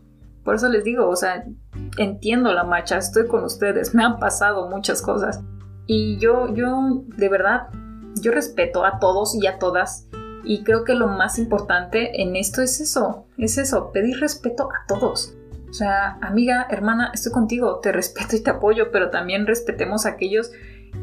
Por 0.44 0.56
eso 0.56 0.70
les 0.70 0.84
digo, 0.84 1.08
o 1.08 1.16
sea, 1.16 1.46
entiendo 1.98 2.52
la 2.52 2.64
marcha, 2.64 2.98
estoy 2.98 3.28
con 3.28 3.44
ustedes, 3.44 3.94
me 3.94 4.04
han 4.04 4.18
pasado 4.18 4.68
muchas 4.70 5.04
cosas 5.04 5.42
y 5.86 6.18
yo, 6.18 6.52
yo, 6.56 7.04
de 7.16 7.30
verdad, 7.30 7.68
yo 8.16 8.32
respeto 8.32 8.86
a 8.86 9.00
todos 9.00 9.36
y 9.36 9.48
a 9.48 9.60
todas 9.60 10.08
y 10.44 10.64
creo 10.64 10.84
que 10.84 10.96
lo 10.96 11.08
más 11.08 11.38
importante 11.38 12.22
en 12.22 12.36
esto 12.36 12.62
es 12.62 12.82
eso, 12.82 13.26
es 13.38 13.58
eso, 13.58 13.92
pedir 13.92 14.20
respeto 14.20 14.70
a 14.72 14.86
todos. 14.88 15.36
O 15.70 15.74
sea, 15.74 16.18
amiga, 16.22 16.68
hermana, 16.70 17.12
estoy 17.14 17.32
contigo, 17.32 17.80
te 17.80 17.92
respeto 17.92 18.36
y 18.36 18.44
te 18.44 18.50
apoyo, 18.50 18.92
pero 18.92 19.10
también 19.10 19.48
respetemos 19.48 20.06
a 20.06 20.10
aquellos 20.10 20.52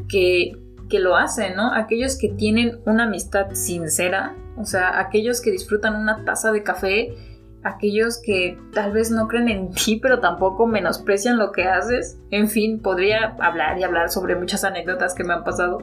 que, 0.09 0.53
que 0.91 0.99
lo 0.99 1.17
hacen, 1.17 1.57
¿no? 1.57 1.73
Aquellos 1.73 2.19
que 2.19 2.29
tienen 2.29 2.81
una 2.85 3.05
amistad 3.05 3.53
sincera, 3.53 4.35
o 4.59 4.67
sea, 4.67 4.99
aquellos 4.99 5.41
que 5.41 5.53
disfrutan 5.53 5.97
una 5.97 6.25
taza 6.25 6.53
de 6.53 6.63
café, 6.63 7.15
aquellos 7.63 8.21
que 8.23 8.59
tal 8.75 8.93
vez 8.93 9.11
no 9.11 9.29
creen 9.29 9.49
en 9.49 9.71
ti, 9.73 9.99
pero 10.03 10.21
tampoco 10.21 10.67
menosprecian 10.67 11.39
lo 11.39 11.53
que 11.53 11.65
haces. 11.65 12.19
En 12.31 12.49
fin, 12.49 12.81
podría 12.81 13.37
hablar 13.41 13.79
y 13.79 13.85
hablar 13.85 14.11
sobre 14.11 14.37
muchas 14.37 14.65
anécdotas 14.65 15.15
que 15.15 15.25
me 15.25 15.33
han 15.33 15.45
pasado 15.45 15.79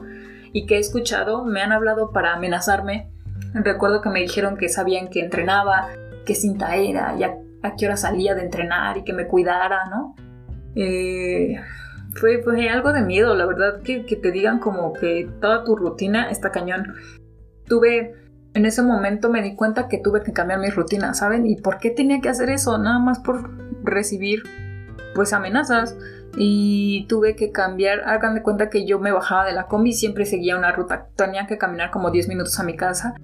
y 0.56 0.64
que 0.64 0.76
he 0.76 0.78
escuchado, 0.78 1.44
me 1.44 1.60
han 1.60 1.70
hablado 1.70 2.12
para 2.12 2.32
amenazarme. 2.32 3.10
Recuerdo 3.52 4.00
que 4.00 4.08
me 4.08 4.22
dijeron 4.22 4.56
que 4.56 4.70
sabían 4.70 5.08
que 5.08 5.20
entrenaba, 5.20 5.88
qué 6.24 6.34
cinta 6.34 6.76
era, 6.76 7.14
ya 7.18 7.36
a 7.62 7.76
qué 7.76 7.84
hora 7.84 7.98
salía 7.98 8.34
de 8.34 8.40
entrenar 8.40 8.96
y 8.96 9.04
que 9.04 9.12
me 9.12 9.26
cuidara, 9.26 9.84
¿no? 9.90 10.16
Eh, 10.74 11.60
fue, 12.14 12.42
fue, 12.42 12.70
algo 12.70 12.94
de 12.94 13.02
miedo, 13.02 13.34
la 13.34 13.44
verdad, 13.44 13.82
que, 13.82 14.00
te 14.00 14.32
digan 14.32 14.58
como 14.58 14.94
que 14.94 15.28
toda 15.42 15.62
tu 15.62 15.76
rutina 15.76 16.30
está 16.30 16.50
cañón. 16.52 16.94
Tuve, 17.66 18.14
en 18.54 18.64
ese 18.64 18.80
momento 18.80 19.28
me 19.28 19.42
di 19.42 19.56
cuenta 19.56 19.88
que 19.88 19.98
tuve 19.98 20.22
que 20.22 20.32
cambiar 20.32 20.60
mi 20.60 20.70
rutina, 20.70 21.12
¿saben? 21.12 21.46
¿Y 21.46 21.56
por 21.56 21.76
qué 21.76 21.90
tenía 21.90 22.22
que 22.22 22.30
hacer 22.30 22.48
eso? 22.48 22.78
Nada 22.78 22.98
más 22.98 23.18
por 23.18 23.50
recibir, 23.84 24.42
pues, 25.16 25.32
amenazas. 25.32 25.96
Y 26.36 27.06
tuve 27.08 27.34
que 27.34 27.50
cambiar, 27.50 28.00
hagan 28.06 28.34
de 28.34 28.42
cuenta 28.42 28.70
que 28.70 28.86
yo 28.86 28.98
me 28.98 29.10
bajaba 29.10 29.46
de 29.46 29.52
la 29.52 29.66
combi 29.66 29.92
siempre 29.92 30.26
seguía 30.26 30.56
una 30.56 30.72
ruta. 30.72 31.08
Tenía 31.16 31.46
que 31.46 31.58
caminar 31.58 31.90
como 31.90 32.10
10 32.10 32.28
minutos 32.28 32.60
a 32.60 32.62
mi 32.62 32.76
casa 32.76 33.14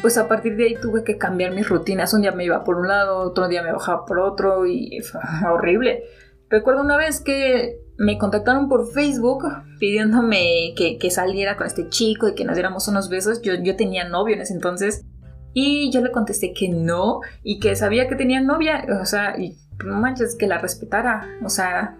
pues 0.00 0.16
a 0.18 0.28
partir 0.28 0.56
de 0.56 0.64
ahí 0.64 0.74
tuve 0.80 1.04
que 1.04 1.18
cambiar 1.18 1.52
mis 1.52 1.68
rutinas. 1.68 2.12
Un 2.14 2.22
día 2.22 2.32
me 2.32 2.44
iba 2.44 2.64
por 2.64 2.76
un 2.76 2.88
lado, 2.88 3.18
otro 3.18 3.48
día 3.48 3.62
me 3.62 3.72
bajaba 3.72 4.04
por 4.06 4.18
otro 4.18 4.66
y 4.66 5.00
fue 5.00 5.20
horrible. 5.50 6.04
Recuerdo 6.48 6.82
una 6.82 6.96
vez 6.96 7.20
que 7.20 7.78
me 7.96 8.18
contactaron 8.18 8.68
por 8.68 8.90
Facebook 8.92 9.44
pidiéndome 9.78 10.74
que, 10.76 11.10
saliera 11.10 11.56
con 11.56 11.66
este 11.66 11.88
chico 11.88 12.28
y 12.28 12.34
que 12.34 12.44
nos 12.44 12.56
diéramos 12.56 12.88
unos 12.88 13.08
besos. 13.08 13.42
Yo, 13.42 13.54
yo 13.54 13.76
tenía 13.76 14.08
novio 14.08 14.34
en 14.34 14.42
ese 14.42 14.54
entonces 14.54 15.04
y 15.52 15.90
yo 15.92 16.00
le 16.00 16.10
contesté 16.10 16.52
que 16.52 16.68
no 16.68 17.20
y 17.42 17.60
que 17.60 17.76
sabía 17.76 18.08
que 18.08 18.16
tenía 18.16 18.40
novia. 18.40 18.84
O 19.00 19.04
sea, 19.04 19.38
y 19.38 19.58
no 19.84 20.00
manches, 20.00 20.36
que 20.36 20.46
la 20.46 20.58
respetara. 20.58 21.26
O 21.44 21.48
sea, 21.48 21.96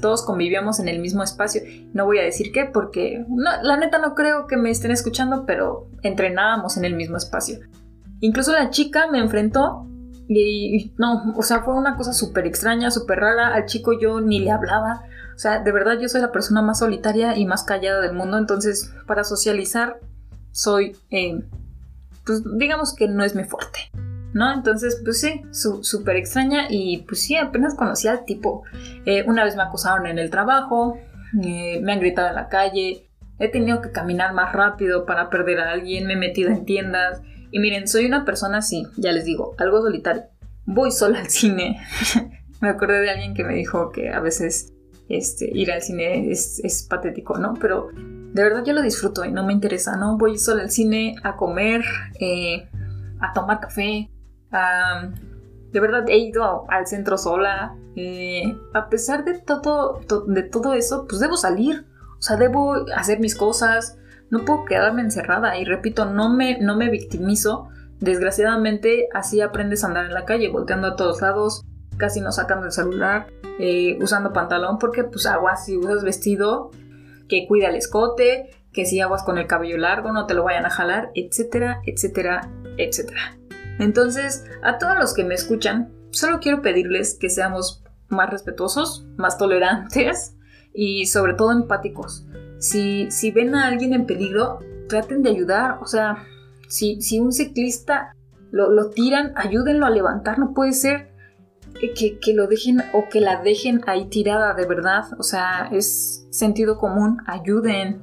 todos 0.00 0.24
convivíamos 0.24 0.80
en 0.80 0.88
el 0.88 1.00
mismo 1.00 1.22
espacio. 1.22 1.62
No 1.92 2.06
voy 2.06 2.18
a 2.18 2.22
decir 2.22 2.52
qué 2.52 2.64
porque 2.64 3.24
la 3.62 3.76
neta 3.76 3.98
no 3.98 4.14
creo 4.14 4.46
que 4.46 4.56
me 4.56 4.70
estén 4.70 4.90
escuchando, 4.90 5.44
pero 5.46 5.88
entrenábamos 6.02 6.76
en 6.76 6.84
el 6.84 6.94
mismo 6.94 7.16
espacio. 7.16 7.58
Incluso 8.20 8.52
la 8.52 8.70
chica 8.70 9.08
me 9.10 9.18
enfrentó 9.18 9.86
y 10.28 10.92
no, 10.96 11.34
o 11.36 11.42
sea, 11.42 11.62
fue 11.62 11.74
una 11.74 11.96
cosa 11.96 12.12
súper 12.12 12.46
extraña, 12.46 12.90
súper 12.90 13.18
rara. 13.20 13.54
Al 13.54 13.66
chico 13.66 13.98
yo 13.98 14.20
ni 14.20 14.40
le 14.40 14.50
hablaba. 14.50 15.02
O 15.34 15.38
sea, 15.38 15.60
de 15.60 15.72
verdad 15.72 15.98
yo 16.00 16.08
soy 16.08 16.20
la 16.20 16.32
persona 16.32 16.62
más 16.62 16.78
solitaria 16.78 17.36
y 17.36 17.46
más 17.46 17.64
callada 17.64 18.00
del 18.00 18.14
mundo, 18.14 18.38
entonces 18.38 18.92
para 19.06 19.24
socializar 19.24 19.98
soy, 20.52 20.96
eh, 21.10 21.42
pues 22.24 22.42
digamos 22.58 22.94
que 22.94 23.08
no 23.08 23.24
es 23.24 23.34
mi 23.34 23.44
fuerte. 23.44 23.90
¿No? 24.32 24.52
Entonces, 24.52 25.00
pues 25.04 25.20
sí, 25.20 25.42
súper 25.50 26.16
extraña 26.16 26.66
y 26.68 27.04
pues 27.08 27.22
sí, 27.22 27.36
apenas 27.36 27.74
conocí 27.74 28.08
al 28.08 28.24
tipo. 28.24 28.62
Eh, 29.04 29.24
una 29.26 29.44
vez 29.44 29.56
me 29.56 29.62
acusaron 29.62 30.06
en 30.06 30.18
el 30.18 30.30
trabajo, 30.30 30.98
eh, 31.42 31.80
me 31.82 31.92
han 31.92 32.00
gritado 32.00 32.28
en 32.28 32.34
la 32.34 32.48
calle, 32.48 33.08
he 33.38 33.48
tenido 33.48 33.80
que 33.80 33.90
caminar 33.90 34.34
más 34.34 34.52
rápido 34.52 35.06
para 35.06 35.30
perder 35.30 35.60
a 35.60 35.72
alguien, 35.72 36.06
me 36.06 36.14
he 36.14 36.16
metido 36.16 36.50
en 36.50 36.64
tiendas 36.64 37.22
y 37.52 37.58
miren, 37.58 37.86
soy 37.86 38.06
una 38.06 38.24
persona 38.24 38.58
así, 38.58 38.86
ya 38.96 39.12
les 39.12 39.26
digo, 39.26 39.54
algo 39.58 39.82
solitario. 39.82 40.24
Voy 40.64 40.90
sola 40.90 41.20
al 41.20 41.28
cine. 41.28 41.80
me 42.60 42.70
acordé 42.70 43.00
de 43.00 43.10
alguien 43.10 43.34
que 43.34 43.44
me 43.44 43.54
dijo 43.54 43.90
que 43.90 44.10
a 44.10 44.20
veces 44.20 44.72
este, 45.08 45.50
ir 45.52 45.70
al 45.70 45.82
cine 45.82 46.30
es, 46.30 46.86
patético, 46.88 47.36
¿no? 47.38 47.54
Pero 47.60 47.88
de 47.94 48.42
verdad 48.42 48.64
yo 48.64 48.72
lo 48.72 48.80
disfruto 48.80 49.24
y 49.24 49.32
no 49.32 49.44
me 49.44 49.52
interesa, 49.52 49.96
¿no? 49.96 50.16
Voy 50.16 50.38
sola 50.38 50.62
al 50.62 50.70
cine 50.70 51.16
a 51.22 51.36
comer, 51.36 51.84
eh, 52.18 52.68
a 53.20 53.34
tomar 53.34 53.60
café, 53.60 54.08
de 54.52 55.80
verdad 55.80 56.04
he 56.08 56.18
ido 56.18 56.66
al 56.68 56.86
centro 56.86 57.18
sola. 57.18 57.76
Eh, 57.96 58.56
a 58.74 58.88
pesar 58.88 59.24
de 59.24 59.38
todo, 59.38 60.00
de 60.26 60.42
todo 60.42 60.74
eso, 60.74 61.06
pues 61.08 61.20
debo 61.20 61.36
salir. 61.36 61.86
O 62.18 62.22
sea, 62.22 62.36
debo 62.36 62.84
hacer 62.94 63.20
mis 63.20 63.34
cosas. 63.34 63.98
No 64.30 64.44
puedo 64.44 64.64
quedarme 64.64 65.02
encerrada. 65.02 65.58
Y 65.58 65.64
repito, 65.64 66.06
no 66.06 66.34
me, 66.34 66.58
no 66.60 66.76
me 66.76 66.90
victimizo. 66.90 67.68
Desgraciadamente, 68.00 69.08
así 69.14 69.40
aprendes 69.40 69.84
a 69.84 69.88
andar 69.88 70.06
en 70.06 70.14
la 70.14 70.24
calle, 70.24 70.48
volteando 70.48 70.88
a 70.88 70.96
todos 70.96 71.20
lados, 71.20 71.62
casi 71.98 72.20
no 72.20 72.32
sacando 72.32 72.66
el 72.66 72.72
celular, 72.72 73.28
eh, 73.60 73.96
usando 74.02 74.32
pantalón, 74.32 74.78
porque 74.78 75.04
pues 75.04 75.24
aguas 75.26 75.66
si 75.66 75.76
usas 75.76 76.02
vestido 76.02 76.72
que 77.28 77.46
cuida 77.46 77.68
el 77.68 77.76
escote, 77.76 78.50
que 78.72 78.86
si 78.86 79.00
aguas 79.00 79.22
con 79.22 79.38
el 79.38 79.46
cabello 79.46 79.78
largo 79.78 80.12
no 80.12 80.26
te 80.26 80.34
lo 80.34 80.42
vayan 80.42 80.66
a 80.66 80.70
jalar, 80.70 81.12
etcétera, 81.14 81.80
etcétera, 81.86 82.50
etcétera. 82.76 83.38
Entonces, 83.82 84.44
a 84.62 84.78
todos 84.78 84.96
los 84.98 85.12
que 85.12 85.24
me 85.24 85.34
escuchan, 85.34 85.92
solo 86.12 86.38
quiero 86.38 86.62
pedirles 86.62 87.16
que 87.18 87.28
seamos 87.28 87.82
más 88.08 88.30
respetuosos, 88.30 89.06
más 89.16 89.38
tolerantes 89.38 90.36
y 90.72 91.06
sobre 91.06 91.34
todo 91.34 91.50
empáticos. 91.50 92.24
Si, 92.58 93.10
si 93.10 93.32
ven 93.32 93.56
a 93.56 93.66
alguien 93.66 93.92
en 93.92 94.06
peligro, 94.06 94.60
traten 94.88 95.22
de 95.22 95.30
ayudar. 95.30 95.78
O 95.80 95.86
sea, 95.86 96.24
si, 96.68 97.00
si 97.02 97.18
un 97.18 97.32
ciclista 97.32 98.14
lo, 98.52 98.70
lo, 98.70 98.90
tiran, 98.90 99.32
ayúdenlo 99.34 99.86
a 99.86 99.90
levantar. 99.90 100.38
No 100.38 100.54
puede 100.54 100.72
ser 100.72 101.10
que, 101.80 102.18
que, 102.20 102.34
lo 102.34 102.46
dejen 102.46 102.82
o 102.92 103.08
que 103.10 103.20
la 103.20 103.42
dejen 103.42 103.80
ahí 103.88 104.04
tirada 104.04 104.54
de 104.54 104.66
verdad. 104.66 105.06
O 105.18 105.24
sea, 105.24 105.68
es 105.72 106.28
sentido 106.30 106.78
común. 106.78 107.18
Ayuden. 107.26 108.00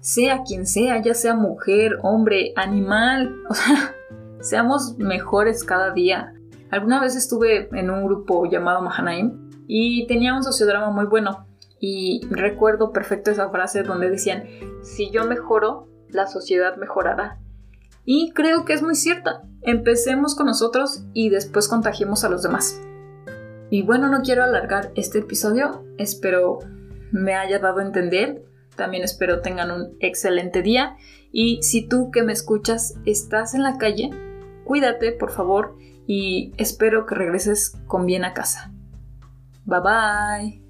Sea 0.00 0.42
quien 0.44 0.66
sea, 0.66 1.00
ya 1.00 1.14
sea 1.14 1.36
mujer, 1.36 1.98
hombre, 2.02 2.52
animal. 2.56 3.36
O 3.48 3.54
sea, 3.54 3.94
seamos 4.42 4.98
mejores 4.98 5.64
cada 5.64 5.92
día. 5.92 6.34
Alguna 6.70 7.00
vez 7.00 7.16
estuve 7.16 7.68
en 7.72 7.90
un 7.90 8.04
grupo 8.04 8.44
llamado 8.44 8.82
Mahanaim 8.82 9.50
y 9.66 10.06
tenía 10.06 10.34
un 10.34 10.42
sociodrama 10.42 10.90
muy 10.90 11.06
bueno. 11.06 11.46
Y 11.80 12.20
recuerdo 12.30 12.92
perfecto 12.92 13.30
esa 13.30 13.50
frase 13.50 13.82
donde 13.82 14.10
decían, 14.10 14.44
si 14.82 15.10
yo 15.10 15.24
mejoro, 15.24 15.88
la 16.08 16.26
sociedad 16.26 16.76
mejorará. 16.76 17.40
Y 18.04 18.32
creo 18.32 18.64
que 18.64 18.72
es 18.72 18.82
muy 18.82 18.94
cierta. 18.94 19.42
Empecemos 19.62 20.34
con 20.34 20.46
nosotros 20.46 21.04
y 21.12 21.30
después 21.30 21.68
contagiemos 21.68 22.24
a 22.24 22.28
los 22.28 22.42
demás. 22.42 22.80
Y 23.70 23.82
bueno, 23.82 24.08
no 24.08 24.22
quiero 24.22 24.44
alargar 24.44 24.92
este 24.96 25.20
episodio. 25.20 25.84
Espero 25.98 26.58
me 27.12 27.34
haya 27.34 27.58
dado 27.58 27.78
a 27.78 27.84
entender. 27.84 28.44
También 28.76 29.04
espero 29.04 29.40
tengan 29.40 29.70
un 29.70 29.96
excelente 30.00 30.62
día. 30.62 30.96
Y 31.30 31.62
si 31.62 31.86
tú 31.86 32.10
que 32.10 32.22
me 32.22 32.32
escuchas 32.32 32.94
estás 33.06 33.54
en 33.54 33.62
la 33.62 33.78
calle, 33.78 34.10
Cuídate, 34.64 35.12
por 35.12 35.30
favor, 35.30 35.76
y 36.06 36.52
espero 36.56 37.06
que 37.06 37.14
regreses 37.14 37.78
con 37.86 38.06
bien 38.06 38.24
a 38.24 38.34
casa. 38.34 38.72
Bye 39.64 39.80
bye. 39.80 40.61